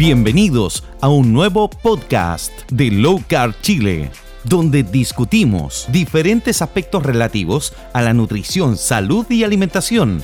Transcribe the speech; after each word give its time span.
Bienvenidos 0.00 0.82
a 1.02 1.10
un 1.10 1.34
nuevo 1.34 1.68
podcast 1.68 2.50
de 2.72 2.90
Low 2.90 3.20
Carb 3.28 3.54
Chile, 3.60 4.08
donde 4.44 4.82
discutimos 4.82 5.86
diferentes 5.92 6.62
aspectos 6.62 7.02
relativos 7.02 7.74
a 7.92 8.00
la 8.00 8.14
nutrición, 8.14 8.78
salud 8.78 9.26
y 9.28 9.44
alimentación. 9.44 10.22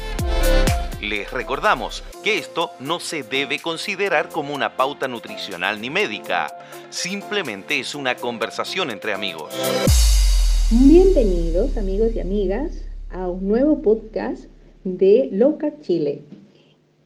Les 1.03 1.31
recordamos 1.31 2.03
que 2.25 2.39
esto 2.39 2.71
no 2.81 3.01
se 3.01 3.23
debe 3.23 3.59
considerar 3.59 4.31
como 4.31 4.55
una 4.55 4.79
pauta 4.79 5.09
nutricional 5.09 5.79
ni 5.79 5.91
médica, 5.91 6.57
simplemente 6.89 7.79
es 7.79 7.95
una 7.95 8.15
conversación 8.15 8.91
entre 8.91 9.13
amigos. 9.13 9.53
Bienvenidos 10.71 11.77
amigos 11.77 12.13
y 12.15 12.21
amigas 12.21 12.83
a 13.11 13.29
un 13.29 13.47
nuevo 13.47 13.83
podcast 13.83 14.45
de 14.85 15.29
Low 15.33 15.59
Carb 15.59 15.83
Chile. 15.83 16.23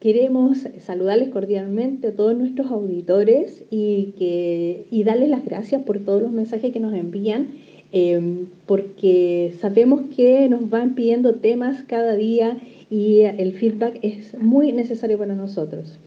Queremos 0.01 0.57
saludarles 0.79 1.29
cordialmente 1.29 2.07
a 2.07 2.15
todos 2.15 2.35
nuestros 2.35 2.71
auditores 2.71 3.63
y, 3.69 4.15
que, 4.17 4.87
y 4.89 5.03
darles 5.03 5.29
las 5.29 5.45
gracias 5.45 5.83
por 5.83 5.99
todos 5.99 6.23
los 6.23 6.31
mensajes 6.31 6.73
que 6.73 6.79
nos 6.79 6.95
envían, 6.95 7.49
em, 7.91 8.47
porque 8.65 9.53
sabemos 9.61 10.01
que 10.15 10.49
nos 10.49 10.71
van 10.71 10.95
pidiendo 10.95 11.35
temas 11.35 11.83
cada 11.83 12.15
día 12.15 12.57
y 12.89 13.19
el 13.19 13.53
feedback 13.53 13.99
es 14.01 14.35
muy 14.39 14.71
necesario 14.71 15.19
para 15.19 15.35
nosotros. 15.35 15.99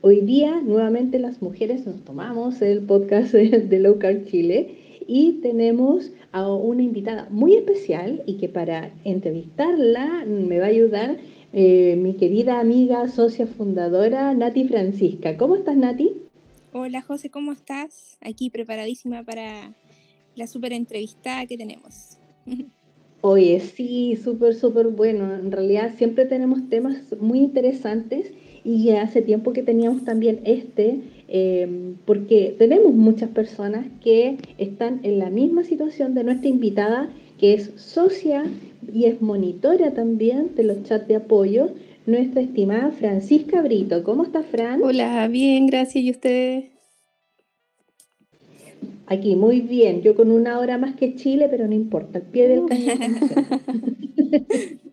Hoy 0.00 0.22
día, 0.22 0.62
nuevamente, 0.62 1.18
las 1.18 1.42
mujeres 1.42 1.86
nos 1.86 2.00
tomamos 2.00 2.62
el 2.62 2.80
podcast 2.80 3.34
de 3.34 3.78
Low 3.78 3.98
Carb 3.98 4.24
Chile 4.24 4.70
y 5.06 5.40
tenemos 5.42 6.12
a 6.32 6.50
una 6.50 6.82
invitada 6.82 7.28
muy 7.30 7.56
especial 7.56 8.22
y 8.24 8.38
que 8.38 8.48
para 8.48 8.90
entrevistarla 9.04 10.24
me 10.26 10.60
va 10.60 10.64
a 10.64 10.68
ayudar 10.68 11.18
eh, 11.56 11.94
mi 11.96 12.14
querida 12.14 12.58
amiga, 12.58 13.06
socia 13.06 13.46
fundadora, 13.46 14.34
Nati 14.34 14.66
Francisca. 14.66 15.36
¿Cómo 15.36 15.54
estás, 15.54 15.76
Nati? 15.76 16.10
Hola, 16.72 17.00
José, 17.00 17.30
¿cómo 17.30 17.52
estás? 17.52 18.18
Aquí 18.20 18.50
preparadísima 18.50 19.22
para 19.22 19.72
la 20.34 20.48
súper 20.48 20.72
entrevista 20.72 21.46
que 21.46 21.56
tenemos. 21.56 22.18
Oye, 23.20 23.60
sí, 23.60 24.16
súper, 24.16 24.56
súper 24.56 24.88
bueno. 24.88 25.32
En 25.32 25.52
realidad 25.52 25.94
siempre 25.96 26.26
tenemos 26.26 26.68
temas 26.68 26.96
muy 27.20 27.38
interesantes 27.38 28.32
y 28.64 28.90
hace 28.90 29.22
tiempo 29.22 29.52
que 29.52 29.62
teníamos 29.62 30.04
también 30.04 30.40
este, 30.44 31.02
eh, 31.28 31.94
porque 32.04 32.56
tenemos 32.58 32.92
muchas 32.94 33.30
personas 33.30 33.86
que 34.02 34.38
están 34.58 34.98
en 35.04 35.20
la 35.20 35.30
misma 35.30 35.62
situación 35.62 36.14
de 36.14 36.24
nuestra 36.24 36.48
invitada, 36.48 37.08
que 37.38 37.54
es 37.54 37.70
socia 37.76 38.44
y 38.92 39.06
es 39.06 39.20
monitora 39.22 39.92
también 39.92 40.54
de 40.54 40.64
los 40.64 40.82
chats 40.84 41.08
de 41.08 41.16
apoyo, 41.16 41.70
nuestra 42.06 42.40
estimada 42.42 42.90
Francisca 42.92 43.62
Brito. 43.62 44.02
¿Cómo 44.04 44.24
está, 44.24 44.42
Fran? 44.42 44.82
Hola, 44.82 45.26
bien, 45.28 45.66
gracias. 45.66 46.04
¿Y 46.04 46.10
usted? 46.10 46.64
Aquí, 49.06 49.36
muy 49.36 49.60
bien. 49.60 50.02
Yo 50.02 50.14
con 50.14 50.30
una 50.30 50.58
hora 50.58 50.78
más 50.78 50.94
que 50.96 51.14
Chile, 51.14 51.48
pero 51.50 51.66
no 51.66 51.74
importa, 51.74 52.18
el 52.18 52.24
pie 52.24 52.48
del 52.48 52.66
cañón. 52.66 52.98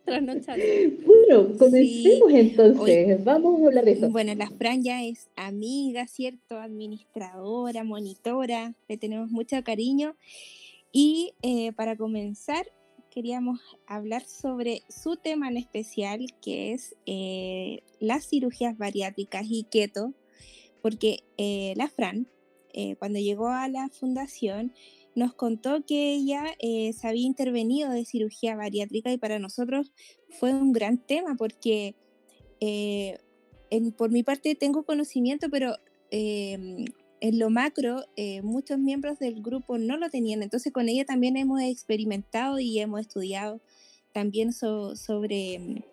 bueno, 1.05 1.57
comencemos 1.57 2.33
entonces. 2.33 3.23
Vamos 3.23 3.61
a 3.61 3.67
hablar 3.67 3.85
de 3.85 3.91
eso. 3.93 4.09
Bueno, 4.09 4.35
la 4.35 4.49
Fran 4.49 4.83
ya 4.83 5.03
es 5.03 5.29
amiga, 5.35 6.07
¿cierto? 6.07 6.57
Administradora, 6.59 7.83
monitora. 7.83 8.73
Le 8.89 8.97
tenemos 8.97 9.31
mucho 9.31 9.63
cariño. 9.63 10.15
Y 10.91 11.33
eh, 11.41 11.71
para 11.71 11.95
comenzar, 11.95 12.65
queríamos 13.11 13.59
hablar 13.85 14.25
sobre 14.25 14.81
su 14.89 15.17
tema 15.17 15.49
en 15.49 15.57
especial, 15.57 16.25
que 16.41 16.73
es 16.73 16.95
eh, 17.05 17.83
las 17.99 18.27
cirugías 18.27 18.77
bariátricas 18.77 19.45
y 19.47 19.63
keto, 19.65 20.13
porque 20.81 21.19
eh, 21.37 21.73
la 21.75 21.89
Fran, 21.89 22.27
eh, 22.73 22.95
cuando 22.95 23.19
llegó 23.19 23.49
a 23.49 23.67
la 23.67 23.89
fundación, 23.89 24.73
nos 25.13 25.33
contó 25.33 25.85
que 25.85 26.13
ella 26.13 26.55
se 26.61 27.05
había 27.05 27.27
intervenido 27.27 27.91
de 27.91 28.05
cirugía 28.05 28.55
bariátrica 28.55 29.11
y 29.11 29.17
para 29.17 29.39
nosotros 29.39 29.91
fue 30.29 30.53
un 30.53 30.71
gran 30.71 31.05
tema 31.05 31.35
porque 31.35 31.95
por 33.97 34.09
mi 34.09 34.23
parte 34.23 34.55
tengo 34.55 34.83
conocimiento, 34.83 35.49
pero 35.49 35.75
en 37.21 37.37
lo 37.37 37.49
macro, 37.49 38.03
eh, 38.15 38.41
muchos 38.41 38.79
miembros 38.79 39.19
del 39.19 39.41
grupo 39.41 39.77
no 39.77 39.95
lo 39.95 40.09
tenían, 40.09 40.41
entonces 40.41 40.73
con 40.73 40.89
ella 40.89 41.05
también 41.05 41.37
hemos 41.37 41.61
experimentado 41.61 42.59
y 42.59 42.79
hemos 42.79 43.01
estudiado 43.01 43.61
también 44.11 44.51
sobre 44.51 45.59
mm, 45.59 45.83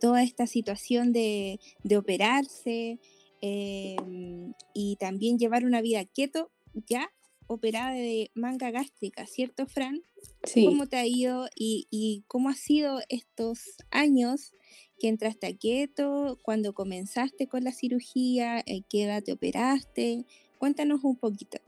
toda 0.00 0.22
esta 0.22 0.46
situación 0.46 1.12
de, 1.12 1.60
operarse 1.96 2.98
em, 3.42 4.54
y 4.74 4.96
también 4.96 5.38
llevar 5.38 5.64
una 5.64 5.82
vida 5.82 6.04
quieto, 6.06 6.50
ya 6.86 7.10
operada 7.46 7.92
de 7.92 8.30
manga 8.34 8.70
gástrica, 8.70 9.26
¿cierto, 9.26 9.66
Fran? 9.66 10.02
Sí. 10.44 10.64
¿Cómo 10.64 10.86
te 10.86 10.96
ha 10.96 11.06
ido 11.06 11.48
y, 11.54 12.24
cómo 12.26 12.48
ha 12.48 12.54
sido 12.54 13.00
estos 13.08 13.76
años 13.90 14.52
que 14.98 15.08
entraste 15.08 15.46
a 15.46 15.56
keto, 15.56 16.38
cuando 16.42 16.74
comenzaste 16.74 17.46
con 17.46 17.64
la 17.64 17.72
cirugía, 17.72 18.60
eh, 18.66 18.82
qué 18.88 19.04
edad 19.04 19.22
te 19.22 19.32
operaste? 19.32 20.26
Cuéntanos 20.58 21.04
un 21.04 21.16
poquito. 21.16 21.58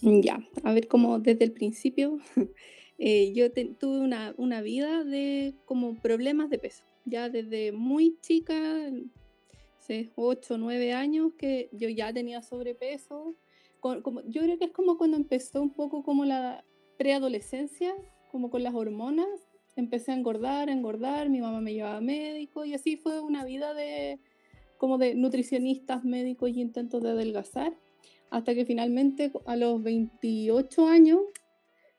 Ya, 0.00 0.44
a 0.64 0.72
ver, 0.72 0.88
como 0.88 1.20
desde 1.20 1.44
el 1.44 1.52
principio, 1.52 2.18
eh, 2.98 3.32
yo 3.34 3.52
tuve 3.52 4.00
una, 4.00 4.34
una, 4.36 4.60
vida 4.60 5.04
de 5.04 5.54
como 5.64 5.94
problemas 6.00 6.50
de 6.50 6.58
peso. 6.58 6.84
Ya 7.04 7.28
desde 7.28 7.72
muy 7.72 8.18
chica, 8.20 8.54
hace 9.78 10.10
8 10.16 10.54
o 10.54 10.58
9 10.58 10.92
años, 10.92 11.32
que 11.38 11.68
yo 11.72 11.88
ya 11.88 12.12
tenía 12.12 12.42
sobrepeso. 12.42 13.36
Como, 13.80 14.22
yo 14.28 14.42
creo 14.42 14.58
que 14.58 14.66
es 14.66 14.70
como 14.72 14.96
cuando 14.96 15.16
empezó 15.16 15.60
un 15.60 15.70
poco 15.70 16.04
como 16.04 16.24
la 16.24 16.64
preadolescencia, 16.98 17.94
como 18.30 18.48
con 18.48 18.62
las 18.62 18.74
hormonas, 18.74 19.28
empecé 19.76 20.12
a 20.12 20.16
engordar, 20.16 20.68
a 20.68 20.72
engordar, 20.72 21.28
mi 21.30 21.40
mamá 21.40 21.60
me 21.60 21.72
llevaba 21.72 21.98
a 21.98 22.00
médico 22.00 22.64
y 22.64 22.74
así 22.74 22.96
fue 22.96 23.20
una 23.20 23.44
vida 23.44 23.74
de 23.74 24.20
como 24.76 24.98
de 24.98 25.14
nutricionistas, 25.14 26.04
médicos 26.04 26.50
y 26.50 26.60
intentos 26.60 27.02
de 27.02 27.10
adelgazar, 27.10 27.72
hasta 28.30 28.54
que 28.54 28.64
finalmente 28.64 29.30
a 29.46 29.54
los 29.54 29.80
28 29.80 30.88
años 30.88 31.20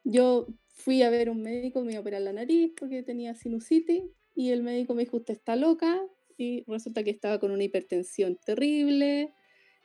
yo 0.03 0.47
fui 0.67 1.01
a 1.01 1.09
ver 1.09 1.29
un 1.29 1.41
médico, 1.41 1.81
me 1.83 1.93
iba 1.93 1.99
a 1.99 2.01
operar 2.01 2.21
la 2.21 2.33
nariz 2.33 2.73
porque 2.77 3.03
tenía 3.03 3.35
sinusitis 3.35 4.03
y 4.35 4.49
el 4.49 4.63
médico 4.63 4.95
me 4.95 5.03
dijo, 5.03 5.17
usted 5.17 5.33
está 5.33 5.55
loca 5.55 6.01
y 6.37 6.63
resulta 6.67 7.03
que 7.03 7.11
estaba 7.11 7.39
con 7.39 7.51
una 7.51 7.63
hipertensión 7.63 8.37
terrible, 8.45 9.33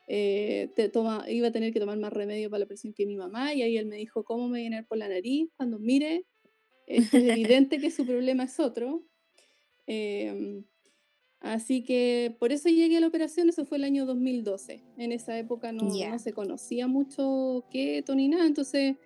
eh, 0.09 0.73
te 0.75 0.91
iba 1.29 1.49
a 1.49 1.53
tener 1.53 1.73
que 1.73 1.81
tomar 1.81 1.99
más 1.99 2.13
remedio 2.13 2.49
para 2.49 2.61
la 2.61 2.67
presión 2.67 2.95
que 2.95 3.07
mi 3.07 3.17
mamá 3.17 3.55
y 3.55 3.63
ahí 3.63 3.77
él 3.77 3.87
me 3.87 3.97
dijo, 3.97 4.25
¿cómo 4.25 4.49
me 4.49 4.61
viene 4.61 4.83
por 4.83 4.99
la 4.99 5.09
nariz? 5.09 5.51
Cuando 5.57 5.79
mire, 5.79 6.25
es 6.89 7.13
evidente 7.13 7.79
que 7.79 7.91
su 7.91 8.07
problema 8.07 8.45
es 8.45 8.59
otro. 8.59 9.05
Em, 9.87 10.65
así 11.41 11.85
que 11.85 12.35
por 12.39 12.53
eso 12.53 12.69
llegué 12.69 12.97
a 12.97 13.01
la 13.01 13.07
operación, 13.07 13.49
eso 13.49 13.65
fue 13.65 13.79
el 13.79 13.85
año 13.85 14.07
2012. 14.07 14.83
En 14.97 15.13
esa 15.13 15.39
época 15.39 15.73
no, 15.73 15.85
no 15.85 16.19
se 16.19 16.33
conocía 16.33 16.87
mucho 16.87 17.67
keto 17.71 18.15
ni 18.15 18.29
nada, 18.29 18.47
entonces 18.47 18.97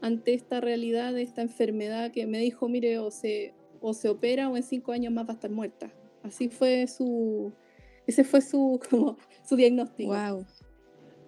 ante 0.00 0.34
esta 0.34 0.60
realidad 0.60 1.14
de 1.14 1.22
esta 1.22 1.42
enfermedad 1.42 2.10
que 2.10 2.26
me 2.26 2.38
dijo, 2.38 2.68
mire, 2.68 2.98
o 2.98 3.10
se, 3.10 3.54
o 3.80 3.94
se 3.94 4.08
opera 4.08 4.48
o 4.48 4.56
en 4.56 4.62
cinco 4.62 4.92
años 4.92 5.12
más 5.12 5.26
va 5.26 5.30
a 5.30 5.34
estar 5.34 5.50
muerta. 5.50 5.92
Así 6.22 6.48
fue 6.48 6.86
su, 6.86 7.52
ese 8.06 8.24
fue 8.24 8.42
su, 8.42 8.80
como, 8.90 9.16
su 9.48 9.56
diagnóstico. 9.56 10.12
Wow. 10.12 10.46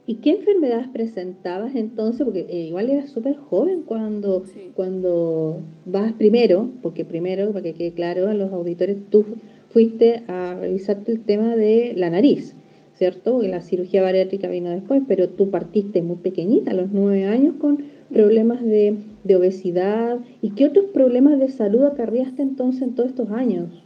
¿Y 0.07 0.17
qué 0.17 0.33
enfermedades 0.33 0.89
presentabas 0.89 1.75
entonces? 1.75 2.25
Porque 2.25 2.47
eh, 2.51 2.67
igual 2.67 2.91
eras 2.91 3.11
súper 3.11 3.37
joven 3.37 3.83
cuando, 3.87 4.45
cuando 4.75 5.61
vas 5.87 6.13
primero, 6.13 6.69
porque 6.83 7.07
primero, 7.07 7.53
para 7.53 7.63
que 7.63 7.73
quede 7.73 7.93
claro 7.93 8.29
a 8.29 8.35
los 8.35 8.53
auditores, 8.53 8.99
tú 9.09 9.25
fuiste 9.71 10.23
a 10.29 10.55
revisarte 10.61 11.11
el 11.11 11.21
tema 11.21 11.57
de 11.57 11.95
la 11.97 12.11
nariz, 12.11 12.55
¿cierto? 12.93 13.33
Porque 13.33 13.49
la 13.49 13.63
cirugía 13.63 14.03
bariátrica 14.03 14.49
vino 14.49 14.69
después, 14.69 15.03
pero 15.09 15.31
tú 15.31 15.51
partiste 15.51 16.03
muy 16.03 16.17
pequeñita, 16.17 16.73
a 16.73 16.75
los 16.75 16.93
nueve 16.93 17.25
años, 17.25 17.55
con 17.59 17.85
problemas 18.13 18.63
de, 18.63 18.97
de 19.25 19.37
obesidad. 19.37 20.19
¿Y 20.43 20.51
qué 20.51 20.67
otros 20.67 20.85
problemas 20.93 21.39
de 21.39 21.49
salud 21.49 21.83
acarreaste 21.85 22.43
entonces 22.43 22.83
en 22.83 22.95
todos 22.95 23.09
estos 23.09 23.31
años? 23.31 23.84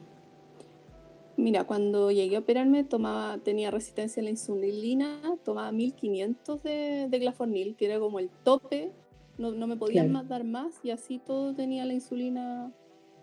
Mira, 1.38 1.62
cuando 1.64 2.10
llegué 2.10 2.34
a 2.34 2.40
operarme 2.40 2.82
tomaba, 2.82 3.38
tenía 3.38 3.70
resistencia 3.70 4.20
a 4.20 4.24
la 4.24 4.30
insulina, 4.30 5.20
tomaba 5.44 5.70
1500 5.70 6.62
de, 6.64 7.06
de 7.08 7.18
glafornil, 7.20 7.76
que 7.76 7.86
era 7.86 8.00
como 8.00 8.18
el 8.18 8.28
tope, 8.42 8.90
no, 9.38 9.52
me 9.68 9.76
podían 9.76 10.10
más 10.10 10.28
dar 10.28 10.42
más 10.42 10.80
y 10.82 10.90
así 10.90 11.20
todo 11.20 11.54
tenía 11.54 11.84
la 11.84 11.94
insulina, 11.94 12.72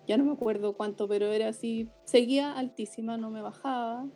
ya 0.08 0.16
no 0.16 0.24
me 0.24 0.32
acuerdo 0.32 0.72
cuánto, 0.72 1.06
pero 1.06 1.26
era 1.26 1.48
así, 1.48 1.90
seguía 2.04 2.52
altísima, 2.52 3.18
no 3.18 3.30
me 3.30 3.42
bajaba. 3.42 4.06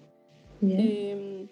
Em, 0.63 1.47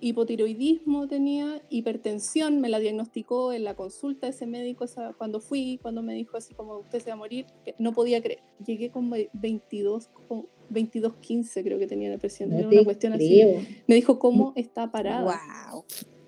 hipotiroidismo 0.00 1.06
tenía, 1.08 1.62
hipertensión, 1.68 2.60
me 2.60 2.68
la 2.68 2.78
diagnosticó 2.78 3.52
en 3.52 3.64
la 3.64 3.74
consulta 3.74 4.26
de 4.26 4.32
ese 4.32 4.46
médico 4.46 4.86
cuando 5.18 5.40
fui, 5.40 5.78
cuando 5.82 6.02
me 6.02 6.14
dijo 6.14 6.36
así 6.36 6.54
como 6.54 6.78
usted 6.78 7.00
se 7.00 7.10
va 7.10 7.14
a 7.14 7.18
morir, 7.18 7.46
no 7.78 7.92
podía 7.92 8.22
creer. 8.22 8.40
Llegué 8.64 8.90
con 8.90 9.10
22, 9.10 10.08
con 10.26 10.46
22, 10.70 11.16
15 11.16 11.62
creo 11.62 11.78
que 11.78 11.86
tenía 11.86 12.10
depresión, 12.10 12.52
era 12.52 12.68
una 12.68 12.84
cuestión 12.84 13.12
así. 13.12 13.42
Me 13.86 13.94
dijo 13.94 14.18
cómo 14.18 14.52
está 14.56 14.90
parada. 14.90 15.38
Wow. 15.72 15.84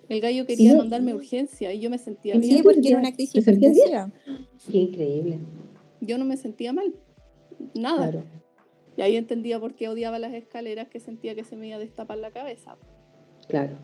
El 0.08 0.20
gallo 0.20 0.44
quería 0.44 0.76
mandarme 0.76 1.14
urgencia 1.14 1.72
y 1.72 1.80
yo 1.80 1.88
me 1.88 1.98
sentía 1.98 2.36
bien. 2.36 2.58
Sí, 2.58 2.62
porque 2.62 2.88
era 2.88 2.98
una 2.98 3.12
crisis 3.12 3.44
Qué 3.44 4.78
increíble. 4.78 5.38
Yo 6.00 6.18
no 6.18 6.24
me 6.24 6.36
sentía 6.36 6.72
mal, 6.72 6.92
nada. 7.74 8.24
Y 8.96 9.00
ahí 9.00 9.16
entendía 9.16 9.58
por 9.58 9.74
qué 9.74 9.88
odiaba 9.88 10.18
las 10.18 10.34
escaleras, 10.34 10.88
que 10.88 11.00
sentía 11.00 11.34
que 11.34 11.44
se 11.44 11.56
me 11.56 11.68
iba 11.68 11.76
a 11.76 11.80
destapar 11.80 12.18
la 12.18 12.30
cabeza. 12.30 12.76
Claro, 13.48 13.76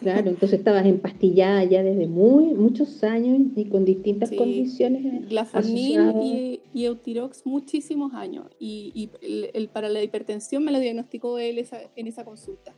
claro, 0.00 0.28
entonces 0.28 0.58
estabas 0.58 0.86
empastillada 0.86 1.64
ya 1.64 1.82
desde 1.82 2.06
muy 2.06 2.54
muchos 2.54 3.02
años 3.04 3.40
y 3.56 3.64
con 3.66 3.84
distintas 3.84 4.28
sí, 4.28 4.36
condiciones. 4.36 5.28
Glafornil 5.28 6.12
y, 6.22 6.60
y, 6.72 6.84
Eutirox 6.84 7.46
muchísimos 7.46 8.14
años. 8.14 8.46
Y, 8.58 9.10
el, 9.54 9.68
para 9.68 9.88
la 9.88 10.02
hipertensión 10.02 10.64
me 10.64 10.72
lo 10.72 10.78
diagnosticó 10.78 11.38
él 11.38 11.64
en 11.96 12.06
esa 12.06 12.24
consulta. 12.24 12.74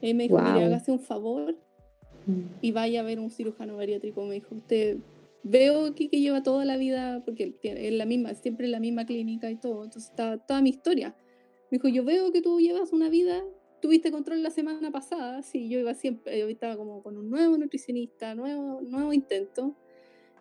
Él 0.00 0.14
me 0.14 0.24
dijo, 0.24 0.36
wow. 0.36 0.52
mire, 0.52 0.64
hágase 0.64 0.92
un 0.92 1.00
favor 1.00 1.56
mm. 2.26 2.40
y 2.62 2.72
vaya 2.72 3.00
a 3.00 3.02
ver 3.02 3.18
un 3.18 3.30
cirujano 3.30 3.76
bariátrico. 3.76 4.24
Me 4.24 4.34
dijo, 4.34 4.54
usted 4.54 4.98
veo 5.42 5.86
aquí 5.86 6.08
que 6.08 6.20
lleva 6.20 6.42
toda 6.42 6.64
la 6.64 6.76
vida, 6.76 7.22
porque 7.24 7.56
es 7.62 7.92
la 7.92 8.06
misma, 8.06 8.34
siempre 8.34 8.66
en 8.66 8.72
la 8.72 8.80
misma 8.80 9.06
clínica 9.06 9.50
y 9.50 9.56
todo, 9.56 9.84
entonces 9.84 10.10
está 10.10 10.38
toda 10.38 10.62
mi 10.62 10.70
historia. 10.70 11.14
Me 11.70 11.78
dijo, 11.78 11.88
yo 11.88 12.04
veo 12.04 12.32
que 12.32 12.42
tú 12.42 12.60
llevas 12.60 12.92
una 12.92 13.08
vida 13.08 13.42
tuviste 13.80 14.10
control 14.10 14.42
la 14.42 14.50
semana 14.50 14.90
pasada, 14.90 15.42
sí, 15.42 15.68
yo 15.68 15.78
iba 15.78 15.94
siempre, 15.94 16.38
yo 16.38 16.48
estaba 16.48 16.76
como 16.76 17.02
con 17.02 17.16
un 17.16 17.30
nuevo 17.30 17.56
nutricionista, 17.56 18.34
nuevo, 18.34 18.80
nuevo 18.82 19.12
intento. 19.12 19.74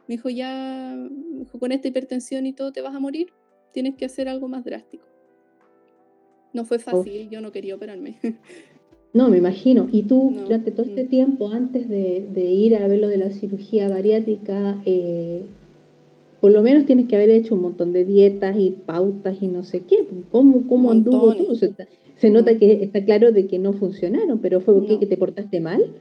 Me 0.07 0.15
dijo, 0.15 0.29
ya, 0.29 0.95
me 0.95 1.39
dijo, 1.39 1.59
con 1.59 1.71
esta 1.71 1.87
hipertensión 1.87 2.45
y 2.45 2.53
todo 2.53 2.71
te 2.71 2.81
vas 2.81 2.95
a 2.95 2.99
morir, 2.99 3.33
tienes 3.73 3.95
que 3.95 4.05
hacer 4.05 4.29
algo 4.29 4.47
más 4.47 4.63
drástico. 4.63 5.05
No 6.53 6.65
fue 6.65 6.79
fácil, 6.79 7.29
yo 7.29 7.41
no 7.41 7.51
quería 7.51 7.75
operarme. 7.75 8.17
No, 9.13 9.29
me 9.29 9.37
imagino. 9.37 9.87
Y 9.91 10.03
tú, 10.03 10.31
durante 10.43 10.69
todo 10.69 10.85
este 10.85 11.05
mm. 11.05 11.07
tiempo, 11.07 11.49
antes 11.49 11.89
de, 11.89 12.27
de, 12.31 12.43
ir 12.43 12.75
a 12.75 12.87
ver 12.87 12.99
lo 12.99 13.07
de 13.07 13.17
la 13.17 13.31
cirugía 13.31 13.89
bariátrica, 13.89 14.79
eh, 14.85 15.43
por 16.39 16.51
lo 16.51 16.61
menos 16.61 16.85
tienes 16.85 17.07
que 17.07 17.15
haber 17.15 17.31
hecho 17.31 17.55
un 17.55 17.61
montón 17.61 17.93
de 17.93 18.05
dietas 18.05 18.55
y 18.59 18.71
pautas 18.71 19.37
y 19.41 19.47
no 19.47 19.63
sé 19.63 19.81
qué. 19.85 20.05
¿Cómo, 20.31 20.67
cómo 20.67 20.91
anduvo 20.91 21.33
tú? 21.33 21.55
Se 22.17 22.29
nota 22.29 22.57
que 22.57 22.83
está 22.83 23.03
claro 23.05 23.31
de 23.31 23.47
que 23.47 23.59
no 23.59 23.73
funcionaron, 23.73 24.39
pero 24.39 24.61
fue 24.61 24.73
porque 24.73 24.99
que 24.99 25.05
te 25.05 25.17
portaste 25.17 25.59
mal. 25.59 25.95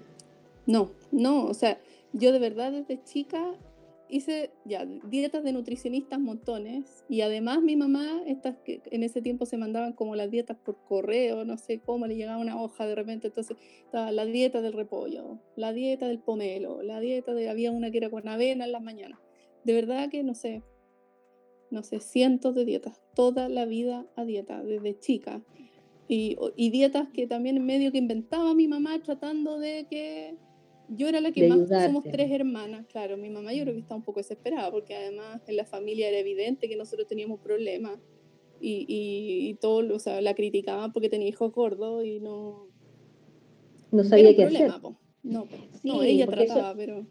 No, 0.67 0.91
no, 1.13 1.47
o 1.47 1.55
sea, 1.55 1.79
yo 2.13 2.33
de 2.33 2.39
verdad 2.39 2.73
desde 2.73 3.03
chica 3.05 3.55
hice 4.09 4.51
ya 4.65 4.85
dietas 4.85 5.43
de 5.43 5.53
nutricionistas 5.53 6.21
montones 6.21 7.05
y 7.09 7.23
además 7.23 7.63
mi 7.63 7.77
mamá, 7.77 8.23
estas 8.27 8.57
que 8.59 8.81
en 8.91 9.03
ese 9.03 9.21
tiempo 9.21 9.47
se 9.47 9.57
mandaban 9.57 9.93
como 9.93 10.15
las 10.17 10.31
dietas 10.31 10.57
por 10.57 10.77
correo, 10.85 11.45
no 11.45 11.59
sé 11.59 11.81
cómo 11.81 12.07
le 12.07 12.17
llegaba 12.17 12.39
una 12.39 12.61
hoja 12.61 12.87
de 12.87 12.95
repente, 12.95 13.29
entonces 13.29 13.57
estaba 13.85 14.13
la 14.13 14.25
dieta 14.25 14.61
del 14.63 14.73
repollo, 14.73 15.39
la 15.57 15.73
dieta 15.73 16.07
del 16.07 16.21
pomelo, 16.21 16.83
la 16.83 17.01
dieta 17.01 17.35
de 17.35 17.49
había 17.49 17.73
una 17.73 17.91
que 17.91 17.99
era 17.99 18.11
con 18.11 18.29
avena 18.29 18.65
en 18.65 18.73
las 18.73 18.83
mañanas. 18.83 19.19
De 19.65 19.75
verdad 19.75 20.09
que 20.09 20.23
no 20.23 20.35
sé, 20.35 20.63
no 21.71 21.83
sé, 21.83 22.01
cientos 22.01 22.55
de 22.55 22.65
dietas, 22.65 23.03
toda 23.15 23.49
la 23.49 23.65
vida 23.65 24.07
a 24.15 24.25
dieta 24.25 24.63
desde 24.63 24.99
chica. 24.99 25.43
Y, 26.09 26.37
y, 26.55 26.71
dietas 26.71 27.09
que 27.09 27.27
también 27.27 27.57
en 27.57 27.67
medio 27.67 27.91
que 27.91 27.99
inventaba 27.99 28.55
mi 28.55 28.69
mamá 28.69 29.03
tratando 29.03 29.59
de 29.59 29.87
que 29.91 30.37
yo 30.89 31.09
era 31.09 31.21
la 31.21 31.33
que 31.33 31.49
más 31.49 31.69
somos 31.69 32.05
tres 32.05 32.31
hermanas, 32.31 32.87
claro, 32.87 33.17
mi 33.17 33.29
mamá 33.29 33.53
yo 33.53 33.63
creo 33.63 33.75
que 33.75 33.81
estaba 33.81 33.99
un 33.99 34.05
poco 34.05 34.21
desesperada 34.21 34.71
porque 34.71 34.95
además 34.95 35.43
en 35.49 35.57
la 35.57 35.65
familia 35.65 36.09
era 36.09 36.19
evidente 36.19 36.69
que 36.69 36.77
nosotros 36.77 37.09
teníamos 37.09 37.41
problemas 37.41 37.99
y, 38.61 38.87
y, 38.89 39.49
y 39.49 39.55
todo, 39.55 39.97
o 39.97 39.99
sea, 39.99 40.21
la 40.21 40.35
criticaban 40.35 40.93
porque 40.93 41.09
tenía 41.09 41.27
hijos 41.27 41.53
gordos 41.53 42.05
y 42.05 42.21
no 42.21 42.69
no 43.91 44.05
sabía 44.05 44.35
qué 44.37 44.45
hacer. 44.45 44.73
No, 45.23 45.49
no, 45.83 46.03
ella 46.03 46.27
trataba, 46.27 46.75
pero 46.77 47.05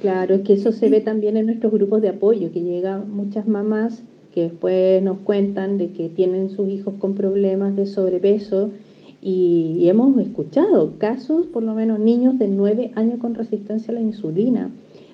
Claro, 0.00 0.36
es 0.36 0.42
que 0.42 0.52
eso 0.52 0.70
se 0.72 0.88
ve 0.88 1.00
también 1.00 1.36
en 1.36 1.46
nuestros 1.46 1.72
grupos 1.72 2.02
de 2.02 2.10
apoyo, 2.10 2.52
que 2.52 2.60
llegan 2.60 3.10
muchas 3.10 3.48
mamás 3.48 4.04
que 4.34 4.42
después 4.42 5.02
nos 5.02 5.18
cuentan 5.18 5.78
de 5.78 5.90
que 5.92 6.08
tienen 6.08 6.50
sus 6.50 6.68
hijos 6.68 6.94
con 6.98 7.14
problemas 7.14 7.76
de 7.76 7.86
sobrepeso 7.86 8.70
y, 9.20 9.88
hemos 9.88 10.16
escuchado 10.18 10.92
casos, 10.98 11.46
por 11.46 11.62
lo 11.62 11.74
menos 11.74 11.98
niños 11.98 12.38
de 12.38 12.48
9 12.48 12.92
años 12.94 13.18
con 13.18 13.34
resistencia 13.34 13.90
a 13.90 13.94
la 13.94 14.00
insulina, 14.00 14.70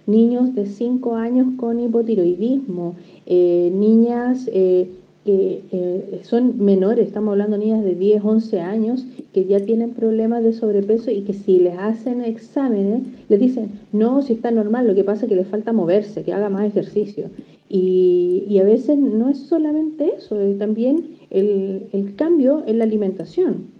niños 0.06 0.54
de 0.54 0.66
5 0.66 1.16
años 1.16 1.46
con 1.56 1.80
hipotiroidismo, 1.80 2.96
eh, 3.26 3.70
niñas 3.72 4.48
eh, 4.52 4.90
que 5.24 5.62
eh, 5.72 6.20
son 6.22 6.62
menores, 6.62 7.06
estamos 7.06 7.32
hablando 7.32 7.56
de 7.56 7.64
niñas 7.64 7.82
de 7.82 7.94
10, 7.94 8.22
11 8.22 8.60
años, 8.60 9.06
que 9.32 9.46
ya 9.46 9.58
tienen 9.60 9.90
problemas 9.90 10.44
de 10.44 10.52
sobrepeso 10.52 11.10
y 11.10 11.22
que 11.22 11.32
si 11.32 11.58
les 11.58 11.78
hacen 11.78 12.22
exámenes, 12.22 13.04
les 13.30 13.40
dicen, 13.40 13.70
no, 13.92 14.20
si 14.20 14.34
está 14.34 14.50
normal, 14.50 14.86
lo 14.86 14.94
que 14.94 15.02
pasa 15.02 15.24
es 15.24 15.30
que 15.30 15.36
le 15.36 15.46
falta 15.46 15.72
moverse, 15.72 16.24
que 16.24 16.34
haga 16.34 16.50
más 16.50 16.66
ejercicio. 16.66 17.30
Y, 17.76 18.56
a 18.60 18.62
veces 18.62 18.96
no 18.96 19.28
es 19.28 19.38
solamente 19.48 20.14
eso, 20.16 20.40
es 20.40 20.56
también 20.58 21.18
el, 21.30 22.14
cambio 22.16 22.62
en 22.68 22.78
la 22.78 22.84
alimentación. 22.84 23.72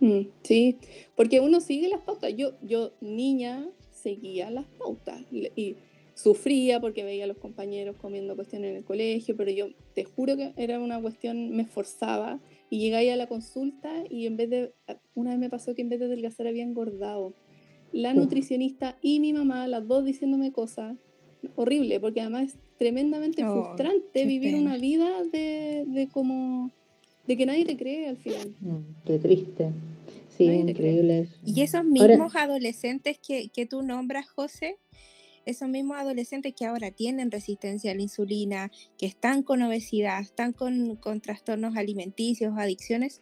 Mm, 0.00 0.26
sí, 0.42 0.76
porque 1.16 1.40
uno 1.40 1.62
sigue 1.62 1.88
las 1.88 2.02
pautas. 2.02 2.36
Yo, 2.36 2.52
yo 2.60 2.92
niña, 3.00 3.66
seguía 3.92 4.50
las 4.50 4.66
pautas 4.78 5.22
y 5.32 5.76
sufría 6.12 6.80
porque 6.80 7.02
veía 7.02 7.24
a 7.24 7.28
los 7.28 7.38
compañeros 7.38 7.96
comiendo 7.96 8.36
cuestiones 8.36 8.72
en 8.72 8.76
el 8.76 8.84
colegio, 8.84 9.34
pero 9.38 9.50
yo 9.50 9.68
te 9.94 10.04
juro 10.04 10.36
que 10.36 10.52
era 10.56 10.78
una 10.78 11.00
cuestión, 11.00 11.50
me 11.56 11.62
esforzaba 11.62 12.40
y 12.68 12.78
llegáis 12.78 13.10
a 13.10 13.16
la 13.16 13.26
consulta 13.26 14.04
y 14.10 14.26
en 14.26 14.36
vez 14.36 14.50
de, 14.50 14.74
una 15.14 15.30
vez 15.30 15.38
me 15.38 15.48
pasó 15.48 15.74
que 15.74 15.80
en 15.80 15.88
vez 15.88 15.98
de 15.98 16.06
adelgazar 16.06 16.46
había 16.46 16.62
engordado. 16.62 17.32
La 17.90 18.12
nutricionista 18.12 18.98
y 19.00 19.18
mi 19.18 19.32
mamá, 19.32 19.66
las 19.66 19.88
dos 19.88 20.04
diciéndome 20.04 20.52
cosas 20.52 20.98
horrible, 21.56 21.98
porque 22.00 22.20
además 22.20 22.58
tremendamente 22.80 23.44
oh, 23.44 23.52
frustrante 23.52 24.24
vivir 24.24 24.54
una 24.54 24.78
vida 24.78 25.22
de, 25.24 25.84
de, 25.86 26.08
como 26.08 26.70
de 27.26 27.36
que 27.36 27.44
nadie 27.44 27.66
te 27.66 27.76
cree 27.76 28.08
al 28.08 28.16
final. 28.16 28.54
Mm, 28.58 29.04
qué 29.04 29.18
triste. 29.18 29.70
Sí, 30.34 30.44
increíble. 30.44 31.28
Y 31.44 31.60
esos 31.60 31.84
mismos 31.84 32.34
adolescentes 32.34 33.18
que, 33.18 33.50
que 33.50 33.66
tú 33.66 33.82
nombras, 33.82 34.30
José, 34.30 34.78
esos 35.44 35.68
mismos 35.68 35.98
adolescentes 35.98 36.54
que 36.58 36.64
ahora 36.64 36.90
tienen 36.90 37.30
resistencia 37.30 37.92
a 37.92 37.94
la 37.94 38.00
insulina, 38.00 38.70
que 38.96 39.04
están 39.04 39.42
con 39.42 39.60
obesidad, 39.60 40.22
están 40.22 40.54
con, 40.54 40.96
con 40.96 41.20
trastornos 41.20 41.76
alimenticios, 41.76 42.54
adicciones, 42.56 43.20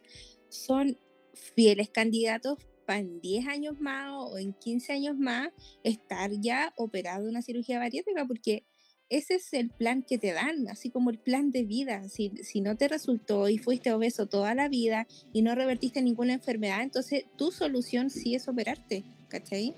son 0.50 0.96
fieles 1.34 1.90
candidatos 1.90 2.58
en 2.86 3.20
10 3.20 3.48
años 3.48 3.80
más 3.80 4.12
o 4.14 4.38
en 4.38 4.52
15 4.52 4.92
años 4.92 5.18
más 5.18 5.48
estar 5.82 6.30
ya 6.40 6.72
operado 6.76 7.24
de 7.24 7.30
una 7.30 7.42
cirugía 7.42 7.80
bariátrica, 7.80 8.24
porque 8.24 8.62
ese 9.10 9.36
es 9.36 9.52
el 9.54 9.70
plan 9.70 10.02
que 10.02 10.18
te 10.18 10.32
dan, 10.32 10.68
así 10.68 10.90
como 10.90 11.10
el 11.10 11.18
plan 11.18 11.50
de 11.50 11.64
vida. 11.64 12.08
Si, 12.08 12.30
si 12.42 12.60
no 12.60 12.76
te 12.76 12.88
resultó 12.88 13.48
y 13.48 13.58
fuiste 13.58 13.92
obeso 13.92 14.26
toda 14.26 14.54
la 14.54 14.68
vida 14.68 15.06
y 15.32 15.42
no 15.42 15.54
revertiste 15.54 16.02
ninguna 16.02 16.34
enfermedad, 16.34 16.82
entonces 16.82 17.24
tu 17.36 17.50
solución 17.50 18.10
sí 18.10 18.34
es 18.34 18.48
operarte, 18.48 19.04
¿cachai? 19.28 19.74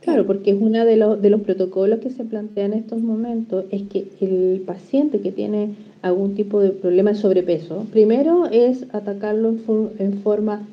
Claro, 0.00 0.26
porque 0.26 0.50
es 0.50 0.56
uno 0.58 0.84
de 0.84 0.96
los, 0.96 1.22
de 1.22 1.30
los 1.30 1.42
protocolos 1.42 2.00
que 2.00 2.10
se 2.10 2.24
plantean 2.24 2.72
en 2.72 2.80
estos 2.80 3.00
momentos, 3.00 3.66
es 3.70 3.82
que 3.82 4.08
el 4.20 4.62
paciente 4.66 5.20
que 5.20 5.30
tiene 5.30 5.76
algún 6.02 6.34
tipo 6.34 6.60
de 6.60 6.70
problema 6.70 7.12
de 7.12 7.18
sobrepeso, 7.18 7.86
primero 7.92 8.46
es 8.46 8.84
atacarlo 8.92 9.54
en 9.98 10.22
forma 10.22 10.66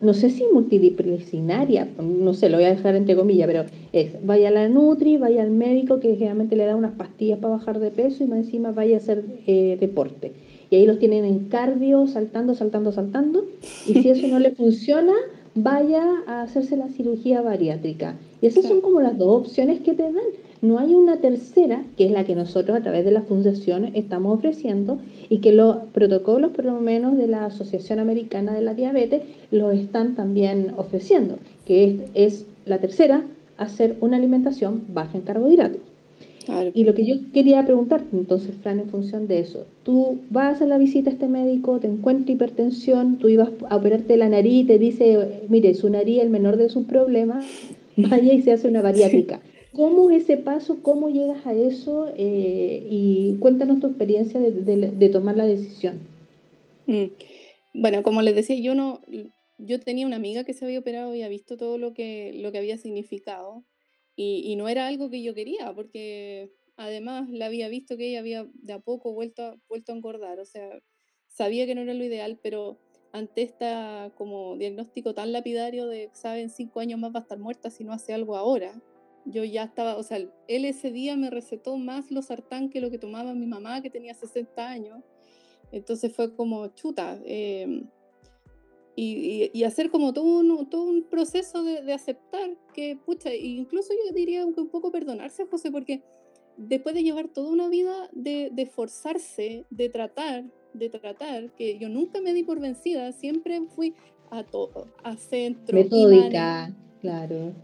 no 0.00 0.12
sé 0.12 0.28
si 0.30 0.44
multidisciplinaria, 0.52 1.88
no 1.98 2.34
sé, 2.34 2.50
lo 2.50 2.58
voy 2.58 2.66
a 2.66 2.74
dejar 2.74 2.96
entre 2.96 3.16
comillas, 3.16 3.46
pero 3.46 3.64
es, 3.92 4.12
vaya 4.24 4.48
a 4.48 4.50
la 4.50 4.68
Nutri, 4.68 5.16
vaya 5.16 5.42
al 5.42 5.50
médico 5.50 6.00
que 6.00 6.16
generalmente 6.16 6.54
le 6.54 6.66
da 6.66 6.76
unas 6.76 6.92
pastillas 6.92 7.38
para 7.38 7.54
bajar 7.54 7.80
de 7.80 7.90
peso 7.90 8.22
y 8.22 8.26
más 8.26 8.40
encima 8.40 8.72
vaya 8.72 8.96
a 8.96 8.98
hacer 8.98 9.24
eh, 9.46 9.78
deporte. 9.80 10.32
Y 10.68 10.76
ahí 10.76 10.86
los 10.86 10.98
tienen 10.98 11.24
en 11.24 11.48
cardio, 11.48 12.06
saltando, 12.06 12.54
saltando, 12.54 12.92
saltando. 12.92 13.46
Y 13.86 13.94
si 13.94 14.10
eso 14.10 14.26
no 14.26 14.38
le 14.38 14.50
funciona, 14.54 15.14
vaya 15.54 16.04
a 16.26 16.42
hacerse 16.42 16.76
la 16.76 16.88
cirugía 16.88 17.40
bariátrica. 17.40 18.16
Y 18.42 18.46
esas 18.46 18.66
son 18.66 18.80
como 18.80 19.00
las 19.00 19.16
dos 19.16 19.46
opciones 19.46 19.80
que 19.80 19.94
te 19.94 20.02
dan. 20.02 20.14
No 20.66 20.80
hay 20.80 20.96
una 20.96 21.18
tercera, 21.18 21.84
que 21.96 22.06
es 22.06 22.10
la 22.10 22.24
que 22.24 22.34
nosotros 22.34 22.76
a 22.76 22.80
través 22.80 23.04
de 23.04 23.12
la 23.12 23.22
fundación 23.22 23.92
estamos 23.94 24.36
ofreciendo 24.36 24.98
y 25.28 25.38
que 25.38 25.52
los 25.52 25.76
protocolos, 25.92 26.50
por 26.50 26.64
lo 26.64 26.80
menos 26.80 27.16
de 27.16 27.28
la 27.28 27.44
Asociación 27.44 28.00
Americana 28.00 28.52
de 28.52 28.62
la 28.62 28.74
Diabetes, 28.74 29.22
lo 29.52 29.70
están 29.70 30.16
también 30.16 30.72
ofreciendo, 30.76 31.38
que 31.66 32.08
es, 32.14 32.46
la 32.64 32.78
tercera, 32.78 33.22
hacer 33.56 33.96
una 34.00 34.16
alimentación 34.16 34.82
baja 34.88 35.16
en 35.16 35.22
carbohidratos. 35.22 35.80
Y 36.74 36.82
lo 36.82 36.94
que 36.94 37.06
yo 37.06 37.14
quería 37.32 37.64
preguntarte, 37.64 38.16
entonces, 38.16 38.56
Fran, 38.60 38.80
en 38.80 38.88
función 38.88 39.28
de 39.28 39.38
eso, 39.38 39.66
tú 39.84 40.18
vas 40.30 40.60
a 40.60 40.66
la 40.66 40.78
visita 40.78 41.10
a 41.10 41.12
este 41.12 41.28
médico, 41.28 41.78
te 41.78 41.86
encuentra 41.86 42.32
hipertensión, 42.32 43.18
tú 43.18 43.28
ibas 43.28 43.50
a 43.70 43.76
operarte 43.76 44.16
la 44.16 44.28
nariz 44.28 44.64
y 44.64 44.64
te 44.64 44.78
dice, 44.78 45.42
mire, 45.48 45.74
su 45.74 45.88
nariz 45.90 46.18
es 46.18 46.24
el 46.24 46.30
menor 46.30 46.56
de 46.56 46.70
sus 46.70 46.86
problemas, 46.86 47.44
vaya 47.96 48.32
y 48.32 48.42
se 48.42 48.50
hace 48.50 48.66
una 48.66 48.82
bariátrica. 48.82 49.40
¿Cómo 49.76 50.10
es 50.10 50.22
ese 50.22 50.38
paso? 50.38 50.82
¿Cómo 50.82 51.10
llegas 51.10 51.44
a 51.44 51.52
eso? 51.52 52.10
Eh, 52.16 52.86
y 52.90 53.36
cuéntanos 53.40 53.78
tu 53.78 53.88
experiencia 53.88 54.40
de, 54.40 55.08
tomar 55.10 55.36
la 55.36 55.44
decisión. 55.44 56.00
Mm. 56.86 57.08
Bueno, 57.74 58.02
como 58.02 58.22
les 58.22 58.34
decía, 58.34 58.56
yo 58.56 58.74
no, 58.74 59.02
yo 59.58 59.78
tenía 59.78 60.06
una 60.06 60.16
amiga 60.16 60.44
que 60.44 60.54
se 60.54 60.64
había 60.64 60.78
operado 60.78 61.14
y 61.14 61.20
ha 61.22 61.28
visto 61.28 61.58
todo 61.58 61.76
lo 61.76 61.92
que, 61.92 62.32
lo 62.36 62.52
que 62.52 62.58
había 62.58 62.78
significado 62.78 63.66
y, 64.16 64.56
no 64.56 64.66
era 64.70 64.86
algo 64.86 65.10
que 65.10 65.22
yo 65.22 65.34
quería, 65.34 65.74
porque 65.74 66.50
además 66.76 67.28
la 67.28 67.44
había 67.44 67.68
visto 67.68 67.98
que 67.98 68.08
ella 68.08 68.20
había 68.20 68.48
de 68.54 68.72
a 68.72 68.80
poco 68.80 69.12
vuelto 69.12 69.42
a, 69.42 69.56
vuelto 69.68 69.92
a 69.92 69.96
engordar, 69.96 70.40
o 70.40 70.46
sea, 70.46 70.70
sabía 71.26 71.66
que 71.66 71.74
no 71.74 71.82
era 71.82 71.92
lo 71.92 72.02
ideal, 72.02 72.40
pero 72.42 72.78
ante 73.12 73.42
esta 73.42 74.10
como 74.16 74.56
diagnóstico 74.56 75.12
tan 75.12 75.32
lapidario 75.32 75.86
de, 75.86 76.08
saben, 76.14 76.48
cinco 76.48 76.80
años 76.80 76.98
más 76.98 77.14
va 77.14 77.18
a 77.18 77.22
estar 77.22 77.38
muerta 77.38 77.68
si 77.68 77.84
no 77.84 77.92
hace 77.92 78.14
algo 78.14 78.36
ahora, 78.36 78.72
yo 79.26 79.44
ya 79.44 79.64
estaba, 79.64 79.96
o 79.96 80.02
sea, 80.02 80.18
él 80.18 80.64
ese 80.64 80.90
día 80.90 81.16
me 81.16 81.30
recetó 81.30 81.76
más 81.76 82.10
los 82.10 82.26
sartán 82.26 82.70
que 82.70 82.80
lo 82.80 82.90
que 82.90 82.98
tomaba 82.98 83.34
mi 83.34 83.46
mamá, 83.46 83.82
que 83.82 83.90
tenía 83.90 84.14
60 84.14 84.68
años, 84.68 85.02
entonces 85.72 86.14
fue 86.14 86.34
como 86.34 86.68
chuta. 86.68 87.18
Eh, 87.24 87.84
y, 88.98 89.62
hacer 89.64 89.90
como 89.90 90.14
todo 90.14 90.38
un, 90.40 90.70
todo 90.70 90.84
un 90.84 91.02
proceso 91.02 91.62
de, 91.62 91.92
aceptar 91.92 92.56
que, 92.72 92.96
pucha, 92.96 93.34
incluso 93.34 93.92
yo 93.92 94.14
diría 94.14 94.40
que 94.54 94.60
un 94.60 94.68
poco 94.68 94.90
perdonarse, 94.90 95.44
José, 95.44 95.70
porque 95.70 96.02
después 96.56 96.94
de 96.94 97.02
llevar 97.02 97.28
toda 97.28 97.50
una 97.50 97.68
vida 97.68 98.08
de, 98.12 98.48
de 98.52 98.64
forzarse, 98.64 99.66
de 99.68 99.88
tratar, 99.90 100.44
de 100.72 100.88
tratar, 100.88 101.54
que 101.54 101.78
yo 101.78 101.90
nunca 101.90 102.22
me 102.22 102.32
di 102.32 102.42
por 102.42 102.58
vencida, 102.58 103.12
siempre 103.12 103.60
fui 103.68 103.94
a 104.30 104.42
todo, 104.44 104.86
a 105.02 105.16
centro. 105.16 105.76
Metódica, 105.76 106.74
claro. 107.06 107.54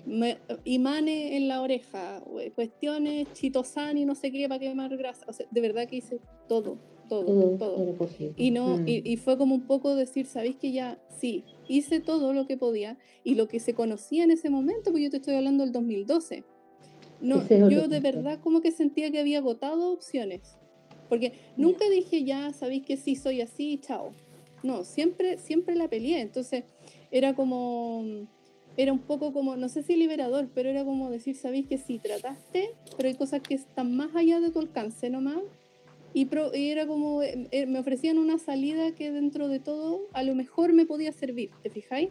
imanes 0.65 1.33
en 1.33 1.49
la 1.49 1.61
oreja, 1.61 2.23
cuestiones, 2.55 3.33
chitosan 3.33 3.99
y 3.99 4.05
no 4.05 4.15
sé 4.15 4.33
qué 4.33 4.49
para 4.49 4.59
quemar 4.59 4.97
grasa. 4.97 5.25
O 5.29 5.33
sea, 5.33 5.47
de 5.51 5.61
verdad 5.61 5.89
que 5.89 5.97
hice 5.97 6.21
todo 6.49 6.79
todo, 7.09 7.59
todo. 7.59 7.97
Y, 8.37 8.51
no, 8.53 8.79
mm. 8.79 8.85
y, 8.87 9.17
fue 9.19 9.37
como 9.37 9.55
un 9.55 9.67
poco 9.67 9.95
decir, 9.95 10.27
¿sabéis 10.27 10.57
que 10.57 10.73
ya 10.73 10.99
sí, 11.21 11.45
hice 11.69 12.01
todo 12.01 12.33
lo 12.33 12.47
que 12.47 12.57
podía 12.57 12.97
y 13.23 13.35
lo 13.35 13.49
que 13.49 13.61
se 13.61 13.75
conocía 13.75 14.25
en 14.25 14.31
ese 14.31 14.49
momento, 14.49 14.85
porque 14.85 15.05
yo 15.05 15.11
te 15.11 15.19
estoy 15.19 15.35
hablando 15.35 15.65
del 15.65 15.73
2012. 15.73 16.45
No, 17.21 17.47
yo 17.47 17.87
de 17.87 18.01
verdad 18.01 18.41
como 18.41 18.63
que 18.63 18.73
sentía 18.73 19.11
que 19.11 19.21
había 19.21 19.39
agotado 19.39 19.93
opciones. 19.93 20.57
Porque 21.09 21.35
nunca 21.57 21.89
dije, 21.91 22.25
ya 22.25 22.53
sabéis 22.53 22.85
que 22.85 22.97
sí 22.97 23.15
soy 23.15 23.43
así, 23.43 23.79
chao. 23.79 24.13
No, 24.63 24.83
siempre, 24.83 25.39
siempre 25.39 25.77
la 25.77 25.89
peleé. 25.89 26.21
Entonces 26.21 26.65
era 27.11 27.35
como, 27.35 28.27
era 28.77 28.93
un 28.93 29.01
poco 29.01 29.33
como, 29.33 29.57
no 29.57 29.69
sé 29.69 29.83
si 29.83 29.97
liberador, 29.97 30.49
pero 30.55 30.69
era 30.69 30.85
como 30.85 31.11
decir, 31.11 31.37
sabéis 31.37 31.67
que 31.67 31.79
sí, 31.79 31.99
trataste, 31.99 32.71
pero 32.97 33.09
hay 33.09 33.15
cosas 33.15 33.43
que 33.43 33.55
están 33.55 33.95
más 33.97 34.15
allá 34.17 34.41
de 34.41 34.51
tu 34.51 34.61
alcance 34.61 35.11
nomás 35.11 35.43
y, 36.15 36.29
era 36.55 36.87
como, 36.87 37.23
eh, 37.23 37.49
eh, 37.51 37.67
me 37.67 37.79
ofrecían 37.79 38.19
una 38.19 38.39
salida 38.39 38.95
que 38.95 39.11
dentro 39.11 39.49
de 39.49 39.61
todo 39.61 40.03
a 40.13 40.23
lo 40.23 40.35
mejor 40.35 40.73
me 40.73 40.85
podía 40.85 41.13
servir, 41.13 41.51
¿te 41.63 41.71
fijáis? 41.71 42.11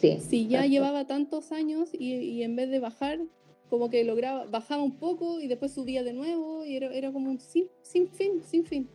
Sí. 0.00 0.18
Si 0.20 0.48
ya 0.48 0.66
llevaba 0.66 1.06
tantos 1.06 1.52
años 1.52 1.90
y, 1.92 2.14
y, 2.14 2.42
en 2.42 2.56
vez 2.56 2.68
de 2.70 2.78
bajar, 2.78 3.20
como 3.70 3.90
que 3.90 4.04
lograba, 4.04 4.44
bajaba 4.46 4.82
un 4.82 4.96
poco 4.96 5.40
y 5.40 5.46
después 5.46 5.72
subía 5.72 6.02
de 6.02 6.12
nuevo 6.12 6.64
y 6.64 6.76
era, 6.76 6.92
era 6.92 7.12
como 7.12 7.30
un 7.30 7.40
sin, 7.40 7.68
sin 7.82 8.08
fin, 8.08 8.42
sin 8.44 8.64
fin. 8.64 8.88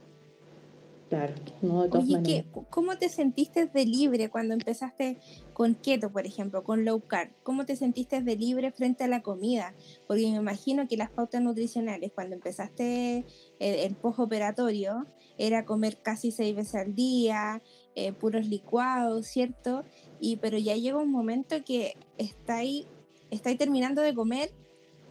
Claro, 1.14 1.36
no, 1.62 1.88
de 1.88 1.98
Oye, 2.00 2.46
¿cómo 2.72 2.98
te 2.98 3.08
sentiste 3.08 3.68
de 3.68 3.86
libre 3.86 4.32
cuando 4.32 4.56
empezaste 4.56 5.20
con 5.54 5.76
keto, 5.76 6.12
por 6.12 6.26
ejemplo, 6.26 6.64
con 6.64 6.86
low 6.86 7.02
carb? 7.02 7.30
¿Cómo 7.44 7.68
te 7.68 7.76
sentiste 7.76 8.24
de 8.24 8.36
libre 8.36 8.72
frente 8.72 9.04
a 9.04 9.08
la 9.08 9.22
comida? 9.22 9.76
Porque 10.08 10.24
me 10.24 10.38
imagino 10.38 10.88
que 10.88 10.98
las 10.98 11.12
pautas 11.12 11.44
nutricionales, 11.44 12.12
cuando 12.16 12.34
empezaste 12.34 13.28
el, 13.60 13.76
el 13.76 13.96
postoperatorio, 13.96 15.06
era 15.38 15.66
comer 15.66 16.02
casi 16.02 16.32
seis 16.32 16.56
veces 16.56 16.74
al 16.74 16.96
día, 16.96 17.62
eh, 17.94 18.12
puros 18.14 18.48
licuados, 18.48 19.28
¿cierto? 19.28 19.84
Y, 20.20 20.38
pero 20.38 20.58
ya 20.58 20.76
llega 20.78 20.98
un 20.98 21.12
momento 21.12 21.64
que 21.64 21.96
estáis, 22.18 22.88
estáis 23.30 23.60
terminando 23.60 24.02
de 24.02 24.16
comer 24.16 24.50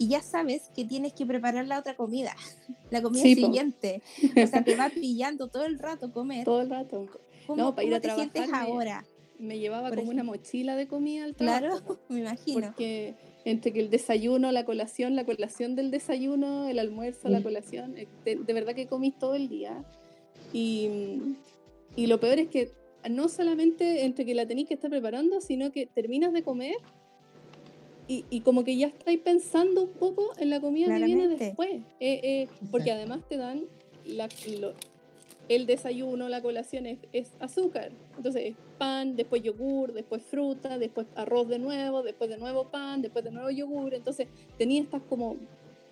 y 0.02 0.08
ya 0.08 0.20
sabes 0.20 0.68
que 0.74 0.84
tienes 0.84 1.12
que 1.12 1.24
preparar 1.24 1.64
la 1.68 1.78
otra 1.78 1.94
comida, 1.94 2.34
la 2.90 3.00
comida 3.00 3.22
siguiente. 3.22 4.02
O 4.30 4.46
sea, 4.48 4.64
te 4.64 4.74
va 4.74 4.88
pillando 4.88 5.46
todo 5.46 5.64
el 5.64 5.78
rato 5.78 6.12
comer. 6.12 6.44
Todo 6.44 6.62
el 6.62 6.70
rato. 6.70 7.06
no, 7.54 7.72
para 7.76 7.86
ir 7.86 7.94
a 7.94 8.00
te 8.00 8.08
trabajar, 8.08 8.32
sientes 8.32 8.52
ahora? 8.52 9.04
Me 9.38 9.60
llevaba 9.60 9.94
como 9.94 10.10
una 10.10 10.24
mochila 10.24 10.74
de 10.74 10.88
comida 10.88 11.22
al 11.22 11.36
trabajo. 11.36 11.84
Claro, 11.84 12.00
me 12.08 12.18
imagino. 12.18 12.60
Porque 12.60 13.14
entre 13.44 13.72
que 13.72 13.78
el 13.78 13.90
desayuno, 13.90 14.50
la 14.50 14.64
colación, 14.64 15.14
la 15.14 15.24
colación 15.24 15.76
del 15.76 15.92
desayuno, 15.92 16.68
el 16.68 16.80
almuerzo, 16.80 17.28
la 17.28 17.40
colación, 17.40 17.96
eh, 17.96 18.08
de, 18.24 18.52
verdad 18.52 18.74
que 18.74 18.88
comís 18.88 19.16
todo 19.16 19.36
el 19.36 19.48
día. 19.48 19.84
Y, 20.52 21.36
y 21.94 22.08
lo 22.08 22.18
peor 22.18 22.40
es 22.40 22.48
que 22.48 22.72
no 23.08 23.28
solamente 23.28 24.04
entre 24.04 24.24
que 24.24 24.34
la 24.34 24.46
tenéis 24.46 24.66
que 24.66 24.74
estar 24.74 24.90
preparando, 24.90 25.40
sino 25.40 25.70
que 25.70 25.86
terminas 25.86 26.32
de 26.32 26.42
comer 26.42 26.74
y, 28.28 28.40
como 28.40 28.64
que 28.64 28.76
ya 28.76 28.88
estáis 28.88 29.20
pensando 29.20 29.84
un 29.84 29.92
poco 29.92 30.32
en 30.36 30.50
la 30.50 30.60
comida 30.60 30.94
que 30.94 31.04
viene 31.04 31.28
después. 31.28 31.70
Eh, 32.00 32.20
eh, 32.22 32.48
porque 32.70 32.92
además 32.92 33.20
te 33.28 33.36
dan 33.36 33.64
el 35.48 35.66
desayuno, 35.66 36.28
la 36.28 36.42
colación 36.42 36.86
es, 36.86 37.32
azúcar. 37.40 37.92
Entonces 38.16 38.42
es 38.46 38.56
pan, 38.78 39.16
después 39.16 39.42
yogur, 39.42 39.92
después 39.92 40.22
fruta, 40.22 40.78
después 40.78 41.06
arroz 41.14 41.48
de 41.48 41.58
nuevo, 41.58 42.02
después 42.02 42.28
de 42.28 42.38
nuevo 42.38 42.64
pan, 42.64 43.02
después 43.02 43.24
de 43.24 43.30
nuevo 43.30 43.50
yogur. 43.50 43.94
Entonces 43.94 44.28
tenía 44.58 44.82
estas 44.82 45.02
como 45.02 45.36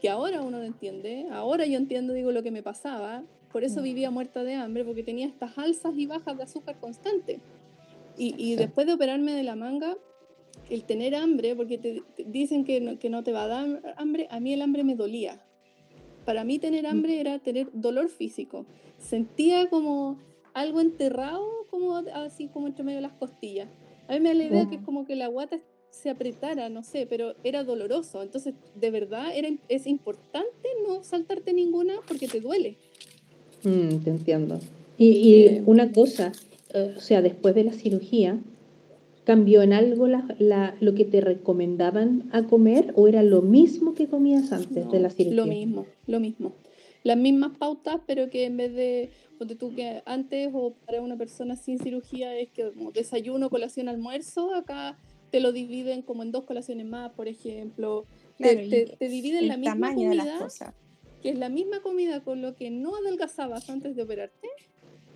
que 0.00 0.09
ahora 0.09 0.43
uno 0.43 0.59
no 0.59 0.65
entiende. 0.65 1.27
Ahora 1.31 1.67
yo 1.67 1.79
entiendo, 1.79 2.12
digo, 2.12 2.33
lo 2.33 2.43
que 2.43 2.50
me 2.50 2.62
pasaba. 2.62 3.23
Por 3.53 3.65
eso 3.65 3.83
vivía 3.83 4.11
muerta 4.11 4.45
de 4.45 4.55
hambre, 4.55 4.85
porque 4.85 5.03
tenía 5.03 5.27
estas 5.27 5.59
alzas 5.59 5.95
y 5.97 6.07
bajas 6.07 6.37
de 6.37 6.45
azúcar 6.45 6.79
constante. 6.79 7.41
Y, 8.17 8.35
y 8.37 8.55
después 8.55 8.87
de 8.87 8.93
operarme 8.93 9.33
de 9.33 9.43
la 9.43 9.57
manga, 9.57 9.97
el 10.71 10.85
tener 10.85 11.15
hambre, 11.15 11.55
porque 11.55 11.79
te, 11.79 12.03
dicen 12.25 12.65
que 12.65 12.81
no, 12.81 12.99
que 12.99 13.11
no 13.11 13.23
te 13.23 13.33
va 13.33 13.45
a 13.45 13.49
dar 13.49 13.95
hambre, 13.97 14.29
a 14.31 14.41
mí 14.41 14.53
el 14.53 14.62
hambre 14.62 14.85
me 14.85 14.95
dolía. 14.95 15.45
Para 16.25 16.45
mí 16.45 16.59
tener 16.59 16.85
mm. 16.85 16.87
hambre 16.87 17.21
era 17.21 17.39
tener 17.39 17.69
dolor 17.73 18.09
físico. 18.09 18.65
Sentía 18.99 19.69
como 19.69 20.19
algo 20.55 20.81
enterrado, 20.81 21.47
como 21.71 21.97
así 21.97 22.49
como 22.49 22.67
entre 22.67 22.85
medio 22.85 22.99
de 22.99 23.03
las 23.03 23.12
costillas. 23.12 23.69
A 24.09 24.15
mí 24.15 24.21
me 24.21 24.31
da 24.31 24.35
la 24.35 24.45
idea 24.45 24.69
que 24.69 24.77
es 24.77 24.83
como 24.83 25.07
que 25.07 25.17
la 25.17 25.29
guata 25.29 25.59
se 25.91 26.11
apretara, 26.11 26.69
no 26.69 26.83
sé, 26.83 27.07
pero 27.07 27.35
era 27.45 27.65
doloroso. 27.65 28.23
Entonces, 28.23 28.55
de 28.75 28.91
verdad, 28.91 29.33
era, 29.35 29.49
es 29.69 29.87
importante 29.87 30.69
no 30.87 31.03
saltarte 31.03 31.53
ninguna 31.53 31.95
porque 32.07 32.29
te 32.29 32.41
duele. 32.41 32.77
Mm, 33.65 33.99
te 33.99 34.11
entiendo. 34.11 34.61
Y, 34.99 35.09
y 35.09 35.43
eh, 35.47 35.62
una 35.67 35.93
cosa, 35.93 36.33
eh, 36.75 36.95
o 36.97 37.00
sea, 37.00 37.23
después 37.23 37.55
de 37.55 37.65
la 37.65 37.73
cirugía, 37.73 38.39
¿Cambió 39.25 39.62
en 39.62 39.73
algo 39.73 40.07
la, 40.09 40.77
lo 40.81 40.95
que 40.95 41.05
te 41.05 41.21
recomendaban 41.21 42.29
a 42.33 42.47
comer 42.47 42.93
o 42.97 43.07
era 43.07 43.23
lo 43.23 43.43
mismo 43.43 43.95
que 43.95 44.09
comías 44.09 44.50
antes 44.53 44.91
de 44.91 45.00
la 45.00 45.11
cirugía? 45.11 45.37
Lo 45.37 45.47
mismo, 45.47 45.87
lo 46.07 46.21
mismo. 46.21 46.53
Las 47.03 47.17
mismas 47.17 47.57
pautas, 47.57 48.00
pero 48.07 48.31
que 48.31 48.45
en 48.45 48.57
vez 48.57 48.75
de, 48.75 49.11
donde 49.39 49.57
tú 49.57 49.75
que 49.75 50.03
antes 50.07 50.50
o 50.53 50.75
para 50.87 51.00
una 51.00 51.17
persona 51.17 51.57
sin 51.57 51.79
cirugía 51.79 52.37
es 52.37 52.50
que 52.50 52.73
como 52.73 52.93
desayuno, 52.93 53.50
colación, 53.50 53.89
almuerzo, 53.89 54.55
acá 54.55 54.99
te 55.31 55.41
lo 55.41 55.53
dividen 55.53 56.03
como 56.03 56.23
en 56.23 56.33
dos 56.33 56.45
colaciones 56.45 56.87
más, 56.87 57.12
por 57.12 57.29
ejemplo. 57.29 58.07
te, 58.39 58.97
dividen 59.00 59.49
la 59.49 59.57
misma 59.57 59.95
comida, 59.95 60.49
que 61.23 61.31
es 61.31 61.39
la 61.39 61.49
misma 61.49 61.81
comida 61.81 62.23
con 62.23 62.43
lo 62.43 62.55
que 62.55 62.71
no 62.71 62.97
adelgazabas 62.97 63.69
antes 63.71 63.97
de 63.97 64.03
operarte, 64.03 64.49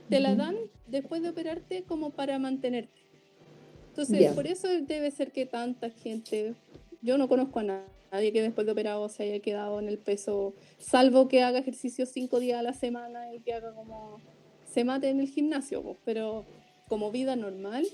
te 0.09 0.21
la 0.21 0.35
dan 0.35 0.57
después 0.87 1.23
de 1.23 1.31
operarte 1.31 1.85
como 1.85 2.11
para 2.11 2.39
mantenerte. 2.39 3.04
Entonces, 3.97 4.33
por 4.33 4.49
eso 4.49 4.67
debe 4.67 5.09
ser 5.13 5.31
que 5.31 5.47
tanta 5.47 5.89
gente, 5.89 6.55
yo 7.01 7.17
no 7.17 7.29
conozco 7.29 7.61
a 7.61 7.63
nadie 7.63 8.33
que 8.33 8.43
después 8.43 8.67
de 8.67 8.73
operado 8.73 9.09
se 9.09 9.23
haya 9.23 9.39
quedado 9.39 9.79
en 9.79 9.89
el 9.89 9.99
peso, 9.99 10.53
salvo 10.79 11.29
que 11.29 11.43
haga 11.43 11.61
ejercicio 11.61 12.05
cinco 12.05 12.41
días 12.41 12.59
a 12.59 12.63
la 12.63 12.73
semana 12.73 13.33
y 13.33 13.39
que 13.39 13.53
haga 13.53 13.73
como, 13.73 14.19
se 14.69 14.83
mate 14.83 15.11
en 15.11 15.21
el 15.21 15.29
gimnasio, 15.29 15.97
pero 16.05 16.45
como 16.89 17.13
vida 17.13 17.37
normal, 17.37 17.87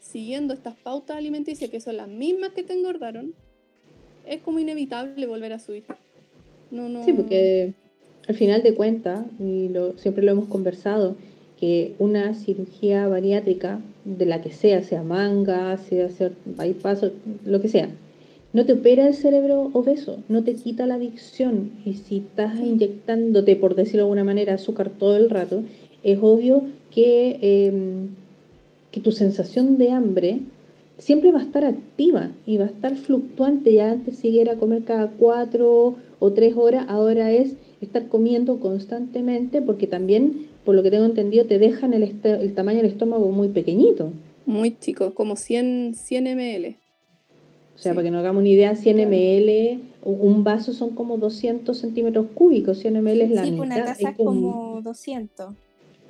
siguiendo 0.00 0.54
estas 0.54 0.76
pautas 0.76 1.16
alimenticias 1.16 1.68
que 1.70 1.80
son 1.80 1.96
las 1.96 2.08
mismas 2.08 2.50
que 2.50 2.62
te 2.62 2.74
engordaron, 2.74 3.34
es 4.26 4.40
como 4.42 4.60
inevitable 4.60 5.26
volver 5.26 5.54
a 5.54 5.58
subir. 5.58 5.82
No, 6.70 6.88
no... 6.88 7.04
Sí, 7.04 7.12
porque 7.12 7.74
al 8.28 8.36
final 8.36 8.62
de 8.62 8.74
cuentas, 8.74 9.26
y 9.40 9.70
lo, 9.70 9.98
siempre 9.98 10.22
lo 10.22 10.30
hemos 10.30 10.46
conversado, 10.46 11.16
que 11.58 11.94
una 11.98 12.34
cirugía 12.34 13.08
bariátrica, 13.08 13.80
de 14.04 14.26
la 14.26 14.40
que 14.40 14.50
sea, 14.50 14.82
sea 14.82 15.02
manga, 15.02 15.76
sea 15.76 16.06
hacer 16.06 16.32
bypass, 16.44 17.10
lo 17.44 17.60
que 17.60 17.68
sea, 17.68 17.90
no 18.52 18.64
te 18.64 18.72
opera 18.72 19.06
el 19.06 19.14
cerebro 19.14 19.70
obeso, 19.74 20.18
no 20.28 20.42
te 20.42 20.54
quita 20.54 20.86
la 20.86 20.94
adicción. 20.94 21.72
Y 21.84 21.94
si 21.94 22.18
estás 22.18 22.58
inyectándote, 22.58 23.56
por 23.56 23.74
decirlo 23.74 23.98
de 23.98 24.04
alguna 24.04 24.24
manera, 24.24 24.54
azúcar 24.54 24.90
todo 24.90 25.16
el 25.16 25.28
rato, 25.28 25.62
es 26.02 26.18
obvio 26.22 26.62
que, 26.90 27.38
em, 27.42 28.08
que 28.90 29.00
tu 29.00 29.12
sensación 29.12 29.76
de 29.76 29.90
hambre 29.90 30.40
siempre 30.96 31.30
va 31.30 31.40
a 31.40 31.42
estar 31.42 31.64
activa 31.64 32.30
y 32.46 32.56
va 32.56 32.64
a 32.64 32.68
estar 32.68 32.96
fluctuante. 32.96 33.74
Ya 33.74 33.90
antes 33.90 34.16
si 34.16 34.38
era 34.38 34.56
comer 34.56 34.84
cada 34.84 35.08
cuatro 35.10 35.96
o 36.18 36.32
tres 36.32 36.56
horas, 36.56 36.86
ahora 36.88 37.30
es 37.32 37.54
estar 37.80 38.08
comiendo 38.08 38.58
constantemente 38.60 39.62
porque 39.62 39.86
también, 39.86 40.47
por 40.68 40.74
lo 40.74 40.82
que 40.82 40.90
tengo 40.90 41.06
entendido, 41.06 41.46
te 41.46 41.58
dejan 41.58 41.94
el, 41.94 42.02
el 42.22 42.54
tamaño 42.54 42.82
del 42.82 42.90
estómago 42.90 43.30
muy 43.30 43.48
pequeñito. 43.48 44.12
Muy 44.44 44.76
chico, 44.76 45.14
como 45.14 45.34
100, 45.34 45.94
100 45.94 46.24
ml. 46.24 46.76
O 47.74 47.78
sea, 47.78 47.94
para 47.94 48.04
que 48.04 48.10
nos 48.10 48.18
hagamos 48.18 48.40
una 48.40 48.50
idea, 48.50 48.76
100 48.76 48.98
ml, 48.98 49.80
un 50.02 50.44
vaso 50.44 50.74
son 50.74 50.90
como 50.90 51.16
200 51.16 51.74
centímetros 51.74 52.26
cúbicos, 52.34 52.80
100 52.80 53.02
ml 53.02 53.20
es 53.22 53.30
la 53.30 53.44
sí, 53.46 53.52
mitad. 53.52 53.64
una 53.64 53.82
taza 53.82 54.10
es 54.10 54.16
como 54.18 54.82
200. 54.82 55.54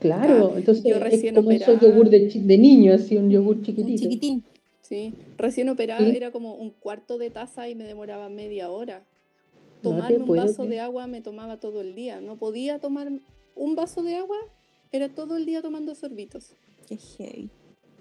Claro, 0.00 0.54
entonces 0.56 0.84
es 1.12 1.32
como 1.32 1.52
esos 1.52 1.80
yogur 1.80 2.10
de, 2.10 2.28
de 2.28 2.58
niño, 2.58 2.94
así 2.94 3.16
un 3.16 3.30
yogur 3.30 3.62
chiquitito. 3.62 3.92
Un 3.92 3.96
chiquitín. 3.96 4.44
Sí, 4.82 5.14
recién 5.36 5.68
operada 5.68 6.04
era 6.04 6.32
como 6.32 6.56
un 6.56 6.70
cuarto 6.70 7.16
de 7.16 7.30
taza 7.30 7.68
y 7.68 7.76
me 7.76 7.84
demoraba 7.84 8.28
media 8.28 8.70
hora. 8.70 9.04
Tomarme 9.84 10.16
un 10.16 10.36
vaso 10.36 10.66
de 10.66 10.80
agua 10.80 11.06
me 11.06 11.20
tomaba 11.20 11.58
todo 11.58 11.80
el 11.80 11.94
día. 11.94 12.20
No 12.20 12.34
podía 12.34 12.80
tomar 12.80 13.12
un 13.58 13.74
vaso 13.74 14.02
de 14.02 14.16
agua, 14.16 14.38
era 14.92 15.08
todo 15.08 15.36
el 15.36 15.44
día 15.44 15.60
tomando 15.60 15.94
sorbitos. 15.94 16.52
Qué 16.88 16.96
heavy. 16.96 17.50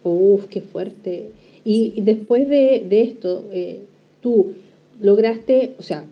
Uf, 0.04 0.46
qué 0.46 0.62
fuerte. 0.62 1.32
Y, 1.66 2.00
después 2.02 2.48
de, 2.48 2.88
esto, 3.02 3.46
eh, 3.52 3.82
tú 4.22 4.54
lograste, 5.02 5.76
o 5.78 5.84
sea, 5.84 6.06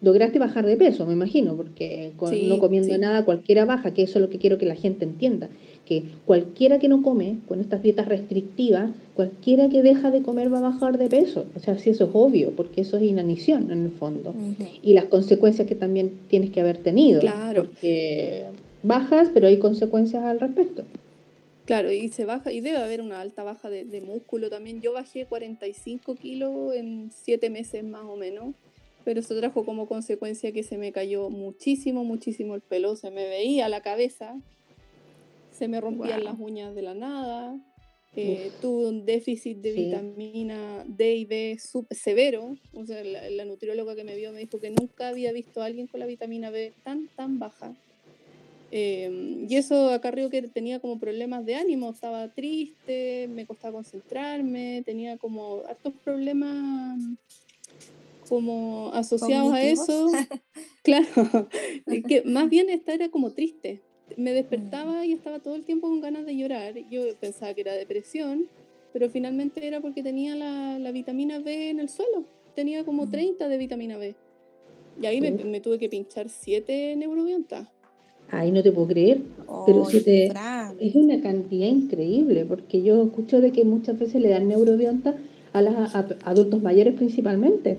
lograste 0.00 0.38
bajar 0.38 0.64
de 0.64 0.76
peso, 0.76 1.06
me 1.06 1.12
imagino, 1.12 1.56
porque 1.56 2.12
no 2.48 2.58
comiendo 2.58 2.96
nada 2.96 3.24
cualquiera 3.24 3.64
baja, 3.64 3.92
que 3.92 4.02
eso 4.02 4.18
es 4.18 4.22
lo 4.22 4.30
que 4.30 4.38
quiero 4.38 4.56
que 4.58 4.66
la 4.66 4.76
gente 4.76 5.04
entienda, 5.04 5.48
que 5.84 6.04
cualquiera 6.24 6.78
que 6.78 6.88
no 6.88 7.02
come 7.02 7.36
con 7.48 7.60
estas 7.60 7.82
dietas 7.82 8.08
restrictivas, 8.08 8.90
cualquiera 9.14 9.68
que 9.68 9.82
deja 9.82 10.10
de 10.10 10.22
comer 10.22 10.52
va 10.52 10.58
a 10.58 10.62
bajar 10.72 10.98
de 10.98 11.08
peso. 11.08 11.44
O 11.54 11.60
sea, 11.60 11.78
sí, 11.78 11.90
eso 11.90 12.04
es 12.04 12.10
obvio, 12.12 12.52
porque 12.56 12.80
eso 12.82 12.96
es 12.96 13.02
inanición 13.02 13.70
en 13.70 13.84
el 13.84 13.90
fondo. 13.90 14.34
Y 14.82 14.94
las 14.94 15.04
consecuencias 15.06 15.68
que 15.68 15.74
también 15.74 16.12
tienes 16.28 16.50
que 16.50 16.60
haber 16.60 16.78
tenido. 16.78 17.20
Claro. 17.20 17.64
Porque 17.64 18.44
bajas, 18.84 19.30
pero 19.34 19.48
hay 19.48 19.58
consecuencias 19.58 20.22
al 20.22 20.38
respecto. 20.38 20.84
Claro, 21.64 21.90
y 21.90 22.08
se 22.08 22.26
baja, 22.26 22.52
y 22.52 22.60
debe 22.60 22.76
haber 22.76 23.00
una 23.00 23.20
alta 23.20 23.42
baja 23.42 23.70
de, 23.70 24.00
músculo 24.02 24.50
también. 24.50 24.82
Yo 24.82 24.92
bajé 24.92 25.24
45 25.24 26.14
kilos 26.14 26.74
en 26.74 27.10
7 27.10 27.48
meses 27.48 27.82
más 27.82 28.04
o 28.04 28.16
menos, 28.16 28.54
pero 29.04 29.20
eso 29.20 29.36
trajo 29.36 29.64
como 29.64 29.86
consecuencia 29.86 30.52
que 30.52 30.62
se 30.62 30.76
me 30.76 30.92
cayó 30.92 31.30
muchísimo, 31.30 32.04
muchísimo 32.04 32.54
el 32.54 32.60
pelo, 32.60 32.96
se 32.96 33.10
me 33.10 33.26
veía 33.26 33.70
la 33.70 33.80
cabeza, 33.80 34.38
se 35.52 35.68
me 35.68 35.80
rompían 35.80 36.24
las 36.24 36.38
uñas 36.38 36.74
de 36.74 36.82
la 36.82 36.94
nada, 36.94 37.58
eh, 38.14 38.52
tuve 38.60 38.88
un 38.88 39.06
déficit 39.06 39.58
de 39.58 39.72
vitamina 39.72 40.84
D 40.86 41.16
y 41.16 41.24
B 41.24 41.58
severo, 41.90 42.56
o 42.74 42.84
sea, 42.84 43.02
la, 43.02 43.30
la 43.30 43.44
nutrióloga 43.46 43.96
que 43.96 44.04
me 44.04 44.16
vio 44.16 44.32
me 44.32 44.40
dijo 44.40 44.60
que 44.60 44.70
nunca 44.70 45.08
había 45.08 45.32
visto 45.32 45.62
a 45.62 45.64
alguien 45.64 45.86
con 45.86 46.00
la 46.00 46.06
vitamina 46.06 46.50
B 46.50 46.74
tan, 46.84 47.08
tan 47.16 47.38
baja. 47.38 47.74
Em, 48.70 49.46
y 49.48 49.56
eso 49.56 49.90
acarrió 49.90 50.30
que 50.30 50.42
tenía 50.42 50.80
como 50.80 50.98
problemas 50.98 51.44
de 51.46 51.54
ánimo, 51.54 51.90
estaba 51.90 52.28
triste, 52.32 53.28
me 53.28 53.46
costaba 53.46 53.74
concentrarme, 53.74 54.82
tenía 54.84 55.16
como 55.16 55.62
hartos 55.68 55.92
problemas 56.02 56.98
como 58.28 58.90
asociados 58.92 59.52
a 59.52 59.62
eso. 59.62 60.10
claro, 60.82 61.48
que 62.08 62.22
más 62.24 62.48
bien 62.48 62.70
esta 62.70 62.94
era 62.94 63.08
como 63.10 63.30
triste. 63.30 63.82
Me 64.16 64.32
despertaba 64.32 65.02
mm. 65.02 65.04
y 65.04 65.12
estaba 65.12 65.38
todo 65.38 65.54
el 65.54 65.64
tiempo 65.64 65.88
con 65.88 66.00
ganas 66.00 66.26
de 66.26 66.36
llorar. 66.36 66.74
Yo 66.90 67.02
pensaba 67.20 67.54
que 67.54 67.62
era 67.62 67.74
depresión, 67.74 68.48
pero 68.92 69.08
finalmente 69.08 69.66
era 69.66 69.80
porque 69.80 70.02
tenía 70.02 70.34
la, 70.34 70.78
la 70.78 70.92
vitamina 70.92 71.38
B 71.38 71.70
en 71.70 71.80
el 71.80 71.88
suelo. 71.88 72.24
Tenía 72.54 72.84
como 72.84 73.08
30 73.08 73.44
mm. 73.44 73.48
de 73.48 73.58
vitamina 73.58 73.96
B. 73.98 74.14
Y 75.00 75.06
ahí 75.06 75.20
me, 75.20 75.30
me 75.32 75.60
tuve 75.60 75.78
que 75.78 75.88
pinchar 75.88 76.28
7 76.28 76.96
neurobiontas. 76.96 77.68
Ay, 78.30 78.50
no 78.50 78.62
te 78.62 78.72
puedo 78.72 78.88
creer. 78.88 79.20
pero 79.66 79.84
si 79.84 80.00
te, 80.00 80.32
es 80.80 80.94
una 80.94 81.20
cantidad 81.20 81.68
increíble, 81.68 82.44
porque 82.44 82.82
yo 82.82 83.02
escucho 83.04 83.40
de 83.40 83.52
que 83.52 83.64
muchas 83.64 83.98
veces 83.98 84.20
le 84.20 84.30
dan 84.30 84.48
neurobionta 84.48 85.14
a 85.52 85.62
los 85.62 85.74
adultos 86.24 86.62
mayores 86.62 86.94
principalmente. 86.94 87.78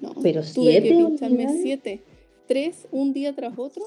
No, 0.00 0.14
pero 0.22 0.42
tuve 0.42 0.72
siete. 0.72 0.88
que 0.88 0.94
pincharme 0.94 1.48
siete. 1.62 2.00
Tres 2.48 2.88
un 2.90 3.12
día 3.12 3.34
tras 3.34 3.58
otro 3.58 3.84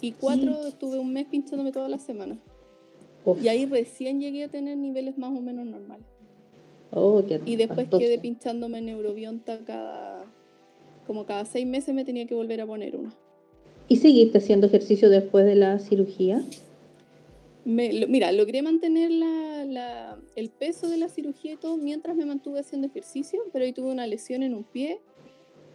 y 0.00 0.12
cuatro 0.12 0.66
estuve 0.66 0.98
un 0.98 1.12
mes 1.12 1.26
pinchándome 1.26 1.72
todas 1.72 1.90
las 1.90 2.02
semanas. 2.02 2.38
Y 3.42 3.48
ahí 3.48 3.66
recién 3.66 4.20
llegué 4.20 4.44
a 4.44 4.48
tener 4.48 4.76
niveles 4.76 5.16
más 5.16 5.30
o 5.30 5.40
menos 5.40 5.66
normales. 5.66 6.06
Oh, 6.90 7.22
y 7.46 7.56
después 7.56 7.88
quedé 7.88 8.18
pinchándome 8.18 8.82
neurobionta 8.82 9.58
cada, 9.64 10.24
como 11.06 11.24
cada 11.24 11.46
seis 11.46 11.66
meses 11.66 11.94
me 11.94 12.04
tenía 12.04 12.26
que 12.26 12.34
volver 12.34 12.60
a 12.60 12.66
poner 12.66 12.96
una. 12.96 13.14
¿Y 13.92 13.96
seguiste 13.96 14.38
haciendo 14.38 14.68
ejercicio 14.68 15.10
después 15.10 15.44
de 15.44 15.54
la 15.54 15.78
cirugía? 15.78 16.42
mira, 17.66 18.32
logré 18.32 18.62
mantener 18.62 19.10
el 20.34 20.48
peso 20.48 20.88
de 20.88 20.96
la 20.96 21.10
cirugía 21.10 21.52
y 21.52 21.56
todo 21.58 21.76
mientras 21.76 22.16
me 22.16 22.24
mantuve 22.24 22.60
haciendo 22.60 22.86
ejercicio, 22.86 23.42
pero 23.52 23.66
ahí 23.66 23.74
tuve 23.74 23.92
una 23.92 24.06
lesión 24.06 24.42
en 24.42 24.54
un 24.54 24.64
pie 24.64 25.02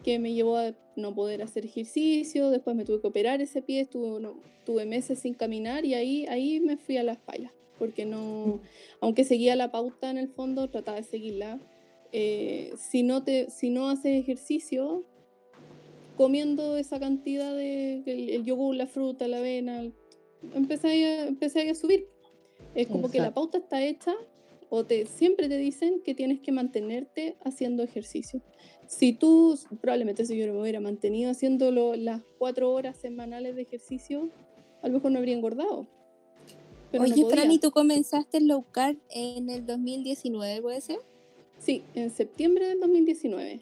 que 0.03 0.17
me 0.17 0.34
llevó 0.34 0.58
a 0.58 0.73
no 0.95 1.13
poder 1.13 1.43
hacer 1.43 1.65
ejercicio, 1.65 2.49
después 2.49 2.75
me 2.75 2.86
tuve 2.86 3.01
que 3.01 3.08
operar 3.08 3.39
ese 3.39 3.62
pie, 3.62 3.82
estuve, 3.82 4.27
tuve 4.65 4.88
meses 4.88 5.19
sin 5.19 5.36
caminar 5.36 5.86
y 5.86 5.93
ahí, 5.93 6.25
ahí 6.25 6.60
me 6.60 6.75
fui 6.75 6.97
a 6.97 7.03
las 7.03 7.19
fallas, 7.19 7.51
porque 7.77 8.08
no, 8.08 8.62
aunque 8.99 9.25
seguía 9.25 9.56
la 9.56 9.69
pauta 9.69 10.10
en 10.10 10.17
el 10.17 10.30
fondo, 10.30 10.71
trataba 10.71 10.97
de 10.97 11.03
seguirla. 11.03 11.60
Eh, 12.12 12.73
si, 12.80 13.03
no 13.03 13.23
te, 13.23 13.51
si 13.51 13.69
no 13.69 13.91
haces 13.91 14.19
ejercicio, 14.19 15.06
comiendo 16.17 16.75
esa 16.77 16.99
cantidad 16.99 17.56
de 17.56 18.03
el, 18.06 18.43
yogur, 18.43 18.75
la 18.75 18.88
fruta, 18.88 19.27
la 19.27 19.38
avena, 19.38 19.89
empecé 20.53 21.06
a, 21.06 21.27
empecé 21.27 21.69
a 21.69 21.75
subir. 21.75 22.08
Es 22.75 22.88
como 22.88 23.10
que 23.10 23.19
la 23.19 23.34
pauta 23.34 23.60
está 23.60 23.82
hecha 23.84 24.13
o 24.69 24.84
te, 24.84 25.06
siempre 25.06 25.47
te 25.47 25.58
dicen 25.58 26.01
que 26.03 26.13
tienes 26.13 26.41
que 26.41 26.51
mantenerte 26.51 27.38
haciendo 27.45 27.84
ejercicio. 27.84 28.41
Si 28.88 29.13
tú, 29.13 29.58
probablemente 29.82 30.25
si 30.25 30.38
yo 30.38 30.51
me 30.53 30.62
hubiera 30.62 30.80
mantenido 30.80 31.32
haciéndolo 31.32 31.95
las 31.95 32.21
cuatro 32.38 32.71
horas 32.71 32.97
semanales 32.97 33.56
de 33.56 33.62
ejercicio, 33.62 34.30
a 34.82 34.88
lo 34.88 34.95
mejor 34.95 35.12
no 35.12 35.19
habría 35.19 35.36
engordado. 35.36 35.88
Oye, 36.97 37.25
Fran, 37.30 37.51
¿y 37.51 37.60
tú 37.60 37.71
comenzaste 37.71 38.38
el 38.38 38.47
low 38.47 38.65
carb 38.71 38.97
en 39.10 39.49
el 39.49 39.65
2019, 39.65 40.62
puede 40.62 40.82
ser? 40.82 40.99
Sí, 41.60 41.84
en 41.95 42.12
septiembre 42.12 42.67
del 42.67 42.80
2019. 42.80 43.62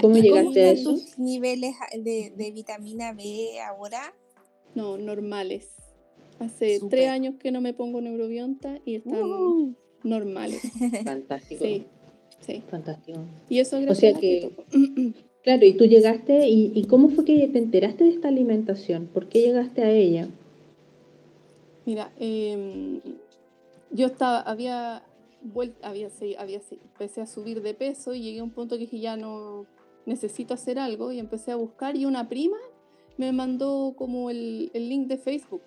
¿Cómo 0.00 0.16
llegaste 0.16 0.70
a 0.70 0.82
tus 0.82 1.18
niveles 1.18 1.74
de, 1.94 2.52
vitamina 2.54 3.12
B 3.12 3.60
ahora? 3.60 4.14
No, 4.74 4.96
normales. 4.96 5.68
Hace 6.38 6.80
tres 6.88 7.08
años 7.08 7.34
que 7.38 7.52
no 7.52 7.60
me 7.60 7.74
pongo 7.74 8.00
neurobionta 8.00 8.80
y 8.84 8.96
están 8.96 9.22
uh. 9.22 9.74
normales. 10.02 10.62
Fantástico. 11.04 11.64
Sí, 11.64 11.84
sí. 12.40 12.62
Fantástico. 12.68 13.20
Y 13.48 13.58
eso 13.60 13.76
es 13.76 13.84
gracias 13.84 14.16
o 14.16 14.18
sea 14.18 14.20
que, 14.20 14.50
Claro, 15.42 15.66
y 15.66 15.76
tú 15.76 15.84
llegaste, 15.86 16.48
y, 16.48 16.84
cómo 16.84 17.08
fue 17.08 17.24
que 17.24 17.48
te 17.48 17.58
enteraste 17.58 18.04
de 18.04 18.10
esta 18.10 18.28
alimentación? 18.28 19.08
¿Por 19.08 19.28
qué 19.28 19.40
llegaste 19.40 19.82
a 19.82 19.90
ella? 19.90 20.28
Mira, 21.84 22.12
em, 22.20 23.00
yo 23.90 24.06
estaba, 24.06 24.40
había 24.40 25.02
había, 25.82 26.08
había, 26.38 26.60
empecé 26.70 27.20
a 27.20 27.26
subir 27.26 27.62
de 27.62 27.74
peso 27.74 28.14
y 28.14 28.22
llegué 28.22 28.40
a 28.40 28.44
un 28.44 28.50
punto 28.50 28.76
que 28.76 28.82
dije 28.82 29.00
ya 29.00 29.16
no 29.16 29.66
necesito 30.06 30.54
hacer 30.54 30.78
algo 30.78 31.12
y 31.12 31.18
empecé 31.18 31.52
a 31.52 31.56
buscar 31.56 31.96
y 31.96 32.04
una 32.04 32.28
prima 32.28 32.58
me 33.16 33.32
mandó 33.32 33.94
como 33.96 34.30
el, 34.30 34.70
el 34.74 34.88
link 34.88 35.06
de 35.08 35.18
Facebook. 35.18 35.62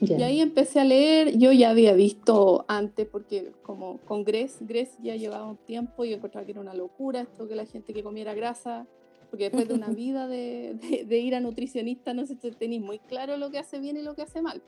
Y 0.00 0.22
ahí 0.22 0.40
empecé 0.40 0.80
a 0.80 0.84
leer, 0.84 1.38
yo 1.38 1.52
ya 1.52 1.70
había 1.70 1.94
visto 1.94 2.64
antes, 2.68 3.06
porque 3.06 3.52
como 3.62 3.98
con 3.98 4.24
Gres, 4.24 4.58
Gres 4.60 4.90
ya 5.02 5.16
llevaba 5.16 5.46
un 5.46 5.56
tiempo 5.56 6.04
y 6.04 6.10
yo 6.10 6.16
encontraba 6.16 6.44
que 6.44 6.52
era 6.52 6.60
una 6.60 6.74
locura 6.74 7.22
esto 7.22 7.48
que 7.48 7.54
la 7.54 7.64
gente 7.64 7.94
que 7.94 8.02
comiera 8.02 8.34
grasa, 8.34 8.86
porque 9.30 9.44
después 9.44 9.66
de 9.68 9.74
una 9.74 9.88
vida 9.88 10.28
de, 10.28 11.04
de, 11.06 11.18
ir 11.18 11.34
a 11.34 11.40
nutricionista 11.40 12.12
no 12.12 12.26
sé, 12.26 12.36
tenéis 12.36 12.82
muy 12.82 12.98
claro 12.98 13.36
lo 13.36 13.50
que 13.50 13.58
hace 13.58 13.78
bien 13.78 13.96
y 13.96 14.02
lo 14.02 14.14
que 14.14 14.22
hace 14.22 14.42
mal. 14.42 14.62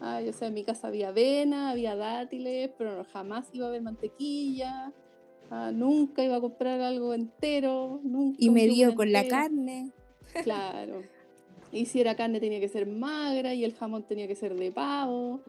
Ay, 0.00 0.28
o 0.28 0.32
sea, 0.32 0.48
en 0.48 0.54
mi 0.54 0.64
casa 0.64 0.88
había 0.88 1.08
avena, 1.08 1.70
había 1.70 1.96
dátiles, 1.96 2.70
pero 2.78 3.04
jamás 3.12 3.46
iba 3.52 3.66
a 3.66 3.68
haber 3.68 3.82
mantequilla. 3.82 4.92
Ah, 5.50 5.72
nunca 5.72 6.22
iba 6.22 6.36
a 6.36 6.40
comprar 6.40 6.80
algo 6.80 7.14
entero. 7.14 8.00
Nunca 8.04 8.36
y 8.38 8.50
me 8.50 8.66
dio 8.66 8.94
con 8.94 9.12
la 9.12 9.26
carne. 9.26 9.90
Claro. 10.42 11.02
Y 11.72 11.86
si 11.86 12.00
era 12.00 12.14
carne 12.16 12.40
tenía 12.40 12.60
que 12.60 12.68
ser 12.68 12.86
magra 12.86 13.54
y 13.54 13.64
el 13.64 13.74
jamón 13.74 14.04
tenía 14.04 14.28
que 14.28 14.34
ser 14.34 14.54
de 14.54 14.70
pavo. 14.70 15.40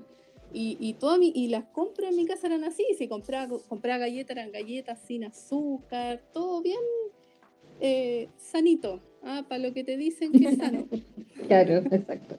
Y, 0.51 0.77
y, 0.79 0.93
toda 0.93 1.17
mi, 1.17 1.31
y 1.35 1.47
las 1.47 1.65
compras 1.65 2.09
en 2.09 2.17
mi 2.17 2.25
casa 2.25 2.47
eran 2.47 2.63
así. 2.63 2.83
Si 2.97 3.07
compraba, 3.07 3.59
compraba 3.67 3.99
galletas, 3.99 4.35
eran 4.35 4.51
galletas 4.51 4.99
sin 5.05 5.25
azúcar, 5.25 6.23
todo 6.33 6.61
bien 6.61 6.79
eh, 7.79 8.29
sanito. 8.37 8.99
Ah, 9.21 9.45
para 9.47 9.59
lo 9.59 9.73
que 9.73 9.83
te 9.83 9.97
dicen 9.97 10.31
que 10.31 10.47
es 10.47 10.57
sano. 10.57 10.87
claro, 11.47 11.77
exacto. 11.91 12.37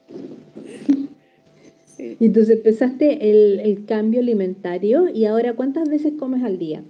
Y 2.19 2.25
entonces 2.25 2.57
empezaste 2.57 3.29
el, 3.29 3.59
el, 3.59 3.85
cambio 3.85 4.21
alimentario 4.21 5.07
y 5.07 5.25
ahora 5.25 5.55
¿cuántas 5.55 5.87
veces 5.87 6.13
comes 6.17 6.43
al 6.43 6.57
día? 6.57 6.83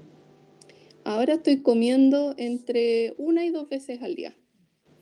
Ahora 1.04 1.34
estoy 1.34 1.58
comiendo 1.58 2.34
entre 2.38 3.14
una 3.18 3.46
y 3.46 3.50
dos 3.50 3.68
veces 3.68 4.02
al 4.02 4.16
día. 4.16 4.36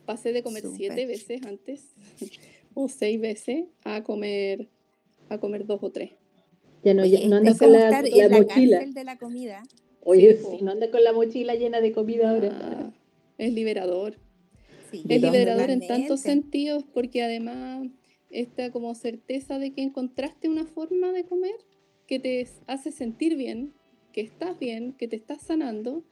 Pasé 0.06 0.32
de 0.32 0.42
comer 0.42 0.64
siete 0.74 1.06
veces 1.06 1.42
antes 1.46 1.94
o 2.74 2.88
seis 2.88 3.20
veces 3.20 3.66
a 3.84 4.02
comer 4.02 4.68
a 5.28 5.38
comer 5.38 5.64
dos 5.66 5.80
o 5.82 5.90
tres. 5.90 6.10
Ya 6.82 6.94
no, 6.94 7.04
no 7.04 7.36
andas 7.36 7.58
con 7.58 7.72
la, 7.72 8.02
mochila. 8.30 8.84
de 8.84 9.04
la 9.04 9.16
comida. 9.16 9.62
Oye, 10.02 10.36
sí, 10.36 10.62
no 10.62 10.72
andas 10.72 10.88
con 10.88 11.04
la 11.04 11.12
mochila 11.12 11.54
llena 11.54 11.80
de 11.80 11.92
comida 11.92 12.30
ahora. 12.30 12.48
Ah, 12.52 12.90
es 13.38 13.52
liberador. 13.52 14.16
es 14.92 15.22
liberador 15.22 15.70
en 15.70 15.86
tantos 15.86 16.20
sentidos 16.20 16.84
porque 16.92 17.22
además 17.22 17.86
esta 18.30 18.70
como 18.70 18.94
certeza 18.94 19.58
de 19.58 19.72
que 19.72 19.82
encontraste 19.82 20.48
una 20.48 20.64
forma 20.64 21.12
de 21.12 21.24
comer 21.24 21.56
que 22.06 22.18
te 22.18 22.46
hace 22.66 22.92
sentir 22.92 23.36
bien, 23.36 23.72
que 24.12 24.20
estás 24.20 24.58
bien, 24.58 24.92
que 24.92 25.08
te 25.08 25.16
estás 25.16 25.42
sanando 25.42 26.04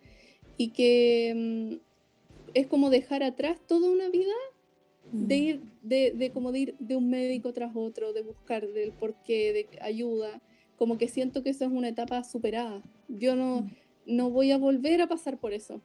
y 0.57 0.71
que 0.71 1.33
mm, 1.35 1.89
es 2.55 2.67
como 2.67 2.91
dejar 2.91 3.23
atrás 3.23 3.59
toda 3.67 3.91
una 3.91 4.09
vida 4.09 4.35
de 5.13 5.37
mm. 5.37 5.43
ir, 5.43 5.63
de, 5.83 6.13
de, 6.13 6.31
como 6.31 6.53
de 6.53 6.59
ir 6.59 6.77
de 6.79 6.97
un 6.97 7.09
médico 7.11 7.53
tras 7.53 7.75
otro, 7.75 8.13
de 8.13 8.23
buscar 8.23 8.69
del 8.69 8.93
porqué, 8.93 9.53
de 9.53 9.69
ayuda, 9.81 10.41
como 10.77 10.99
que 10.99 11.09
siento 11.09 11.43
que 11.43 11.51
eso 11.51 11.65
es 11.65 11.71
una 11.71 11.89
etapa 11.89 12.23
superada. 12.25 12.83
Yo 13.09 13.35
no, 13.37 13.63
mm. 13.63 13.71
no 14.07 14.31
voy 14.31 14.53
a 14.53 14.59
volver 14.59 15.01
a 15.01 15.09
pasar 15.09 15.39
por 15.39 15.53
eso. 15.53 15.81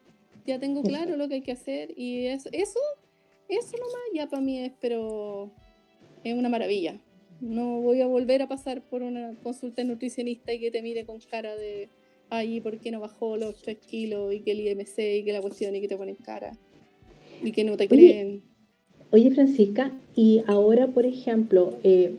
Ya 0.45 0.59
tengo 0.59 0.83
claro 0.83 1.15
lo 1.15 1.27
que 1.29 1.35
hay 1.35 1.41
que 1.41 1.53
hacer 1.53 1.93
y 1.97 2.25
eso, 2.25 2.49
eso, 2.51 2.79
eso 3.47 3.77
nomás 3.77 4.01
ya 4.13 4.27
para 4.27 4.41
mí 4.41 4.59
es, 4.59 4.73
pero 4.81 5.51
es 6.23 6.35
una 6.35 6.49
maravilla. 6.49 6.99
No 7.41 7.81
voy 7.81 8.01
a 8.01 8.07
volver 8.07 8.41
a 8.41 8.47
pasar 8.47 8.81
por 8.81 9.03
una 9.03 9.35
consulta 9.43 9.83
nutricionista 9.83 10.53
y 10.53 10.59
que 10.59 10.71
te 10.71 10.81
mire 10.81 11.05
con 11.05 11.19
cara 11.19 11.55
de, 11.55 11.89
ay, 12.29 12.61
¿por 12.61 12.79
qué 12.79 12.91
no 12.91 12.99
bajó 12.99 13.37
los 13.37 13.61
3 13.61 13.77
kilos? 13.79 14.33
Y 14.33 14.39
que 14.39 14.51
el 14.51 14.61
IMC 14.61 14.99
y 15.19 15.23
que 15.23 15.33
la 15.33 15.41
cuestión 15.41 15.75
y 15.75 15.81
que 15.81 15.87
te 15.87 15.97
ponen 15.97 16.15
cara 16.15 16.57
y 17.43 17.51
que 17.51 17.63
no 17.63 17.77
te 17.77 17.87
creen. 17.87 18.41
Oye, 19.11 19.29
Francisca, 19.31 19.91
y 20.15 20.41
ahora, 20.47 20.87
por 20.87 21.05
ejemplo, 21.05 21.77
eh, 21.83 22.15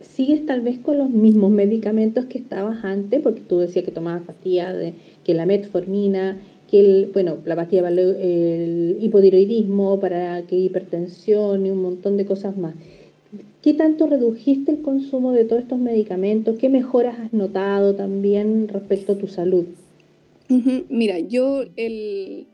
¿sigues 0.00 0.44
tal 0.46 0.62
vez 0.62 0.78
con 0.78 0.98
los 0.98 1.10
mismos 1.10 1.50
medicamentos 1.50 2.24
que 2.24 2.38
estabas 2.38 2.84
antes? 2.84 3.20
Porque 3.20 3.42
tú 3.42 3.58
decías 3.58 3.84
que 3.84 3.92
tomabas 3.92 4.22
pastillas 4.22 4.76
de 4.76 4.94
que 5.22 5.34
la 5.34 5.46
metformina, 5.46 6.40
que 6.68 6.80
el, 6.80 7.10
bueno, 7.12 7.38
la 7.44 7.54
pastilla 7.54 7.82
para 7.82 7.94
el 7.94 8.96
hipotiroidismo, 9.00 10.00
para 10.00 10.42
que 10.42 10.56
hipertensión 10.56 11.66
y 11.66 11.70
un 11.70 11.82
montón 11.82 12.16
de 12.16 12.24
cosas 12.24 12.56
más. 12.56 12.74
¿Qué 13.62 13.74
tanto 13.74 14.08
redujiste 14.08 14.72
el 14.72 14.82
consumo 14.82 15.32
de 15.32 15.44
todos 15.44 15.62
estos 15.62 15.78
medicamentos? 15.78 16.58
¿Qué 16.58 16.68
mejoras 16.68 17.18
has 17.20 17.32
notado 17.32 17.94
también 17.94 18.66
respecto 18.68 19.12
a 19.12 19.18
tu 19.18 19.28
salud? 19.28 19.66
Mira, 20.88 21.20
yo 21.20 21.62
el, 21.76 22.46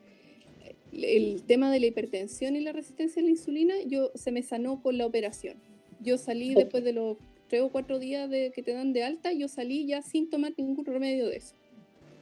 el 0.92 1.42
tema 1.47 1.73
de 1.73 1.81
la 1.81 1.87
hipertensión 1.87 2.57
y 2.57 2.61
la 2.61 2.73
resistencia 2.73 3.23
a 3.23 3.25
la 3.25 3.31
insulina, 3.31 3.75
yo 3.87 4.11
se 4.14 4.31
me 4.31 4.42
sanó 4.42 4.83
con 4.83 4.99
la 4.99 5.07
operación. 5.07 5.57
Yo 6.01 6.18
salí 6.18 6.55
después 6.55 6.85
de 6.85 6.92
los 6.92 7.16
tres 7.49 7.62
o 7.62 7.71
cuatro 7.71 7.99
días 7.99 8.29
de, 8.31 8.53
que 8.55 8.62
te 8.62 8.73
dan 8.73 8.92
de 8.92 9.03
alta, 9.03 9.33
yo 9.33 9.49
salí 9.49 9.87
ya 9.87 10.03
sin 10.03 10.29
tomar 10.29 10.53
ningún 10.57 10.85
remedio 10.85 11.27
de 11.27 11.37
eso. 11.37 11.55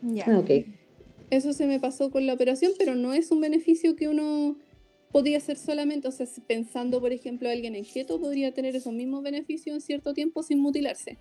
Ya. 0.02 0.24
Ah, 0.28 0.38
okay. 0.38 0.66
Eso 1.30 1.52
se 1.52 1.66
me 1.66 1.80
pasó 1.80 2.10
con 2.10 2.24
la 2.26 2.34
operación, 2.34 2.72
pero 2.78 2.94
no 2.94 3.12
es 3.12 3.32
un 3.32 3.40
beneficio 3.40 3.96
que 3.96 4.08
uno 4.08 4.56
podría 5.16 5.40
ser 5.40 5.56
solamente, 5.56 6.08
o 6.08 6.12
sea, 6.12 6.26
pensando, 6.46 7.00
por 7.00 7.10
ejemplo, 7.10 7.48
alguien 7.48 7.74
en 7.74 7.86
keto 7.86 8.20
podría 8.20 8.52
tener 8.52 8.76
esos 8.76 8.92
mismos 8.92 9.22
beneficios 9.22 9.74
en 9.74 9.80
cierto 9.80 10.12
tiempo 10.12 10.42
sin 10.42 10.58
mutilarse. 10.58 11.16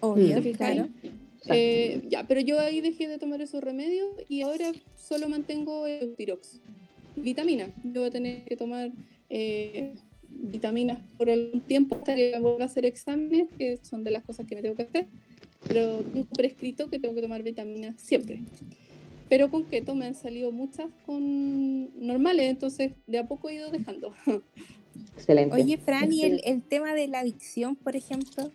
Obvio, 0.00 0.42
claro. 0.56 0.88
Eh, 1.46 2.02
ya, 2.08 2.26
pero 2.26 2.40
yo 2.40 2.58
ahí 2.58 2.80
dejé 2.80 3.06
de 3.06 3.18
tomar 3.18 3.40
esos 3.40 3.62
remedios 3.62 4.08
y 4.28 4.42
ahora 4.42 4.72
solo 4.96 5.28
mantengo 5.28 5.86
el 5.86 6.16
tirox. 6.16 6.60
Vitamina. 7.14 7.72
Yo 7.84 8.00
voy 8.00 8.08
a 8.08 8.10
tener 8.10 8.42
que 8.42 8.56
tomar 8.56 8.90
eh, 9.28 9.94
vitaminas 10.28 10.98
por 11.16 11.30
algún 11.30 11.60
tiempo 11.60 11.94
hasta 11.94 12.16
que 12.16 12.36
vuelva 12.40 12.64
a 12.64 12.66
hacer 12.66 12.84
exámenes, 12.84 13.46
que 13.56 13.78
son 13.80 14.02
de 14.02 14.10
las 14.10 14.24
cosas 14.24 14.44
que 14.44 14.56
me 14.56 14.62
tengo 14.62 14.74
que 14.74 14.82
hacer. 14.82 15.06
Pero 15.68 15.98
tengo 15.98 16.26
prescrito 16.36 16.90
que 16.90 16.98
tengo 16.98 17.14
que 17.14 17.22
tomar 17.22 17.44
vitaminas 17.44 17.94
siempre. 18.00 18.40
Pero 19.30 19.50
con 19.50 19.64
keto 19.64 19.94
me 19.94 20.06
han 20.06 20.14
salido 20.14 20.50
muchas 20.50 20.88
con 21.06 22.04
normales, 22.04 22.50
entonces 22.50 22.92
de 23.06 23.18
a 23.20 23.26
poco 23.26 23.48
he 23.48 23.54
ido 23.54 23.70
dejando. 23.70 24.12
Excelente. 25.16 25.54
Oye, 25.54 25.78
Fran, 25.78 26.12
¿y 26.12 26.24
el, 26.24 26.42
el, 26.44 26.62
tema 26.62 26.94
de 26.94 27.06
la 27.06 27.20
adicción, 27.20 27.76
por 27.76 27.94
ejemplo? 27.94 28.50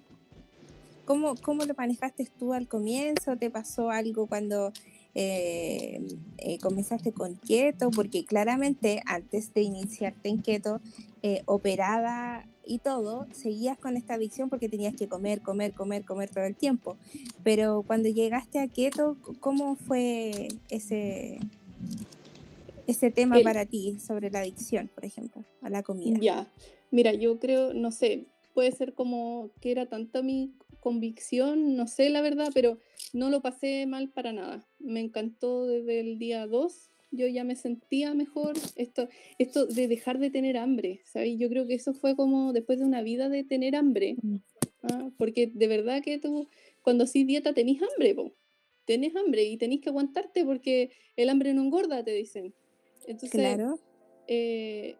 ¿Cómo, 1.06 1.36
¿Cómo 1.36 1.64
lo 1.64 1.74
manejaste 1.76 2.28
tú 2.38 2.54
al 2.54 2.68
comienzo? 2.68 3.38
¿Te 3.38 3.50
pasó 3.50 3.90
algo 3.90 4.28
cuando 4.28 4.74
eh, 5.14 6.06
eh, 6.40 6.58
comenzaste 6.60 7.14
con 7.14 7.36
keto? 7.36 7.90
Porque 7.92 8.26
claramente 8.26 9.02
antes 9.06 9.54
de 9.54 9.62
iniciarte 9.62 10.28
en 10.28 10.42
keto, 10.42 10.82
eh, 11.22 11.42
operada 11.46 12.48
y 12.66 12.80
todo, 12.80 13.28
seguías 13.32 13.78
con 13.78 13.98
esta 13.98 14.16
adicción 14.16 14.50
porque 14.50 14.70
tenías 14.70 14.96
que 14.96 15.08
comer, 15.08 15.42
comer, 15.42 15.74
comer, 15.74 16.04
comer 16.04 16.30
todo 16.30 16.46
el 16.46 16.56
tiempo. 16.56 16.98
Pero 17.44 17.84
cuando 17.86 18.10
llegaste 18.10 18.60
a 18.60 18.68
keto, 18.68 19.18
¿cómo 19.40 19.76
fue 19.76 20.50
ese, 20.70 21.40
ese 22.88 23.12
tema 23.12 23.40
para 23.42 23.66
ti 23.66 23.98
sobre 24.00 24.32
la 24.32 24.40
adicción, 24.40 24.90
por 24.94 25.06
ejemplo, 25.06 25.44
a 25.62 25.70
la 25.70 25.84
comida? 25.84 26.20
Ya, 26.20 26.52
mira, 26.92 27.14
yo 27.14 27.40
creo, 27.40 27.74
no 27.74 27.92
sé, 27.92 28.26
puede 28.54 28.72
ser 28.72 28.94
como 28.94 29.50
que 29.62 29.72
era 29.72 29.86
tanta 29.88 30.22
mi 30.22 30.54
convicción, 30.80 31.76
no 31.76 31.88
sé 31.88 32.10
la 32.10 32.22
verdad, 32.22 32.50
pero 32.54 32.78
no 33.14 33.30
lo 33.30 33.42
pasé 33.42 33.86
mal 33.88 34.10
para 34.10 34.34
nada. 34.34 34.66
Me 34.80 35.00
encantó 35.00 35.66
desde 35.66 36.00
el 36.00 36.20
día 36.20 36.46
2 36.48 36.92
yo 37.12 37.28
ya 37.28 37.44
me 37.44 37.56
sentía 37.56 38.14
mejor. 38.14 38.54
Esto, 38.76 39.08
esto 39.38 39.66
de 39.66 39.88
dejar 39.88 40.20
de 40.20 40.30
tener 40.30 40.58
hambre, 40.58 41.02
¿sabes? 41.06 41.38
Yo 41.38 41.50
creo 41.50 41.68
que 41.68 41.76
eso 41.76 41.94
fue 41.94 42.16
como 42.16 42.54
después 42.54 42.80
de 42.80 42.86
una 42.86 43.02
vida 43.02 43.30
de 43.30 43.44
tener 43.44 43.76
hambre. 43.76 44.16
Mm. 44.22 44.36
¿ah? 44.84 45.10
Porque 45.18 45.52
de 45.54 45.68
verdad 45.68 46.02
que 46.04 46.18
tú, 46.20 46.50
cuando 46.82 47.06
haces 47.06 47.26
dieta, 47.26 47.54
tenés 47.54 47.82
hambre, 47.82 48.16
po. 48.16 48.34
tenés 48.86 49.16
hambre 49.16 49.44
y 49.44 49.58
tenés 49.58 49.82
que 49.82 49.90
aguantarte 49.90 50.46
porque 50.46 50.92
el 51.16 51.30
hambre 51.30 51.54
no 51.54 51.64
engorda, 51.64 52.04
te 52.04 52.12
dicen. 52.12 52.54
Entonces, 53.08 53.32
claro. 53.32 53.80
Eh, 54.28 54.96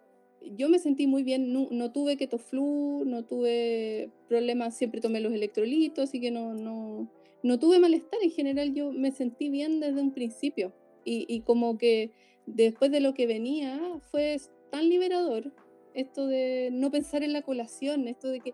yo 0.56 0.70
me 0.70 0.78
sentí 0.78 1.08
muy 1.08 1.24
bien, 1.24 1.52
no, 1.52 1.68
no, 1.72 1.92
tuve 1.92 2.18
keto 2.18 2.38
flu, 2.38 3.04
no 3.04 3.26
tuve 3.26 4.12
problemas, 4.28 4.78
siempre 4.78 5.02
tomé 5.02 5.20
los 5.20 5.34
electrolitos, 5.34 6.10
así 6.10 6.22
que 6.22 6.30
no, 6.30 6.54
no, 6.54 7.10
no 7.42 7.60
tuve 7.60 7.80
malestar. 7.80 8.20
En 8.22 8.30
general 8.30 8.76
yo 8.76 8.92
me 8.92 9.12
sentí 9.12 9.50
bien 9.50 9.80
desde 9.80 10.02
un 10.02 10.12
principio 10.12 10.72
y, 11.06 11.42
como 11.42 11.78
que 11.78 12.12
después 12.46 12.92
de 12.92 13.00
lo 13.00 13.14
que 13.14 13.28
venía 13.28 13.80
fue 14.12 14.38
tan 14.72 14.90
liberador 14.90 15.54
esto 15.94 16.28
de 16.28 16.70
no 16.74 16.92
pensar 16.92 17.24
en 17.24 17.32
la 17.32 17.42
colación, 17.42 18.08
esto 18.08 18.28
de 18.28 18.42
que 18.42 18.54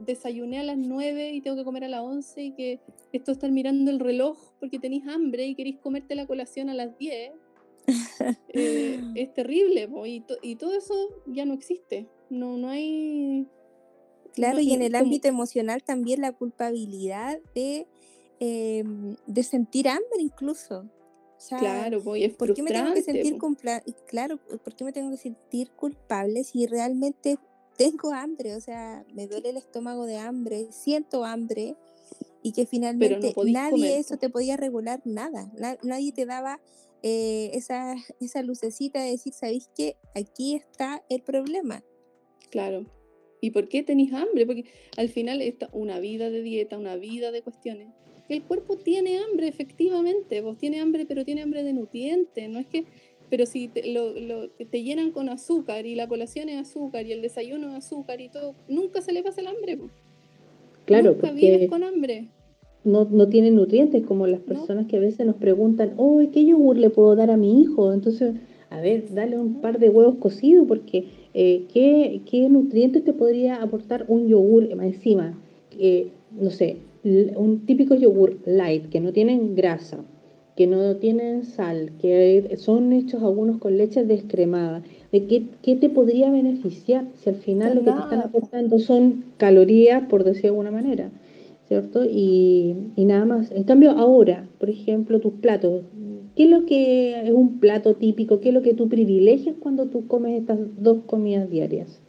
desayuné 0.00 0.60
a 0.60 0.62
las 0.62 0.78
9 0.78 1.32
y 1.32 1.40
tengo 1.40 1.56
que 1.56 1.64
comer 1.64 1.84
a 1.84 1.88
las 1.88 2.02
11 2.02 2.42
y 2.42 2.52
que 2.52 2.80
esto 3.12 3.32
estar 3.32 3.50
mirando 3.50 3.90
el 3.90 3.98
reloj 3.98 4.38
porque 4.60 4.78
tenéis 4.78 5.06
hambre 5.08 5.46
y 5.46 5.54
queréis 5.54 5.78
comerte 5.78 6.14
la 6.14 6.26
colación 6.26 6.70
a 6.70 6.74
las 6.74 6.96
10, 6.96 7.32
eh, 8.54 9.00
es 9.14 9.34
terrible 9.34 9.88
y, 10.06 10.24
y, 10.42 10.56
todo 10.56 10.74
eso 10.74 10.94
ya 11.26 11.44
no 11.44 11.54
existe, 11.54 12.08
no, 12.30 12.56
no 12.56 12.68
hay... 12.68 13.46
Claro, 14.32 14.58
y 14.60 14.72
en 14.72 14.82
el 14.82 14.96
ámbito 14.96 15.28
emocional 15.28 15.84
también 15.84 16.20
la 16.20 16.32
culpabilidad 16.32 17.38
de, 17.54 17.86
em, 18.40 19.16
de 19.26 19.42
sentir 19.44 19.88
hambre 19.88 20.20
incluso 20.20 20.90
claro, 21.48 22.00
voy, 22.00 22.24
es 22.24 22.34
¿por 22.34 22.54
qué 22.54 22.62
me 22.62 22.70
tengo 22.70 22.92
que 22.92 23.02
sentir 23.02 23.38
claro, 24.06 24.38
¿por 24.38 24.74
qué 24.74 24.84
me 24.84 24.92
tengo 24.92 25.10
que 25.10 25.16
sentir 25.16 25.70
culpable 25.70 26.44
si 26.44 26.66
realmente 26.66 27.38
tengo 27.76 28.12
hambre? 28.12 28.54
O 28.54 28.60
sea, 28.60 29.04
me 29.14 29.26
duele 29.26 29.50
el 29.50 29.56
estómago 29.56 30.06
de 30.06 30.18
hambre, 30.18 30.68
siento 30.70 31.24
hambre 31.24 31.76
y 32.42 32.52
que 32.52 32.66
finalmente 32.66 33.34
nadie 33.46 33.98
eso 33.98 34.16
te 34.16 34.28
podía 34.28 34.56
regular 34.56 35.00
nada, 35.04 35.50
nadie 35.82 36.12
te 36.12 36.26
daba 36.26 36.60
eh, 37.02 37.50
esa, 37.54 37.94
esa 38.20 38.42
lucecita 38.42 39.02
de 39.02 39.10
decir, 39.10 39.32
¿sabéis 39.32 39.70
qué? 39.76 39.96
Aquí 40.14 40.54
está 40.54 41.04
el 41.08 41.22
problema. 41.22 41.82
Claro. 42.50 42.86
¿Y 43.40 43.50
por 43.50 43.68
qué 43.68 43.82
tenéis 43.82 44.12
hambre? 44.14 44.46
Porque 44.46 44.64
al 44.96 45.10
final 45.10 45.42
está 45.42 45.68
una 45.72 45.98
vida 45.98 46.30
de 46.30 46.40
dieta, 46.40 46.78
una 46.78 46.96
vida 46.96 47.30
de 47.30 47.42
cuestiones 47.42 47.88
el 48.28 48.42
cuerpo 48.42 48.76
tiene 48.76 49.18
hambre, 49.18 49.48
efectivamente, 49.48 50.40
vos 50.40 50.56
tiene 50.58 50.80
hambre, 50.80 51.04
pero 51.06 51.24
tiene 51.24 51.42
hambre 51.42 51.62
de 51.62 51.72
nutrientes, 51.72 52.48
no 52.48 52.58
es 52.58 52.66
que, 52.66 52.84
pero 53.30 53.46
si 53.46 53.68
te, 53.68 53.92
lo, 53.92 54.12
te 54.50 54.82
llenan 54.82 55.10
con 55.10 55.28
azúcar 55.28 55.86
y 55.86 55.94
la 55.94 56.06
colación 56.08 56.48
es 56.48 56.58
azúcar 56.68 57.06
y 57.06 57.12
el 57.12 57.22
desayuno 57.22 57.70
es 57.70 57.84
azúcar 57.84 58.20
y 58.20 58.28
todo, 58.28 58.54
nunca 58.68 59.00
se 59.02 59.12
le 59.12 59.22
pasa 59.22 59.40
el 59.40 59.48
hambre. 59.48 59.78
Claro, 60.84 61.12
Nunca 61.12 61.28
porque 61.28 61.40
vienes 61.40 61.70
con 61.70 61.82
hambre. 61.82 62.28
no, 62.84 63.06
no 63.10 63.28
tiene 63.28 63.50
nutrientes, 63.50 64.04
como 64.04 64.26
las 64.26 64.40
No. 64.40 64.46
personas 64.46 64.86
que 64.86 64.96
a 64.96 65.00
veces 65.00 65.24
nos 65.26 65.36
preguntan, 65.36 65.94
oh, 65.96 66.20
¿qué 66.32 66.44
yogur 66.44 66.76
le 66.76 66.90
puedo 66.90 67.16
dar 67.16 67.30
a 67.30 67.36
mi 67.36 67.62
hijo? 67.62 67.92
Entonces, 67.92 68.34
a 68.70 68.80
ver, 68.80 69.12
dale 69.14 69.38
un 69.38 69.60
par 69.60 69.78
de 69.78 69.88
huevos 69.88 70.16
cocidos, 70.16 70.66
porque 70.68 71.06
eh, 71.32 71.64
¿qué, 71.72 72.20
qué 72.30 72.48
nutrientes 72.48 73.02
te 73.04 73.12
podría 73.14 73.62
aportar 73.62 74.04
un 74.08 74.28
yogur 74.28 74.64
encima? 74.70 75.38
Eh, 75.78 76.08
no 76.32 76.50
sé, 76.50 76.76
un 77.04 77.66
típico 77.66 77.94
yogur 77.94 78.38
light, 78.46 78.88
que 78.88 79.00
no 79.00 79.12
tienen 79.12 79.54
grasa, 79.54 80.04
que 80.56 80.66
no 80.66 80.96
tienen 80.96 81.44
sal, 81.44 81.92
que 82.00 82.54
son 82.58 82.92
hechos 82.92 83.22
algunos 83.22 83.58
con 83.58 83.76
leche 83.76 84.04
descremada. 84.04 84.82
¿De 85.12 85.26
qué, 85.26 85.44
qué 85.62 85.76
te 85.76 85.90
podría 85.90 86.30
beneficiar 86.30 87.06
si 87.14 87.28
al 87.30 87.36
final 87.36 87.74
lo 87.76 87.80
que 87.84 87.90
te 87.92 87.98
están 88.00 88.20
aportando 88.20 88.78
son 88.78 89.24
calorías, 89.36 90.06
por 90.08 90.24
decir 90.24 90.42
de 90.42 90.48
alguna 90.48 90.70
manera? 90.70 91.10
¿cierto? 91.66 92.04
Y, 92.04 92.74
y 92.94 93.04
nada 93.06 93.24
más. 93.24 93.50
En 93.50 93.64
cambio, 93.64 93.92
ahora, 93.92 94.46
por 94.58 94.68
ejemplo, 94.68 95.18
tus 95.20 95.32
platos, 95.32 95.82
¿qué 96.36 96.44
es 96.44 96.50
lo 96.50 96.66
que 96.66 97.22
es 97.26 97.32
un 97.32 97.58
plato 97.58 97.94
típico? 97.94 98.38
¿Qué 98.40 98.48
es 98.50 98.54
lo 98.54 98.60
que 98.60 98.74
tú 98.74 98.88
privilegias 98.90 99.56
cuando 99.58 99.86
tú 99.86 100.06
comes 100.06 100.38
estas 100.40 100.58
dos 100.78 100.98
comidas 101.06 101.48
diarias? 101.50 102.00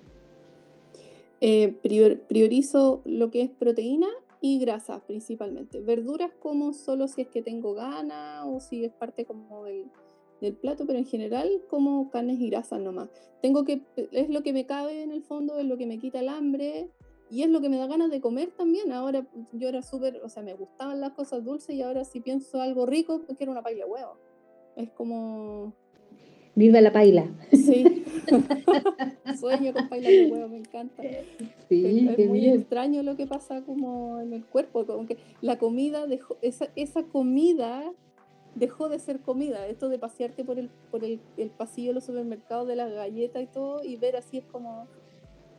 Eh, 1.41 1.73
prior- 1.81 2.19
priorizo 2.27 3.01
lo 3.05 3.31
que 3.31 3.43
es 3.43 3.49
proteína 3.49 4.07
y 4.45 4.59
grasas 4.59 5.01
principalmente. 5.01 5.81
Verduras 5.81 6.31
como 6.39 6.71
solo 6.71 7.07
si 7.07 7.21
es 7.21 7.29
que 7.29 7.41
tengo 7.41 7.73
ganas 7.73 8.45
o 8.45 8.59
si 8.59 8.85
es 8.85 8.93
parte 8.93 9.25
como 9.25 9.63
del, 9.63 9.89
del 10.39 10.53
plato, 10.53 10.85
pero 10.85 10.99
en 10.99 11.05
general 11.05 11.63
como 11.67 12.11
carnes 12.11 12.39
y 12.39 12.51
grasas 12.51 12.79
nomás. 12.79 13.09
Tengo 13.41 13.65
que, 13.65 13.81
es 14.11 14.29
lo 14.29 14.43
que 14.43 14.53
me 14.53 14.67
cabe 14.67 15.01
en 15.01 15.11
el 15.11 15.23
fondo, 15.23 15.57
es 15.57 15.65
lo 15.65 15.77
que 15.77 15.87
me 15.87 15.97
quita 15.97 16.19
el 16.19 16.29
hambre 16.29 16.91
y 17.31 17.41
es 17.41 17.49
lo 17.49 17.59
que 17.59 17.69
me 17.69 17.77
da 17.77 17.87
ganas 17.87 18.11
de 18.11 18.21
comer 18.21 18.51
también. 18.51 18.91
Ahora 18.91 19.25
yo 19.51 19.67
era 19.67 19.81
súper, 19.81 20.21
o 20.23 20.29
sea, 20.29 20.43
me 20.43 20.53
gustaban 20.53 21.01
las 21.01 21.13
cosas 21.13 21.43
dulces 21.43 21.75
y 21.75 21.81
ahora 21.81 22.03
si 22.03 22.19
pienso 22.19 22.61
algo 22.61 22.85
rico, 22.85 23.23
pues 23.25 23.39
quiero 23.39 23.51
una 23.51 23.63
paella 23.63 23.85
de 23.85 23.91
huevo. 23.91 24.19
Es 24.75 24.91
como, 24.91 25.73
Viva 26.55 26.79
la 26.81 26.91
paila. 26.93 27.27
sí, 27.51 28.03
sueño 29.39 29.73
con 29.73 29.89
paella 29.89 30.09
de 30.09 30.31
huevo, 30.31 30.47
me 30.47 30.57
encanta. 30.57 31.03
Sí, 31.69 32.07
Es, 32.17 32.27
muy 32.27 32.39
bien. 32.39 32.55
extraño 32.59 33.03
lo 33.03 33.15
que 33.15 33.27
pasa 33.27 33.61
como 33.63 34.19
en 34.21 34.33
el 34.33 34.45
cuerpo, 34.45 34.85
como 34.85 35.05
que 35.05 35.17
la 35.41 35.57
comida 35.57 36.07
dejó, 36.07 36.37
esa, 36.41 36.69
esa 36.75 37.03
comida 37.03 37.91
dejó 38.55 38.87
de 38.89 38.99
ser 38.99 39.19
comida. 39.19 39.67
Esto 39.67 39.89
de 39.89 39.99
pasearte 39.99 40.45
por 40.45 40.57
el, 40.59 40.69
por 40.91 41.03
el, 41.03 41.19
el 41.37 41.49
pasillo 41.49 41.89
de 41.89 41.95
los 41.95 42.05
supermercados 42.05 42.67
de 42.67 42.75
las 42.77 42.91
galletas 42.91 43.43
y 43.43 43.47
todo, 43.47 43.83
y 43.83 43.97
ver 43.97 44.15
así 44.15 44.37
es 44.37 44.45
como 44.45 44.87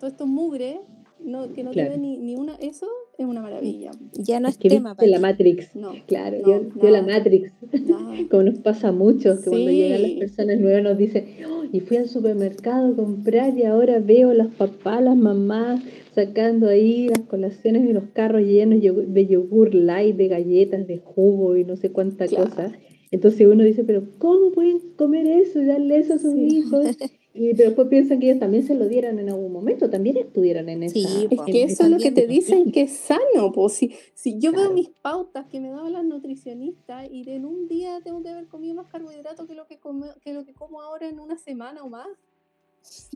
todo 0.00 0.08
esto 0.08 0.26
mugre, 0.26 0.80
no, 1.20 1.52
que 1.52 1.62
no 1.62 1.70
Claro. 1.72 1.90
tiene 1.90 1.98
ni, 1.98 2.16
ni 2.18 2.36
una, 2.36 2.54
eso 2.56 2.86
es 3.18 3.26
una 3.26 3.40
maravilla. 3.42 3.90
Ya 4.14 4.40
no 4.40 4.48
Es 4.48 4.54
es 4.54 4.58
que 4.58 4.68
tema 4.68 4.90
viste 4.94 5.06
la 5.08 5.18
para 5.20 5.32
Matrix. 5.32 5.74
No, 5.74 5.92
Claro, 6.06 6.38
no, 6.42 6.48
yo, 6.48 6.68
yo 6.82 6.90
la. 6.90 7.02
Matrix. 7.02 7.52
nada. 7.86 8.14
Como 8.30 8.42
nos 8.44 8.58
pasa 8.58 8.88
a 8.88 8.92
muchos, 8.92 9.40
que 9.40 9.50
cuando 9.50 9.70
llegan 9.70 10.02
las 10.02 10.10
personas 10.12 10.58
nuevas 10.60 10.82
nos 10.82 10.98
dicen, 10.98 11.24
"Oh, 11.48 11.64
y 11.72 11.80
fui 11.80 11.96
al 11.96 12.08
supermercado 12.08 12.92
a 12.92 12.96
comprar 12.96 13.56
y 13.56 13.64
ahora 13.64 13.98
veo 14.00 14.32
las 14.34 14.48
papás, 14.54 15.02
las 15.02 15.16
mamás 15.16 15.82
sacando 16.14 16.68
ahí 16.68 17.08
las 17.08 17.20
colaciones 17.20 17.86
de 17.86 17.92
los 17.92 18.04
carros 18.12 18.42
llenos 18.42 18.80
de 18.80 18.90
yogur- 18.92 19.06
de 19.06 19.26
yogur 19.26 19.74
light, 19.74 20.16
de 20.16 20.28
galletas, 20.28 20.86
de 20.86 20.98
jugo 20.98 21.56
y 21.56 21.64
no 21.64 21.76
sé 21.76 21.90
cuánta 21.90 22.26
Claro. 22.26 22.48
cosa. 22.50 22.72
Entonces 23.10 23.46
uno 23.46 23.62
dice, 23.62 23.84
pero 23.84 24.02
¿cómo 24.18 24.50
pueden 24.52 24.78
comer 24.96 25.26
eso 25.26 25.62
y 25.62 25.66
darle 25.66 25.98
eso 25.98 26.14
a 26.14 26.18
sus 26.18 26.32
Sí. 26.34 26.58
hijos? 26.58 26.84
Y 27.38 27.54
pero 27.54 27.68
después 27.70 27.88
piensan 27.88 28.18
que 28.18 28.26
ellos 28.30 28.40
también 28.40 28.66
se 28.66 28.74
lo 28.74 28.88
dieron 28.88 29.18
en 29.18 29.28
algún 29.28 29.52
momento, 29.52 29.90
también 29.90 30.16
estuvieron 30.16 30.68
en 30.70 30.82
esa... 30.84 30.94
Sí, 30.94 31.28
Es 31.30 31.40
que 31.42 31.62
eso 31.64 31.84
es 31.84 31.90
lo 31.90 31.98
que 31.98 32.10
te 32.10 32.26
dicen 32.26 32.72
que 32.72 32.82
es 32.82 32.92
sano, 32.96 33.52
pues 33.52 33.74
si, 33.74 33.94
si 34.14 34.38
yo 34.38 34.52
Claro. 34.52 34.68
veo 34.68 34.74
mis 34.74 34.88
pautas 34.88 35.46
que 35.46 35.60
me 35.60 35.68
daban 35.68 35.92
las 35.92 36.04
nutricionistas 36.04 37.08
y 37.10 37.28
en 37.30 37.44
un 37.44 37.68
día 37.68 38.00
tengo 38.02 38.22
que 38.22 38.30
haber 38.30 38.46
comido 38.46 38.74
más 38.74 38.86
carbohidratos 38.90 39.46
que 39.46 39.54
lo 39.54 39.66
que, 39.66 39.78
come- 39.78 40.14
que 40.22 40.32
lo 40.32 40.44
que 40.44 40.54
como 40.54 40.80
ahora 40.80 41.08
en 41.08 41.20
una 41.20 41.36
semana 41.36 41.82
o 41.84 41.90
más. 41.90 42.08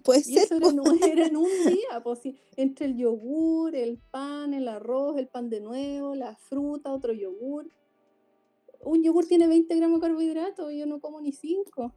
Puede 0.02 0.20
Y 0.20 0.24
ser. 0.34 0.42
eso 0.44 0.56
era 0.56 0.68
un, 0.68 1.02
era 1.02 1.26
en 1.26 1.36
un 1.36 1.48
día, 1.66 2.02
pues 2.02 2.18
si 2.18 2.36
entre 2.56 2.86
el 2.86 2.96
yogur, 2.96 3.74
el 3.74 3.98
pan, 4.10 4.52
el 4.52 4.68
arroz, 4.68 5.16
el 5.16 5.28
pan 5.28 5.48
de 5.48 5.60
nuevo, 5.60 6.14
la 6.14 6.36
fruta, 6.36 6.92
otro 6.92 7.12
yogur. 7.12 7.68
Un 8.82 9.02
yogur 9.02 9.26
tiene 9.26 9.46
20 9.46 9.74
gramos 9.76 10.00
de 10.00 10.06
carbohidratos 10.08 10.72
y 10.72 10.78
yo 10.78 10.86
no 10.86 11.00
como 11.00 11.20
ni 11.20 11.32
5. 11.32 11.94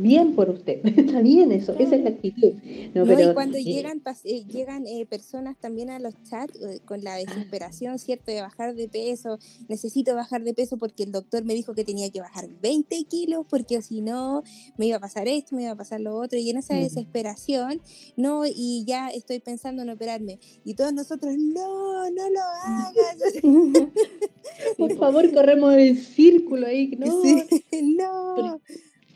Bien 0.00 0.34
por 0.34 0.48
usted, 0.48 0.80
está 0.96 1.20
bien 1.20 1.52
eso, 1.52 1.74
esa 1.78 1.94
es 1.94 2.02
la 2.02 2.10
actitud. 2.10 2.54
No, 2.94 3.04
No, 3.04 3.06
pero, 3.06 3.30
y 3.30 3.34
cuando 3.34 3.58
eh, 3.58 3.64
llegan, 3.64 4.02
eh, 4.24 4.44
llegan 4.46 4.86
eh, 4.86 5.04
personas 5.04 5.58
también 5.58 5.90
a 5.90 5.98
los 5.98 6.14
chats 6.22 6.58
con 6.86 7.04
la 7.04 7.16
desesperación, 7.16 7.98
¿cierto? 7.98 8.30
De 8.32 8.40
bajar 8.40 8.74
de 8.74 8.88
peso, 8.88 9.38
necesito 9.68 10.14
bajar 10.14 10.42
de 10.42 10.54
peso 10.54 10.78
porque 10.78 11.02
el 11.02 11.12
doctor 11.12 11.44
me 11.44 11.52
dijo 11.54 11.74
que 11.74 11.84
tenía 11.84 12.08
que 12.10 12.20
bajar 12.20 12.48
20 12.62 13.04
kilos 13.04 13.44
porque 13.48 13.82
si 13.82 14.00
no 14.00 14.42
me 14.78 14.86
iba 14.86 14.96
a 14.96 15.00
pasar 15.00 15.28
esto, 15.28 15.54
me 15.54 15.64
iba 15.64 15.72
a 15.72 15.76
pasar 15.76 16.00
lo 16.00 16.16
otro, 16.16 16.38
y 16.38 16.48
en 16.48 16.56
esa 16.56 16.76
desesperación, 16.76 17.82
no, 18.16 18.44
y 18.46 18.84
ya 18.86 19.08
estoy 19.08 19.40
pensando 19.40 19.82
en 19.82 19.90
operarme. 19.90 20.38
Y 20.64 20.74
todos 20.74 20.94
nosotros, 20.94 21.36
no, 21.36 22.10
no 22.10 22.30
lo 22.30 22.40
hagas. 22.64 23.34
por 24.78 24.96
favor, 24.96 25.30
corremos 25.34 25.74
el 25.74 25.98
círculo 25.98 26.66
ahí, 26.66 26.96
no, 26.98 27.22
Sí, 27.22 27.44
no. 27.82 28.60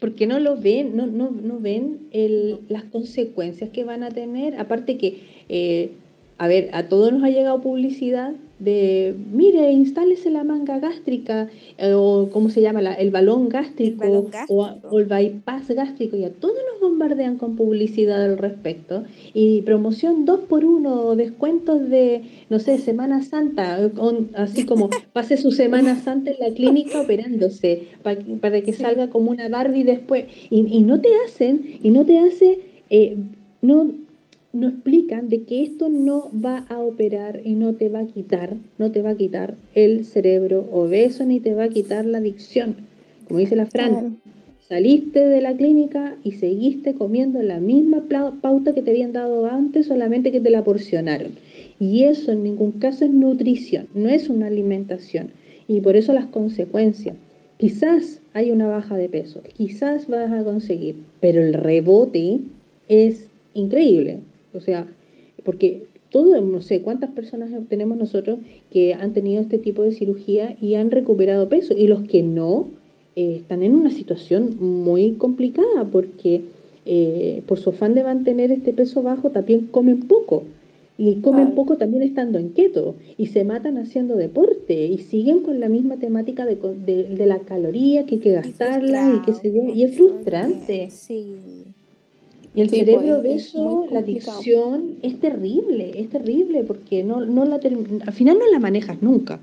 Porque 0.00 0.26
no 0.26 0.38
lo 0.38 0.56
ven, 0.56 0.96
no, 0.96 1.06
no, 1.06 1.30
no 1.30 1.60
ven 1.60 2.08
el- 2.12 2.60
las 2.68 2.84
consecuencias 2.84 3.70
que 3.70 3.84
van 3.84 4.02
a 4.02 4.10
tener. 4.10 4.58
Aparte 4.58 4.98
que, 4.98 5.22
eh, 5.48 5.90
a 6.44 6.48
ver, 6.48 6.70
a 6.72 6.84
todos 6.88 7.12
nos 7.12 7.22
ha 7.24 7.30
llegado 7.30 7.60
publicidad 7.60 8.32
de, 8.58 9.14
mire, 9.32 9.72
instálese 9.72 10.30
la 10.30 10.44
manga 10.44 10.78
gástrica, 10.78 11.48
eh, 11.76 11.92
o 11.94 12.28
cómo 12.32 12.48
se 12.50 12.60
llama, 12.62 12.80
la- 12.82 12.94
el 12.94 13.10
balón 13.10 13.48
gástrico, 13.48 13.98
balón 14.04 14.26
o, 14.48 14.64
a- 14.64 14.68
gástrico. 14.68 14.94
o 14.94 14.98
el 15.00 15.06
bypass 15.06 15.68
gástrico, 15.70 16.16
y 16.16 16.24
a 16.24 16.30
todos 16.32 16.54
nos 16.72 16.80
bombardean 16.80 17.36
con 17.36 17.56
publicidad 17.56 18.22
al 18.22 18.38
respecto. 18.38 19.04
Y 19.34 19.62
promoción 19.62 20.24
2 20.24 20.40
por 20.48 20.64
1 20.64 21.16
descuentos 21.16 21.88
de, 21.90 22.22
no 22.48 22.58
sé, 22.58 22.78
Semana 22.78 23.22
Santa, 23.22 23.82
eh, 23.82 23.90
así 24.34 24.64
como 24.64 24.88
pase 25.12 25.36
su 25.36 25.50
Semana 25.50 25.96
Santa 25.96 26.30
en 26.30 26.36
la 26.40 26.54
clínica 26.54 27.00
operándose, 27.00 27.88
pa- 28.02 28.16
para 28.40 28.60
que 28.60 28.72
salga 28.72 29.08
como 29.10 29.30
una 29.30 29.48
Barbie 29.48 29.84
después. 29.84 30.26
Y, 30.50 30.60
y 30.78 30.80
no 30.82 31.00
te 31.00 31.08
hacen, 31.26 31.78
y 31.82 31.90
no 31.90 32.04
te 32.06 32.18
hace, 32.20 32.60
eh, 32.90 33.16
no, 33.62 33.90
no 34.54 34.68
explican 34.68 35.28
de 35.28 35.42
que 35.42 35.62
esto 35.62 35.88
no 35.88 36.30
va 36.32 36.64
a 36.68 36.78
operar 36.78 37.40
y 37.44 37.54
no 37.54 37.74
te 37.74 37.88
va 37.88 38.00
a 38.00 38.06
quitar, 38.06 38.56
no 38.78 38.90
te 38.92 39.02
va 39.02 39.10
a 39.10 39.16
quitar 39.16 39.56
el 39.74 40.04
cerebro 40.04 40.68
obeso 40.72 41.24
ni 41.26 41.40
te 41.40 41.54
va 41.54 41.64
a 41.64 41.68
quitar 41.68 42.06
la 42.06 42.18
adicción. 42.18 42.76
Como 43.26 43.40
dice 43.40 43.56
la 43.56 43.66
Fran, 43.66 43.90
Claro. 43.90 44.10
saliste 44.68 45.26
de 45.26 45.40
la 45.40 45.56
clínica 45.56 46.16
y 46.22 46.32
seguiste 46.32 46.94
comiendo 46.94 47.42
la 47.42 47.58
misma 47.58 48.04
pauta 48.40 48.74
que 48.74 48.82
te 48.82 48.92
habían 48.92 49.12
dado 49.12 49.46
antes, 49.46 49.86
solamente 49.86 50.30
que 50.30 50.40
te 50.40 50.50
la 50.50 50.62
porcionaron. 50.62 51.32
Y 51.80 52.04
eso 52.04 52.32
en 52.32 52.44
ningún 52.44 52.72
caso 52.72 53.04
es 53.04 53.10
nutrición, 53.10 53.88
no 53.94 54.08
es 54.08 54.28
una 54.28 54.46
alimentación. 54.46 55.30
Y 55.66 55.80
por 55.80 55.96
eso 55.96 56.12
las 56.12 56.26
consecuencias. 56.26 57.16
Quizás 57.56 58.20
hay 58.34 58.50
una 58.50 58.66
baja 58.68 58.96
de 58.96 59.08
peso, 59.08 59.40
quizás 59.56 60.06
vas 60.08 60.30
a 60.30 60.44
conseguir, 60.44 60.96
pero 61.20 61.40
el 61.42 61.54
rebote 61.54 62.40
es 62.88 63.26
increíble. 63.54 64.18
O 64.54 64.60
sea, 64.60 64.86
porque 65.44 65.84
todo, 66.10 66.40
no 66.40 66.62
sé 66.62 66.80
cuántas 66.80 67.10
personas 67.10 67.50
tenemos 67.68 67.98
nosotros 67.98 68.38
que 68.70 68.94
han 68.94 69.12
tenido 69.12 69.42
este 69.42 69.58
tipo 69.58 69.82
de 69.82 69.92
cirugía 69.92 70.56
y 70.60 70.74
han 70.76 70.90
recuperado 70.90 71.48
peso, 71.48 71.74
y 71.76 71.88
los 71.88 72.02
que 72.02 72.22
no, 72.22 72.68
eh, 73.16 73.36
están 73.40 73.62
en 73.62 73.74
una 73.74 73.90
situación 73.90 74.56
muy 74.60 75.12
complicada 75.12 75.84
porque 75.90 76.42
eh, 76.84 77.42
por 77.46 77.58
su 77.58 77.70
afán 77.70 77.94
de 77.94 78.02
mantener 78.02 78.50
este 78.50 78.72
peso 78.72 79.02
bajo 79.02 79.30
también 79.30 79.66
comen 79.66 80.00
poco. 80.00 80.44
Y 80.96 81.16
comen 81.16 81.56
poco 81.56 81.76
también 81.76 82.04
estando 82.04 82.38
en 82.38 82.50
keto 82.50 82.94
y 83.18 83.26
se 83.26 83.42
matan 83.42 83.78
haciendo 83.78 84.14
deporte 84.14 84.86
y 84.86 84.98
siguen 84.98 85.40
con 85.40 85.58
la 85.58 85.68
misma 85.68 85.96
temática 85.96 86.46
de, 86.46 86.54
de, 86.54 87.04
de 87.16 87.26
la 87.26 87.40
caloría 87.40 88.06
que 88.06 88.14
hay 88.14 88.20
que 88.20 88.30
gastarla 88.30 89.16
y 89.16 89.26
qué 89.26 89.34
sé 89.34 89.52
yo. 89.52 89.64
Y 89.74 89.82
es 89.82 89.96
frustrante. 89.96 90.90
Sí. 90.90 91.34
Y 92.54 92.60
el 92.62 92.70
Sí, 92.70 92.76
cerebro 92.76 93.20
pues, 93.22 93.48
es 93.48 93.54
muy 93.58 93.74
obeso, 93.74 93.86
la 93.90 94.00
adicción, 94.00 94.98
es 95.02 95.18
terrible, 95.20 96.00
es 96.00 96.08
terrible 96.10 96.64
porque 96.64 97.04
no, 97.04 97.24
no 97.26 97.44
la 97.44 97.56
al 97.56 98.12
final 98.12 98.38
no 98.38 98.46
la 98.50 98.60
manejas 98.60 99.02
nunca. 99.02 99.40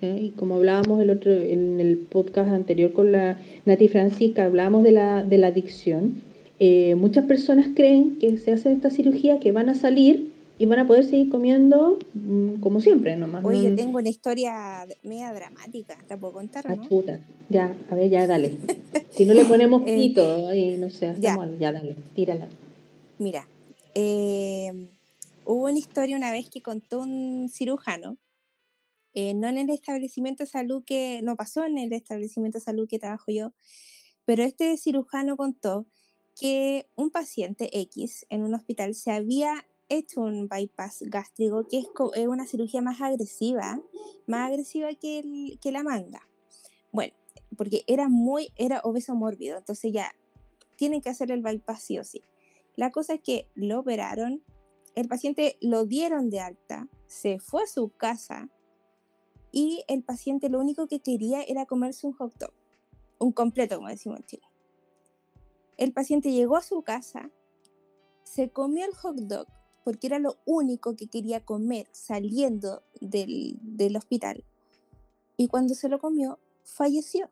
¿eh? 0.00 0.18
Y 0.22 0.30
como 0.32 0.56
hablábamos 0.56 1.00
el 1.02 1.10
otro, 1.10 1.32
en 1.32 1.80
el 1.80 1.98
podcast 1.98 2.50
anterior 2.50 2.92
con 2.92 3.12
la 3.12 3.38
Nati 3.66 3.88
Francisca, 3.88 4.44
hablábamos 4.46 4.82
de 4.84 4.92
la, 4.92 5.24
de 5.24 5.38
la 5.38 5.48
adicción. 5.48 6.22
eh, 6.58 6.94
muchas 6.96 7.26
personas 7.26 7.68
creen 7.74 8.18
que 8.18 8.36
se 8.38 8.52
hacen 8.52 8.72
esta 8.72 8.90
cirugía, 8.90 9.40
que 9.40 9.52
van 9.52 9.68
a 9.68 9.74
salir 9.74 10.33
y 10.58 10.66
van 10.66 10.78
a 10.80 10.86
poder 10.86 11.04
seguir 11.04 11.30
comiendo 11.30 11.98
mm, 12.14 12.60
como 12.60 12.80
siempre, 12.80 13.16
nomás. 13.16 13.44
Oye, 13.44 13.70
no- 13.70 13.76
tengo 13.76 13.98
una 13.98 14.08
historia 14.08 14.86
media 15.02 15.32
dramática, 15.32 15.98
¿te 16.06 16.16
puedo 16.16 16.34
contar 16.34 16.64
Ah, 16.68 16.76
no? 16.76 16.88
chuta. 16.88 17.20
Ya, 17.48 17.76
a 17.90 17.94
ver, 17.94 18.10
ya 18.10 18.26
dale. 18.26 18.56
Si 19.10 19.24
no 19.24 19.32
le 19.32 19.44
ponemos 19.44 19.82
Eh, 19.86 19.94
pito 19.94 20.52
y 20.52 20.76
no 20.76 20.90
sé, 20.90 21.14
ya. 21.20 21.34
hacemos 21.34 21.56
ya 21.60 21.70
dale, 21.70 21.94
tírala. 22.16 22.48
Mira, 23.18 23.48
eh, 23.94 24.88
hubo 25.44 25.66
una 25.66 25.78
historia 25.78 26.16
una 26.16 26.32
vez 26.32 26.50
que 26.50 26.62
contó 26.62 26.98
un 26.98 27.48
cirujano, 27.48 28.16
eh, 29.12 29.34
no 29.34 29.46
en 29.46 29.58
el 29.58 29.70
establecimiento 29.70 30.42
de 30.42 30.48
salud 30.50 30.82
que, 30.84 31.20
no 31.22 31.36
pasó 31.36 31.64
en 31.64 31.78
el 31.78 31.92
establecimiento 31.92 32.58
de 32.58 32.64
salud 32.64 32.88
que 32.88 32.98
trabajo 32.98 33.30
yo, 33.30 33.52
pero 34.24 34.42
este 34.42 34.76
cirujano 34.78 35.36
contó 35.36 35.86
que 36.40 36.88
un 36.96 37.10
paciente 37.10 37.70
X 37.82 38.26
en 38.30 38.42
un 38.42 38.54
hospital 38.54 38.96
se 38.96 39.12
había 39.12 39.64
hecho 39.94 40.20
un 40.20 40.48
bypass 40.48 41.04
gástrico, 41.06 41.66
que 41.66 41.78
es, 41.78 42.26
una 42.26 42.46
cirugía 42.46 42.82
más 42.82 43.00
agresiva, 43.00 43.80
más 44.26 44.50
agresiva 44.50 44.88
que, 44.94 45.58
que 45.60 45.72
la 45.72 45.82
manga. 45.82 46.28
Bueno, 46.92 47.14
porque 47.56 47.84
era 47.86 48.08
muy, 48.08 48.52
era 48.56 48.80
obeso 48.84 49.14
mórbido, 49.14 49.58
entonces 49.58 49.92
ya 49.92 50.14
tienen 50.76 51.00
que 51.00 51.10
hacer 51.10 51.30
el 51.30 51.42
bypass 51.42 51.82
sí 51.82 51.98
o 51.98 52.04
sí. 52.04 52.22
La 52.76 52.90
cosa 52.90 53.14
es 53.14 53.20
que 53.20 53.48
lo 53.54 53.80
operaron, 53.80 54.42
el 54.94 55.08
paciente 55.08 55.56
lo 55.60 55.86
dieron 55.86 56.30
de 56.30 56.40
alta, 56.40 56.88
se 57.06 57.38
fue 57.38 57.62
a 57.64 57.66
su 57.66 57.90
casa 57.90 58.48
y 59.52 59.84
el 59.86 60.02
paciente 60.02 60.48
lo 60.48 60.58
único 60.58 60.88
que 60.88 61.00
quería 61.00 61.42
era 61.42 61.66
comerse 61.66 62.06
un 62.06 62.12
hot 62.14 62.36
dog, 62.38 62.52
un 63.18 63.32
completo, 63.32 63.76
como 63.76 63.88
decimos 63.88 64.18
en 64.18 64.26
Chile. 64.26 64.42
El 65.76 65.92
paciente 65.92 66.32
llegó 66.32 66.56
a 66.56 66.62
su 66.62 66.82
casa, 66.82 67.30
se 68.24 68.50
comió 68.50 68.84
el 68.84 68.94
hot 68.94 69.16
dog 69.16 69.46
porque 69.84 70.06
era 70.06 70.18
lo 70.18 70.36
único 70.46 70.96
que 70.96 71.06
quería 71.06 71.40
comer 71.40 71.86
saliendo 71.92 72.82
del, 73.00 73.58
del 73.62 73.96
hospital. 73.96 74.42
Y 75.36 75.48
cuando 75.48 75.74
se 75.74 75.88
lo 75.88 75.98
comió, 75.98 76.38
falleció. 76.64 77.28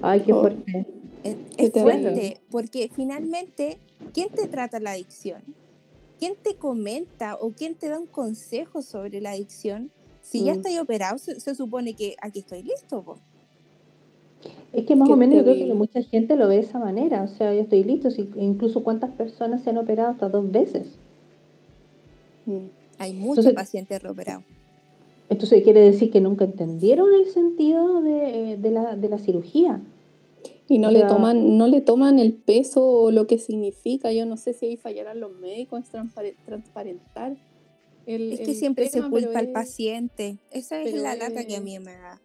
Ay, 0.00 0.22
qué 0.22 0.32
oh. 0.32 0.40
fuerte. 0.40 0.86
Es, 1.22 1.70
fuerte, 1.72 2.40
porque 2.50 2.90
finalmente, 2.92 3.78
¿quién 4.12 4.28
te 4.30 4.48
trata 4.48 4.80
la 4.80 4.92
adicción? 4.92 5.42
¿Quién 6.18 6.34
te 6.34 6.56
comenta 6.56 7.36
o 7.36 7.52
quién 7.52 7.76
te 7.76 7.88
da 7.88 7.98
un 7.98 8.06
consejo 8.06 8.82
sobre 8.82 9.20
la 9.20 9.30
adicción? 9.30 9.92
Si 10.20 10.44
ya 10.44 10.54
mm. 10.54 10.56
estoy 10.56 10.78
operado, 10.78 11.18
se, 11.18 11.54
supone 11.54 11.94
que 11.94 12.16
aquí 12.20 12.40
estoy 12.40 12.62
listo. 12.62 13.18
Es 14.72 14.86
que 14.86 14.96
más 14.96 15.08
o 15.10 15.16
menos 15.16 15.36
yo 15.36 15.44
creo 15.44 15.66
que 15.66 15.74
mucha 15.74 16.02
gente 16.02 16.34
lo 16.36 16.48
ve 16.48 16.56
de 16.56 16.62
esa 16.62 16.78
manera. 16.78 17.22
O 17.22 17.28
sea, 17.28 17.54
yo 17.54 17.60
estoy 17.60 17.84
listo. 17.84 18.08
incluso 18.36 18.82
cuántas 18.82 19.10
personas 19.10 19.62
se 19.62 19.70
han 19.70 19.78
operado 19.78 20.10
hasta 20.10 20.28
dos 20.28 20.50
veces. 20.50 20.86
Mm. 22.46 22.66
Hay 22.98 23.12
muchos 23.12 23.52
pacientes 23.52 24.02
reoperados. 24.02 24.44
Entonces 25.28 25.62
quiere 25.62 25.80
decir 25.80 26.10
que 26.10 26.20
nunca 26.20 26.44
entendieron 26.44 27.08
el 27.14 27.26
sentido 27.26 28.02
de, 28.02 28.58
la, 28.70 28.96
de 28.96 29.08
la, 29.08 29.18
cirugía. 29.18 29.80
Y 30.68 30.78
no 30.78 30.90
le 30.90 31.02
toman, 31.04 31.56
no 31.58 31.66
le 31.66 31.80
toman 31.80 32.18
el 32.18 32.32
peso 32.32 32.86
o 32.86 33.10
lo 33.10 33.26
que 33.26 33.38
significa. 33.38 34.12
Yo 34.12 34.26
no 34.26 34.36
sé 34.36 34.52
si 34.52 34.66
ahí 34.66 34.76
fallarán 34.76 35.20
los 35.20 35.32
médicos 35.38 35.84
en 35.94 36.10
transparentar. 36.46 37.36
El, 38.06 38.32
es 38.32 38.40
que 38.40 38.54
siempre 38.54 38.88
se 38.88 39.00
culpa 39.02 39.38
al 39.38 39.48
paciente. 39.52 40.38
Esa 40.50 40.80
es 40.82 40.94
la 40.94 41.14
lata 41.14 41.44
que 41.44 41.56
a 41.56 41.60
mí 41.60 41.78
me 41.78 41.92
da. 41.92 42.20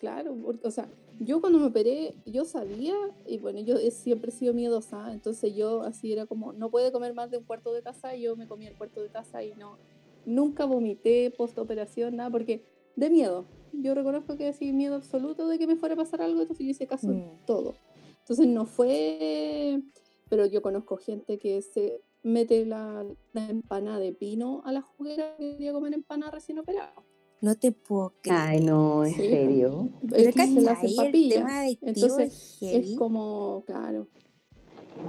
Claro, 0.00 0.34
o 0.62 0.70
sea, 0.70 0.88
yo 1.18 1.42
cuando 1.42 1.58
me 1.58 1.66
operé, 1.66 2.14
yo 2.24 2.46
sabía, 2.46 2.94
y 3.26 3.36
bueno, 3.36 3.60
yo 3.60 3.76
siempre 3.90 4.30
he 4.30 4.34
sido 4.34 4.54
miedosa, 4.54 5.12
entonces 5.12 5.54
yo 5.54 5.82
así 5.82 6.10
era 6.10 6.24
como, 6.24 6.54
no 6.54 6.70
puede 6.70 6.90
comer 6.90 7.12
más 7.12 7.30
de 7.30 7.36
un 7.36 7.44
cuarto 7.44 7.70
de 7.74 7.82
taza, 7.82 8.16
y 8.16 8.22
yo 8.22 8.34
me 8.34 8.48
comía 8.48 8.70
el 8.70 8.78
cuarto 8.78 9.02
de 9.02 9.10
taza 9.10 9.44
y 9.44 9.52
no, 9.56 9.76
nunca 10.24 10.64
vomité 10.64 11.30
post 11.36 11.58
operación, 11.58 12.16
nada, 12.16 12.30
porque 12.30 12.64
de 12.96 13.10
miedo. 13.10 13.44
Yo 13.74 13.94
reconozco 13.94 14.38
que 14.38 14.48
así 14.48 14.72
miedo 14.72 14.94
absoluto 14.96 15.48
de 15.48 15.58
que 15.58 15.66
me 15.66 15.76
fuera 15.76 15.92
a 15.92 15.98
pasar 15.98 16.22
algo, 16.22 16.40
entonces 16.40 16.64
yo 16.64 16.70
hice 16.70 16.86
caso 16.86 17.10
en 17.10 17.18
mm. 17.18 17.44
todo. 17.46 17.74
Entonces 18.20 18.46
no 18.46 18.64
fue, 18.64 19.82
pero 20.30 20.46
yo 20.46 20.62
conozco 20.62 20.96
gente 20.96 21.38
que 21.38 21.60
se 21.60 22.00
mete 22.22 22.64
la, 22.64 23.04
empanada 23.34 23.98
de 23.98 24.14
pino 24.14 24.62
a 24.64 24.72
la 24.72 24.80
juguera 24.80 25.36
que 25.36 25.52
quería 25.52 25.74
comer 25.74 25.92
empanada 25.92 26.32
recién 26.32 26.58
operado. 26.58 27.04
No 27.40 27.54
te 27.54 27.72
puedo 27.72 28.12
creer. 28.20 28.38
Ay, 28.40 28.60
no, 28.60 29.04
en 29.04 29.14
serio. 29.14 29.88
Es 30.14 30.34
que 30.34 30.46
se 30.46 30.60
la 30.60 30.76
Entonces, 31.82 32.58
es 32.60 32.96
como, 32.96 33.64
claro, 33.66 34.06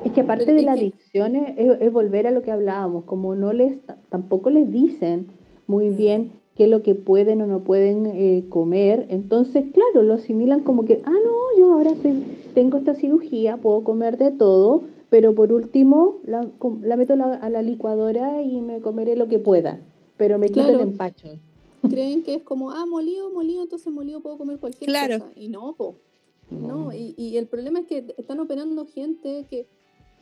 es 0.06 0.12
que 0.14 0.22
aparte 0.22 0.54
de 0.54 0.64
la 0.64 0.74
adicción 0.74 1.36
es, 1.36 1.92
volver 1.92 2.28
a 2.28 2.32
lo 2.32 2.42
que 2.42 2.52
hablábamos, 2.52 3.04
como 3.06 3.36
no 3.36 3.54
les, 3.54 3.78
tampoco 4.10 4.50
les 4.50 4.72
dicen 4.72 5.28
muy 5.68 5.90
mm. 5.90 5.98
bien 5.98 6.32
qué 6.56 6.66
es 6.66 6.70
lo 6.70 6.82
que 6.82 6.96
pueden 6.96 7.42
o 7.42 7.48
no 7.48 7.60
pueden 7.64 8.06
eh, 8.08 8.46
comer, 8.50 9.06
entonces 9.10 9.66
claro, 9.74 10.04
lo 10.04 10.16
asimilan 10.16 10.62
como 10.62 10.86
que, 10.86 11.02
ah, 11.06 11.12
no, 11.12 11.60
yo 11.60 11.74
ahora 11.74 11.92
tengo 12.54 12.78
esta 12.78 12.96
cirugía, 12.96 13.58
puedo 13.58 13.84
comer 13.84 14.18
de 14.18 14.32
todo, 14.32 14.84
pero 15.10 15.36
por 15.36 15.54
último 15.54 16.18
la, 16.26 16.48
meto 16.98 17.14
a 17.14 17.50
la 17.50 17.62
licuadora 17.62 18.42
y 18.42 18.62
me 18.62 18.82
comeré 18.82 19.16
lo 19.16 19.28
que 19.28 19.40
pueda, 19.40 19.80
pero 20.18 20.40
me 20.40 20.48
quito 20.48 20.70
el 20.70 20.80
empacho. 20.80 21.38
Creen 21.82 22.24
que 22.24 22.36
es 22.36 22.44
como, 22.44 22.72
ah, 22.72 22.86
molido, 22.86 23.32
molido, 23.32 23.64
entonces 23.64 23.92
molido 23.92 24.22
puedo 24.22 24.38
comer 24.38 24.60
cualquier 24.60 24.92
cosa. 24.92 25.32
Y 25.36 25.50
no, 25.50 25.76
no, 26.50 26.94
y, 26.94 27.16
y 27.18 27.38
el 27.38 27.48
problema 27.48 27.80
es 27.80 27.88
que 27.88 28.14
están 28.18 28.40
operando 28.40 28.86
gente 28.86 29.46
que 29.50 29.68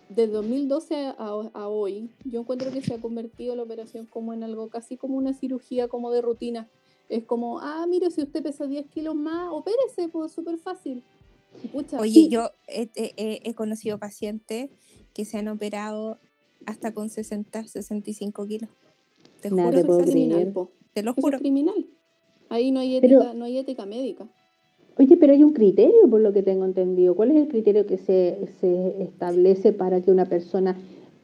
de 0.10 0.28
2012 0.28 1.13
a, 1.17 1.67
hoy, 1.67 2.10
yo 2.26 2.41
encuentro 2.41 2.72
que 2.72 2.82
se 2.82 2.95
ha 2.95 3.02
convertido 3.02 3.56
la 3.56 3.63
operación 3.63 4.08
como 4.08 4.34
en 4.34 4.43
algo 4.43 4.67
casi 4.69 4.98
como 4.98 5.17
una 5.17 5.34
cirugía 5.34 5.88
como 5.88 6.12
de 6.12 6.22
rutina. 6.22 6.67
Es 7.10 7.24
como, 7.24 7.60
ah, 7.60 7.86
mire, 7.88 8.12
si 8.12 8.24
usted 8.24 8.43
pesa 8.43 8.67
10 8.67 8.88
kilos 8.88 9.15
más, 9.15 9.50
opérese, 9.52 10.10
pues 10.10 10.32
súper 10.32 10.58
fácil. 10.58 11.04
Oye, 11.98 12.28
yo 12.28 12.50
he, 12.67 13.54
conocido 13.56 13.98
pacientes 13.98 14.69
que 15.13 15.26
se 15.26 15.38
han 15.38 15.48
operado 15.48 16.19
hasta 16.65 16.93
con 16.93 17.10
60, 17.10 17.67
65 17.67 18.45
kilos. 18.45 18.69
Te 19.41 19.50
juro 19.50 19.72
que 19.72 19.80
es 19.80 20.12
criminal. 20.12 20.54
Te 20.93 21.04
lo 21.04 21.13
juro. 21.13 21.38
Es 21.38 21.41
criminal. 21.41 21.88
Ahí 22.49 22.71
no 22.71 22.80
hay 22.80 22.97
ética, 22.97 23.34
no 23.34 23.45
hay 23.45 23.58
ética 23.58 23.86
médica. 23.86 24.28
Oye, 24.97 25.15
pero 25.15 25.32
hay 25.32 25.43
un 25.43 25.54
criterio, 25.54 26.10
por 26.10 26.19
lo 26.19 26.34
que 26.34 26.43
tengo 26.43 26.65
entendido. 26.65 27.15
¿Cuál 27.15 27.32
es 27.32 27.38
el 27.38 27.47
criterio 27.47 27.86
que 27.86 27.97
se, 27.97 28.43
establece 29.02 29.71
para 29.71 30.02
que 30.02 30.12
una 30.12 30.25
persona 30.25 30.78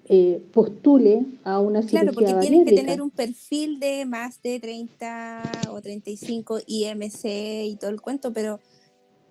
eh, 0.08 0.42
postule 0.54 1.26
a 1.44 1.60
una 1.60 1.82
cirugía 1.82 2.02
Claro, 2.02 2.14
porque 2.14 2.48
tienes 2.48 2.66
que 2.66 2.76
tener 2.76 3.02
un 3.02 3.10
perfil 3.10 3.80
de 3.80 4.06
más 4.06 4.42
de 4.42 4.60
30 4.60 5.42
o 5.72 5.82
35 5.82 6.60
IMC 6.66 7.26
y 7.66 7.76
todo 7.78 7.90
el 7.90 8.00
cuento, 8.00 8.32
pero 8.32 8.60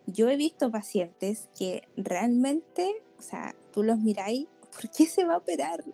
yo 0.07 0.29
he 0.29 0.37
visto 0.37 0.71
pacientes 0.71 1.49
que 1.59 1.85
realmente, 1.97 2.91
o 3.19 3.23
sea, 3.23 3.55
tú 3.73 3.83
los 3.83 3.99
miráis, 3.99 4.47
¿por 4.75 4.91
qué 4.91 5.07
se 5.07 5.25
va 5.25 5.35
a 5.35 5.39
operar? 5.39 5.85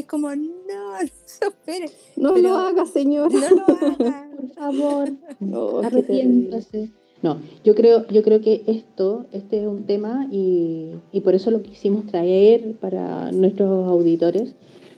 Es 0.00 0.06
como, 0.06 0.34
no, 0.34 0.44
no 1.02 1.08
se 1.24 1.46
opere. 1.46 1.90
No 2.16 2.36
lo 2.36 2.56
haga, 2.56 2.86
señor. 2.86 3.32
No 3.32 3.40
lo 3.40 3.64
haga. 3.64 4.28
Por 4.36 4.50
favor, 4.50 5.10
no, 5.40 5.78
arrepiéntase. 5.78 6.90
No, 7.20 7.38
yo 7.64 7.74
creo, 7.74 8.06
yo 8.08 8.22
creo 8.22 8.40
que 8.40 8.62
esto, 8.68 9.26
este 9.32 9.62
es 9.62 9.66
un 9.66 9.84
tema 9.84 10.28
y, 10.30 10.92
por 11.24 11.34
eso 11.34 11.50
lo 11.50 11.62
quisimos 11.62 12.06
traer 12.06 12.74
para 12.76 13.32
nuestros 13.32 13.88
auditores, 13.88 14.54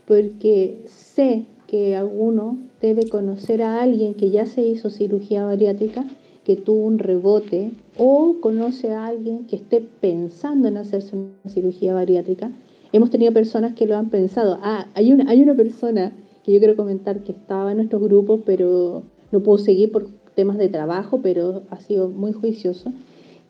porque 0.06 0.82
sé 0.86 1.46
que 1.66 1.96
alguno 1.96 2.58
debe 2.82 3.08
conocer 3.08 3.62
a 3.62 3.80
alguien 3.80 4.14
que 4.14 4.30
ya 4.30 4.44
se 4.44 4.60
hizo 4.60 4.90
cirugía 4.90 5.46
bariátrica, 5.46 6.04
que 6.44 6.56
tuvo 6.56 6.84
un 6.84 6.98
rebote, 6.98 7.70
o 7.96 8.36
conoce 8.40 8.90
a 8.90 9.06
alguien 9.06 9.46
que 9.46 9.56
esté 9.56 9.80
pensando 9.80 10.68
en 10.68 10.76
hacerse 10.76 11.16
una 11.16 11.32
cirugía 11.48 11.94
bariátrica. 11.94 12.50
Hemos 12.92 13.10
tenido 13.10 13.32
personas 13.32 13.74
que 13.74 13.86
lo 13.86 13.96
han 13.96 14.10
pensado. 14.10 14.58
Ah, 14.62 14.86
hay 14.94 15.12
una, 15.12 15.30
hay 15.30 15.42
una 15.42 15.54
persona 15.54 16.12
que 16.44 16.52
yo 16.52 16.58
quiero 16.58 16.76
comentar 16.76 17.22
que 17.22 17.32
estaba 17.32 17.70
en 17.70 17.78
nuestro 17.78 18.00
grupo, 18.00 18.40
pero 18.44 19.02
no 19.30 19.40
puedo 19.40 19.58
seguir 19.58 19.92
por 19.92 20.06
temas 20.34 20.58
de 20.58 20.68
trabajo, 20.68 21.20
pero 21.22 21.62
ha 21.70 21.80
sido 21.80 22.08
muy 22.08 22.32
juicioso, 22.32 22.92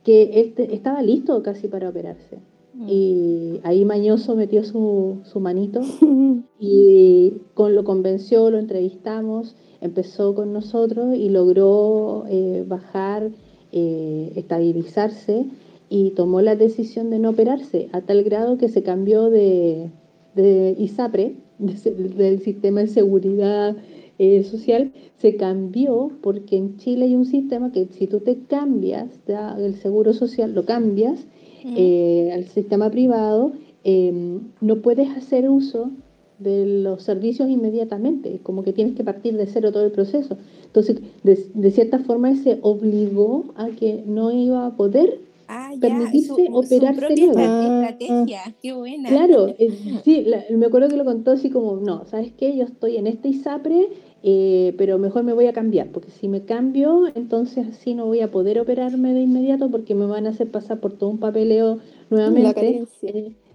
que 0.04 0.40
él 0.40 0.54
estaba 0.70 1.02
listo 1.02 1.42
casi 1.42 1.68
para 1.68 1.88
operarse. 1.88 2.38
Mm. 2.74 2.86
Y 2.88 3.60
ahí 3.62 3.84
Mañoso 3.84 4.34
metió 4.36 4.64
su, 4.64 5.20
su 5.24 5.40
manito 5.40 5.80
y 6.60 7.32
con, 7.54 7.74
lo 7.74 7.84
convenció, 7.84 8.50
lo 8.50 8.58
entrevistamos, 8.58 9.56
empezó 9.80 10.34
con 10.34 10.52
nosotros 10.52 11.14
y 11.14 11.28
logró 11.28 12.24
eh, 12.28 12.64
bajar, 12.66 13.30
eh, 13.72 14.32
estabilizarse 14.36 15.46
y 15.90 16.12
tomó 16.12 16.40
la 16.40 16.56
decisión 16.56 17.10
de 17.10 17.18
no 17.18 17.30
operarse, 17.30 17.88
a 17.92 18.00
tal 18.00 18.22
grado 18.22 18.56
que 18.56 18.68
se 18.68 18.82
cambió 18.82 19.28
de, 19.28 19.90
de 20.34 20.74
ISAPRE, 20.78 21.34
del 21.58 22.40
sistema 22.40 22.80
de 22.80 22.86
seguridad 22.86 23.76
eh, 24.18 24.44
social. 24.44 24.92
Se 25.18 25.36
cambió 25.36 26.12
porque 26.22 26.56
en 26.56 26.76
Chile 26.76 27.06
hay 27.06 27.14
un 27.16 27.26
sistema 27.26 27.72
que 27.72 27.86
si 27.86 28.06
tú 28.06 28.20
te 28.20 28.38
cambias 28.38 29.08
del 29.26 29.74
seguro 29.74 30.14
social, 30.14 30.54
lo 30.54 30.64
cambias 30.64 31.26
eh, 31.64 32.30
al 32.32 32.44
sistema 32.44 32.90
privado, 32.90 33.52
em, 33.84 34.40
no 34.60 34.76
puedes 34.82 35.10
hacer 35.10 35.50
uso 35.50 35.90
de 36.38 36.64
los 36.66 37.02
servicios 37.02 37.50
inmediatamente, 37.50 38.40
como 38.42 38.62
que 38.62 38.72
tienes 38.72 38.94
que 38.94 39.04
partir 39.04 39.36
de 39.36 39.46
cero 39.46 39.72
todo 39.72 39.84
el 39.84 39.92
proceso. 39.92 40.38
Entonces, 40.64 41.00
de, 41.22 41.70
cierta 41.70 41.98
forma, 41.98 42.34
se 42.36 42.58
obligó 42.62 43.46
a 43.56 43.68
que 43.68 44.02
no 44.06 44.30
iba 44.32 44.66
a 44.66 44.76
poder 44.76 45.18
Ah, 45.52 45.70
ya, 45.74 45.80
permitirse 45.80 46.26
su, 46.28 46.34
su 46.46 46.56
operarse 46.58 47.14
estrategia. 47.14 48.54
Qué 48.62 48.72
buena. 48.72 49.08
Claro, 49.08 49.48
eh, 49.58 49.70
sí, 50.04 50.22
la- 50.24 50.44
me 50.50 50.66
acuerdo 50.66 50.88
que 50.88 50.96
lo 50.96 51.04
contó 51.04 51.32
así 51.32 51.50
como, 51.50 51.76
no, 51.76 52.04
¿sabes 52.06 52.32
qué? 52.38 52.56
Yo 52.56 52.64
estoy 52.64 52.96
en 52.96 53.06
este 53.06 53.28
ISAPRE, 53.28 53.88
eh, 54.22 54.74
pero 54.78 54.98
mejor 54.98 55.24
me 55.24 55.32
voy 55.32 55.46
a 55.46 55.52
cambiar, 55.52 55.90
porque 55.90 56.10
si 56.10 56.28
me 56.28 56.44
cambio, 56.44 57.06
entonces 57.14 57.66
así 57.68 57.94
no 57.94 58.06
voy 58.06 58.20
a 58.20 58.30
poder 58.30 58.60
operarme 58.60 59.12
de 59.14 59.20
inmediato 59.22 59.70
porque 59.70 59.94
me 59.94 60.06
van 60.06 60.26
a 60.26 60.30
hacer 60.30 60.50
pasar 60.50 60.80
por 60.80 60.92
todo 60.96 61.10
un 61.10 61.18
papeleo 61.18 61.78
nuevamente. 62.10 62.82
La 63.02 63.49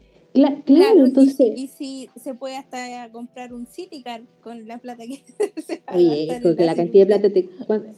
claro, 0.66 1.00
y- 1.00 1.06
entonces, 1.08 1.54
Y, 1.58 1.68
si 1.68 2.10
se 2.22 2.34
puede 2.34 2.58
hasta 2.58 3.10
comprar 3.12 3.54
un 3.54 3.66
Citicar 3.66 4.22
con 4.42 4.68
la 4.68 4.78
plata 4.78 5.04
que 5.06 5.24
se 5.62 5.82
va 5.88 5.94
a 5.94 5.98
oye, 5.98 6.40
porque 6.44 6.64
la 6.64 6.72
la 6.72 6.76
cantidad 6.76 7.08
de 7.08 7.18
plata 7.20 7.34
te, 7.34 7.50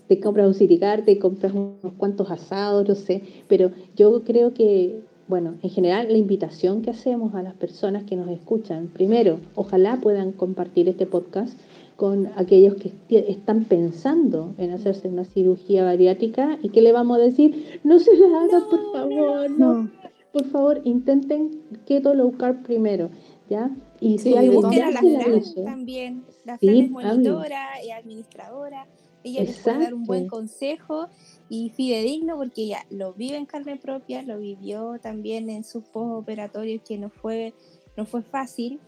te 0.08 0.20
compras 0.20 0.48
un 0.48 0.54
citicar, 0.54 1.04
te 1.06 1.18
compras 1.20 1.54
unos 1.54 1.94
cuantos 1.98 2.30
asados, 2.32 2.88
no 2.88 2.96
sé, 2.96 3.22
pero 3.48 3.72
yo 3.96 4.24
creo 4.24 4.54
que, 4.54 5.00
bueno, 5.28 5.56
en 5.62 5.70
general 5.70 6.08
la 6.12 6.18
invitación 6.18 6.82
que 6.82 6.92
hacemos 6.92 7.34
a 7.36 7.42
las 7.44 7.54
personas 7.56 8.04
que 8.04 8.16
nos 8.16 8.30
escuchan, 8.30 8.88
primero, 8.88 9.40
ojalá 9.56 10.00
puedan 10.02 10.32
compartir 10.32 10.88
este 10.90 11.06
podcast 11.06 11.58
con 11.96 12.30
aquellos 12.36 12.76
que 12.76 12.92
están 13.10 13.66
pensando 13.66 14.54
en 14.60 14.70
hacerse 14.70 15.08
una 15.08 15.26
cirugía 15.26 15.84
bariátrica 15.84 16.60
y 16.62 16.70
que 16.70 16.84
le 16.84 16.92
vamos 16.92 17.18
a 17.18 17.22
decir, 17.22 17.80
no 17.84 17.98
se 17.98 18.16
la 18.16 18.28
hagan, 18.44 18.64
por 18.70 18.84
No, 18.84 18.92
favor, 18.94 19.50
no, 19.50 19.90
por 20.32 20.45
favor, 20.45 20.82
intenten 20.84 21.61
keto 21.86 22.13
low 22.13 22.32
carb 22.38 22.63
primero, 22.63 23.09
¿ya? 23.49 23.69
Y 23.99 24.17
Sí, 24.19 24.34
si 24.34 24.38
de 24.38 24.49
Busquen 24.49 24.84
a 24.84 24.91
la 24.91 24.99
Fran 24.99 25.65
también. 25.65 26.23
La 26.45 26.57
Sí, 26.57 26.67
Fran 26.67 26.78
es 26.78 26.91
obvio. 26.91 26.91
monitora, 27.13 27.80
es 27.84 27.91
administradora. 27.91 28.88
Ella 29.23 29.43
les 29.43 29.57
puede 29.59 29.80
dar 29.80 29.93
un 29.93 30.05
buen 30.05 30.28
consejo 30.28 31.07
y 31.49 31.69
fidedigno 31.71 32.38
porque 32.38 32.61
ella 32.63 32.86
lo 32.89 33.13
vive 33.13 33.36
en 33.36 33.45
carne 33.45 33.75
propia, 33.75 34.21
lo 34.21 34.38
vivió 34.38 34.99
también 35.01 35.49
en 35.49 35.63
sus 35.63 35.84
postoperatorios 35.86 36.82
que 36.88 36.97
no 36.97 37.09
fue, 37.09 37.53
no 37.97 38.05
fue 38.05 38.21
fácil. 38.21 38.80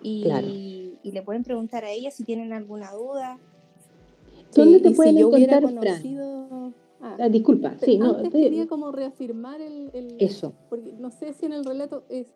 Y, 0.00 0.22
Claro. 0.24 0.46
y 0.46 0.92
le 1.02 1.22
pueden 1.22 1.42
preguntar 1.42 1.84
a 1.84 1.90
ella 1.90 2.10
si 2.12 2.22
tienen 2.22 2.52
alguna 2.52 2.92
duda. 2.92 3.38
¿Dónde 4.54 4.76
Sí, 4.78 4.82
te 4.82 4.88
y 4.90 4.94
pueden 4.94 5.14
si 5.16 5.20
encontrar, 5.22 5.62
Fran? 5.80 6.74
Ah, 7.00 7.16
Ah, 7.20 7.28
disculpa, 7.28 7.76
sí, 7.78 7.96
no, 7.98 8.16
te- 8.22 8.30
quería 8.30 8.66
como 8.66 8.90
reafirmar 8.92 9.60
el, 9.60 9.90
el- 9.92 10.16
eso. 10.18 10.52
porque 10.68 10.92
no 10.92 11.10
sé 11.10 11.32
si 11.32 11.46
en 11.46 11.52
el 11.52 11.64
relato 11.64 12.04
es 12.08 12.34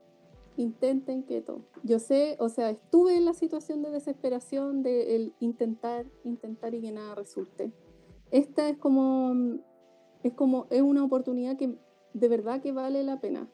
intenten 0.57 1.23
keto. 1.23 1.65
Yo 1.83 1.99
sé, 1.99 2.37
o 2.39 2.49
sea, 2.49 2.71
estuve 2.71 3.17
en 3.17 3.25
la 3.25 3.33
situación 3.35 3.83
de 3.83 3.91
desesperación 3.91 4.83
de 4.83 5.17
el 5.17 5.35
intentar, 5.41 6.07
intentar 6.25 6.75
y 6.75 6.81
que 6.83 6.93
nada 6.93 7.15
resulte. 7.15 7.73
Esta 8.31 8.69
es 8.69 8.77
como 8.79 9.59
es 10.23 10.33
como 10.35 10.67
es 10.71 10.83
una 10.83 11.05
oportunidad 11.05 11.57
que 11.57 11.75
de 12.15 12.29
verdad 12.29 12.61
que 12.61 12.73
vale 12.73 13.03
la 13.03 13.19
pena. 13.21 13.49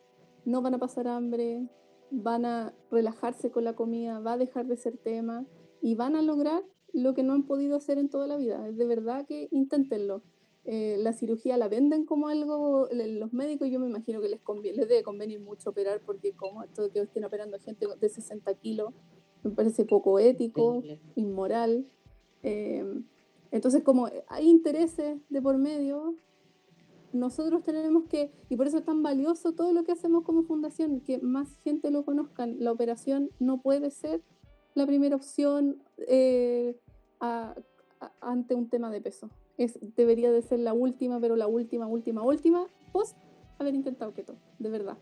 No 0.44 0.60
van 0.60 0.74
a 0.74 0.78
pasar 0.78 1.06
hambre, 1.08 1.66
van 2.10 2.44
a 2.44 2.74
relajarse 2.90 3.50
con 3.50 3.64
la 3.64 3.74
comida, 3.74 4.18
va 4.20 4.32
a 4.34 4.38
dejar 4.38 4.66
de 4.66 4.76
ser 4.76 4.96
tema 4.98 5.46
y 5.80 5.94
van 5.94 6.16
a 6.16 6.22
lograr 6.22 6.62
lo 6.92 7.14
que 7.14 7.22
no 7.22 7.32
han 7.34 7.44
podido 7.44 7.76
hacer 7.76 7.98
en 7.98 8.08
toda 8.10 8.26
la 8.26 8.36
vida. 8.36 8.70
De 8.72 8.86
verdad 8.86 9.24
que 9.26 9.48
inténtenlo. 9.52 10.22
Eh, 10.70 10.96
la 10.98 11.14
cirugía 11.14 11.56
la 11.56 11.66
venden 11.68 12.04
como 12.04 12.28
algo, 12.28 12.88
los 12.92 13.32
médicos 13.32 13.70
yo 13.70 13.80
me 13.80 13.86
imagino 13.88 14.20
que 14.20 14.28
les, 14.28 14.40
conviene, 14.42 14.76
les 14.76 14.88
debe 14.88 15.02
convenir 15.02 15.40
mucho 15.40 15.70
operar 15.70 16.02
porque 16.04 16.32
como 16.34 16.62
esto 16.62 16.82
de 16.82 16.90
que 16.90 17.00
estén 17.00 17.24
operando 17.24 17.58
gente 17.58 17.86
de 17.98 18.08
60 18.10 18.52
kilos, 18.54 18.92
me 19.42 19.50
parece 19.52 19.86
poco 19.86 20.18
ético, 20.18 20.82
inmoral. 21.16 21.86
Eh, 22.42 22.84
entonces 23.50 23.82
como 23.82 24.10
hay 24.28 24.46
intereses 24.46 25.18
de 25.30 25.40
por 25.40 25.56
medio, 25.56 26.16
nosotros 27.14 27.62
tenemos 27.64 28.04
que, 28.04 28.30
y 28.50 28.56
por 28.56 28.66
eso 28.66 28.76
es 28.78 28.84
tan 28.84 29.02
valioso 29.02 29.52
todo 29.52 29.72
lo 29.72 29.84
que 29.84 29.92
hacemos 29.92 30.22
como 30.24 30.42
fundación, 30.42 31.00
que 31.00 31.18
más 31.18 31.48
gente 31.64 31.90
lo 31.90 32.04
conozcan. 32.04 32.56
La 32.58 32.72
operación 32.72 33.30
no 33.38 33.62
puede 33.62 33.90
ser 33.90 34.20
la 34.74 34.86
primera 34.86 35.16
opción 35.16 35.82
eh, 36.06 36.76
a- 37.20 37.54
a- 38.00 38.12
ante 38.20 38.54
un 38.54 38.68
tema 38.68 38.90
de 38.90 39.00
peso. 39.00 39.30
Es, 39.58 39.78
debería 39.96 40.30
de 40.32 40.40
ser 40.40 40.60
la 40.60 40.72
última, 40.72 41.20
pero 41.20 41.36
la 41.36 41.46
última, 41.48 41.86
última, 41.86 42.22
última, 42.22 42.66
post 42.92 43.16
haber 43.58 43.74
intentado 43.74 44.14
keto, 44.14 44.34
de 44.58 44.70
verdad. 44.70 44.96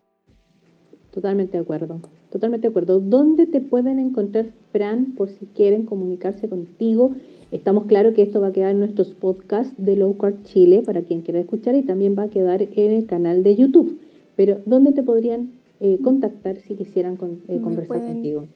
Totalmente 1.13 1.57
de 1.57 1.63
acuerdo, 1.63 2.01
totalmente 2.31 2.67
de 2.67 2.71
acuerdo. 2.71 3.01
¿Dónde 3.01 3.47
te 3.47 3.61
pueden 3.61 3.99
encontrar, 3.99 4.47
Fran, 4.73 5.15
por 5.15 5.29
si 5.31 5.47
quieren 5.47 5.85
comunicarse 5.87 6.49
contigo? 6.49 7.15
Estamos 7.51 7.85
claros 7.85 8.15
que 8.15 8.23
esto 8.23 8.41
va 8.41 8.49
a 8.49 8.53
quedar 8.53 8.73
en 8.73 8.81
nuestros 8.81 9.13
podcasts 9.13 9.73
de 9.79 9.97
Low 9.97 10.17
Carb 10.19 10.43
Chile 10.43 10.83
para 10.85 11.03
quien 11.03 11.21
quiera 11.23 11.39
escuchar 11.41 11.75
y 11.75 11.83
también 11.83 12.17
va 12.19 12.25
a 12.25 12.29
quedar 12.29 12.61
en 12.63 12.93
el 12.93 13.07
canal 13.07 13.43
de 13.43 13.57
YouTube. 13.57 13.99
Pero 14.37 14.61
¿dónde 14.67 14.93
te 14.93 15.03
podrían 15.03 15.53
eh, 15.81 15.99
contactar 16.03 16.57
si 16.57 16.75
quisieran 16.75 17.17
con- 17.17 17.43
eh, 17.49 17.61
conversar 17.61 17.87
pueden- 17.99 18.13
contigo? 18.15 18.47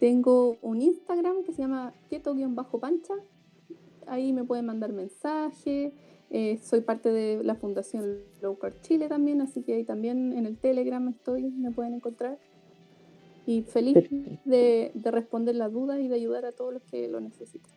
Tengo 0.00 0.56
un 0.62 0.82
Instagram 0.82 1.44
que 1.44 1.52
se 1.52 1.62
llama 1.62 1.92
keto-pancha. 2.10 3.14
Ahí 4.06 4.32
me 4.32 4.44
pueden 4.44 4.66
mandar 4.66 4.92
mensajes. 4.92 5.92
Eh, 6.30 6.58
soy 6.62 6.80
parte 6.80 7.10
de 7.10 7.44
la 7.44 7.54
Fundación 7.56 8.18
Low 8.40 8.56
Carb 8.58 8.80
Chile 8.80 9.08
también, 9.08 9.42
así 9.42 9.62
que 9.62 9.74
ahí 9.74 9.84
también 9.84 10.32
en 10.32 10.46
el 10.46 10.56
Telegram 10.56 11.06
estoy, 11.08 11.50
me 11.50 11.70
pueden 11.70 11.94
encontrar. 11.94 12.38
Y 13.46 13.62
feliz 13.62 13.98
de, 14.44 14.92
de 14.94 15.10
responder 15.10 15.54
las 15.56 15.72
dudas 15.72 16.00
y 16.00 16.08
de 16.08 16.14
ayudar 16.14 16.46
a 16.46 16.52
todos 16.52 16.72
los 16.72 16.82
que 16.84 17.08
lo 17.08 17.20
necesiten. 17.20 17.70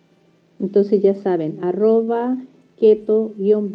Entonces 0.59 1.01
ya 1.01 1.15
saben, 1.15 1.61
arroba 1.63 2.37
keto-pancha, 2.79 3.71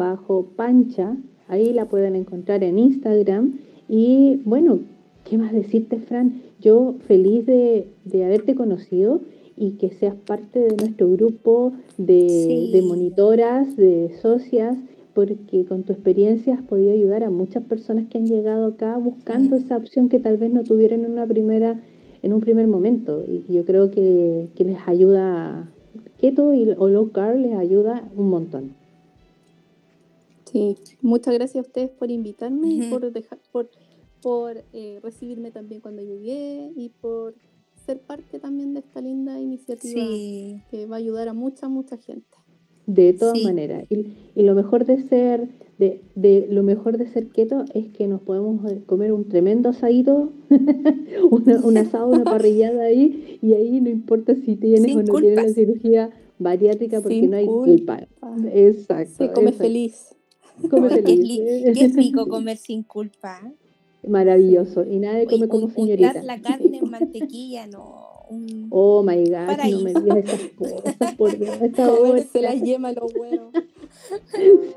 ahí 1.49 1.73
la 1.73 1.87
pueden 1.87 2.17
encontrar 2.17 2.63
en 2.65 2.79
Instagram. 2.79 3.59
Y 3.89 4.41
bueno, 4.45 4.81
¿qué 5.25 5.37
más 5.37 5.53
decirte, 5.53 5.99
Fran? 5.99 6.43
Yo 6.61 6.95
feliz 7.07 7.45
de, 7.45 7.89
de 8.05 8.25
haberte 8.25 8.55
conocido 8.55 9.21
y 9.61 9.73
que 9.73 9.91
seas 9.91 10.15
parte 10.17 10.59
de 10.59 10.75
nuestro 10.75 11.09
grupo 11.13 11.73
de, 11.99 12.29
Sí. 12.29 12.71
de 12.73 12.83
monitoras, 12.83 13.77
de 13.77 14.11
socias, 14.21 14.77
porque 15.15 15.67
con 15.67 15.83
tu 15.83 15.93
experiencia 15.93 16.55
has 16.55 16.63
podido 16.63 16.93
ayudar 16.93 17.23
a 17.25 17.31
muchas 17.31 17.63
personas 17.65 18.07
que 18.09 18.17
han 18.19 18.27
llegado 18.27 18.67
acá 18.67 18.97
buscando 18.97 19.57
esa 19.57 19.77
opción 19.77 20.09
que 20.09 20.19
tal 20.19 20.39
vez 20.39 20.51
no 20.51 20.65
tuvieron 20.65 21.05
en 21.05 21.13
una 21.13 21.27
primera 21.27 21.81
en 22.23 22.33
un 22.35 22.41
primer 22.41 22.67
momento 22.67 23.25
y 23.27 23.51
yo 23.53 23.65
creo 23.65 23.91
que, 23.91 24.49
que 24.55 24.65
les 24.65 24.77
ayuda 24.87 25.71
keto 26.19 26.53
y, 26.53 26.69
o 26.77 26.89
low 26.89 27.11
carb 27.13 27.39
les 27.39 27.55
ayuda 27.55 28.09
un 28.17 28.29
montón. 28.29 28.75
Sí, 30.45 30.77
muchas 31.01 31.35
gracias 31.35 31.65
a 31.65 31.67
ustedes 31.69 31.91
por 31.91 32.11
invitarme 32.11 32.69
y 32.69 32.91
por 32.91 33.11
dejar, 33.13 33.39
por, 33.53 33.71
por 34.21 34.65
eh, 34.73 34.99
recibirme 35.03 35.51
también 35.51 35.81
cuando 35.81 36.03
llegué 36.03 36.73
y 36.77 36.91
por 37.01 37.35
ser 37.91 38.01
parte 38.01 38.39
también 38.39 38.73
de 38.75 38.81
esta 38.81 39.01
linda 39.01 39.41
iniciativa 39.41 40.01
Sí, 40.01 40.61
que 40.71 40.87
va 40.87 40.97
a 40.97 40.99
ayudar 40.99 41.29
a 41.29 41.35
mucha, 41.35 41.69
mucha 41.69 41.97
gente. 41.97 42.27
De 42.87 43.13
todas 43.13 43.39
Sí. 43.39 43.45
maneras. 43.45 43.85
Y, 43.91 44.07
y 44.35 44.43
lo 44.43 44.55
mejor 44.55 44.85
de 44.85 45.03
ser, 45.03 45.49
de, 45.79 46.03
de 46.15 46.47
lo 46.51 46.63
mejor 46.63 46.99
de 46.99 47.07
ser 47.07 47.29
keto 47.29 47.65
es 47.75 47.89
que 47.97 48.07
nos 48.09 48.21
podemos 48.23 48.65
eh, 48.71 48.83
comer 48.87 49.13
un 49.13 49.29
tremendo 49.29 49.69
asadito, 49.69 50.33
una- 51.31 51.61
un 51.65 51.77
asado, 51.77 52.09
una 52.09 52.25
parrillada 52.37 52.85
ahí, 52.85 53.39
y 53.43 53.55
ahí 53.55 53.81
no 53.81 53.91
importa 53.91 54.35
si 54.35 54.57
tienes 54.57 54.85
Sin 54.85 54.99
o 54.99 55.03
no 55.03 55.15
tienes 55.21 55.37
la 55.37 55.49
cirugía 55.53 56.11
bariátrica 56.39 57.01
porque 57.01 57.21
Sin 57.21 57.31
no 57.31 57.37
hay 57.37 57.47
culpa. 57.47 57.99
culpa. 58.21 58.49
Exacto. 58.53 59.15
Se 59.19 59.33
come 59.33 59.51
exacto. 59.51 59.63
feliz. 59.65 60.17
Come 60.71 60.89
feliz. 60.91 61.19
li- 61.21 61.73
qué 61.75 61.89
rico 61.89 62.27
comer 62.29 62.57
sin 62.57 62.83
culpa. 62.83 63.41
Maravilloso. 64.07 64.85
Y 64.85 64.99
nadie 64.99 65.27
come 65.27 65.49
como 65.49 65.69
señorita. 65.71 66.23
la 66.23 66.41
carne 66.41 66.79
en 66.79 66.91
mantequilla, 66.91 67.67
no. 67.67 68.09
un- 68.31 68.69
Oh 68.71 69.03
my 69.03 69.17
God, 69.29 69.59
no 69.71 69.81
me 69.81 69.93
digas 69.95 70.17
esas 70.19 70.41
cosas, 70.57 71.15
por 71.17 71.37
Dios, 71.37 71.61
a 71.61 71.67
esta 71.67 71.87
Comerse 71.89 72.39
hora. 72.39 72.55
la 72.55 72.55
yema 72.65 72.93
los 72.93 73.13
huevos. 73.15 73.53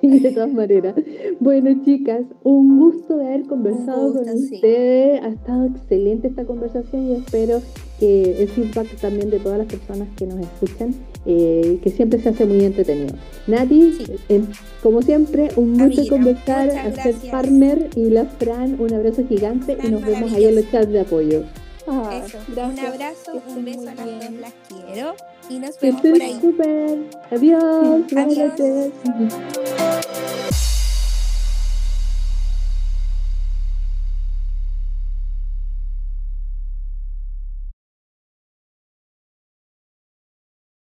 Sí, 0.02 0.20
de 0.20 0.32
todas 0.32 0.52
maneras. 0.52 0.96
Bueno, 1.40 1.82
chicas, 1.86 2.22
un 2.44 2.80
gusto 2.80 3.18
de 3.18 3.28
haber 3.28 3.44
conversado 3.44 4.12
gusto, 4.12 4.26
con 4.26 4.38
sí. 4.40 4.56
ustedes. 4.56 5.22
Ha 5.22 5.28
estado 5.30 5.66
excelente 5.68 6.28
esta 6.28 6.46
conversación 6.46 7.08
y 7.10 7.14
espero 7.14 7.62
que 8.00 8.42
el 8.42 8.48
feedback 8.50 8.88
también 9.00 9.30
de 9.30 9.40
todas 9.40 9.60
las 9.60 9.68
personas 9.68 10.08
que 10.18 10.26
nos 10.26 10.40
escuchan, 10.40 10.94
eh, 11.26 11.80
que 11.84 11.90
siempre 11.90 12.22
se 12.22 12.30
hace 12.30 12.46
muy 12.46 12.64
entretenido. 12.66 13.14
Nati, 13.48 13.94
Sí. 13.94 14.06
eh, 14.30 14.42
como 14.82 15.02
siempre, 15.02 15.50
un 15.56 15.78
gusto 15.78 16.04
conversar, 16.10 16.70
hacer 16.70 17.16
partner 17.32 17.90
y 17.96 18.10
la 18.10 18.26
Fran, 18.26 18.76
un 18.80 18.94
abrazo 18.94 19.24
gigante 19.28 19.78
y 19.84 19.88
nos 19.90 20.04
vemos 20.06 20.32
ahí 20.34 20.46
en 20.46 20.56
los 20.56 20.70
chats 20.72 20.90
de 20.92 21.00
apoyo. 21.02 21.44
Ah, 21.88 22.22
Eso, 22.26 22.38
un 22.48 22.60
abrazo, 22.80 23.42
un 23.56 23.66
beso 23.66 23.82
a 23.90 23.96
las 23.96 24.06
dos, 24.06 24.32
las 24.40 24.54
quiero 24.70 25.16
y 25.50 25.60
nos 25.60 25.78
vemos 25.80 26.02
por 26.02 26.12
estén 26.12 26.22
ahí. 26.22 26.40
súper. 26.42 27.00
Adiós. 27.32 28.02
Buenas 28.12 28.38
Adiós. 28.38 28.60
noches. 28.60 30.63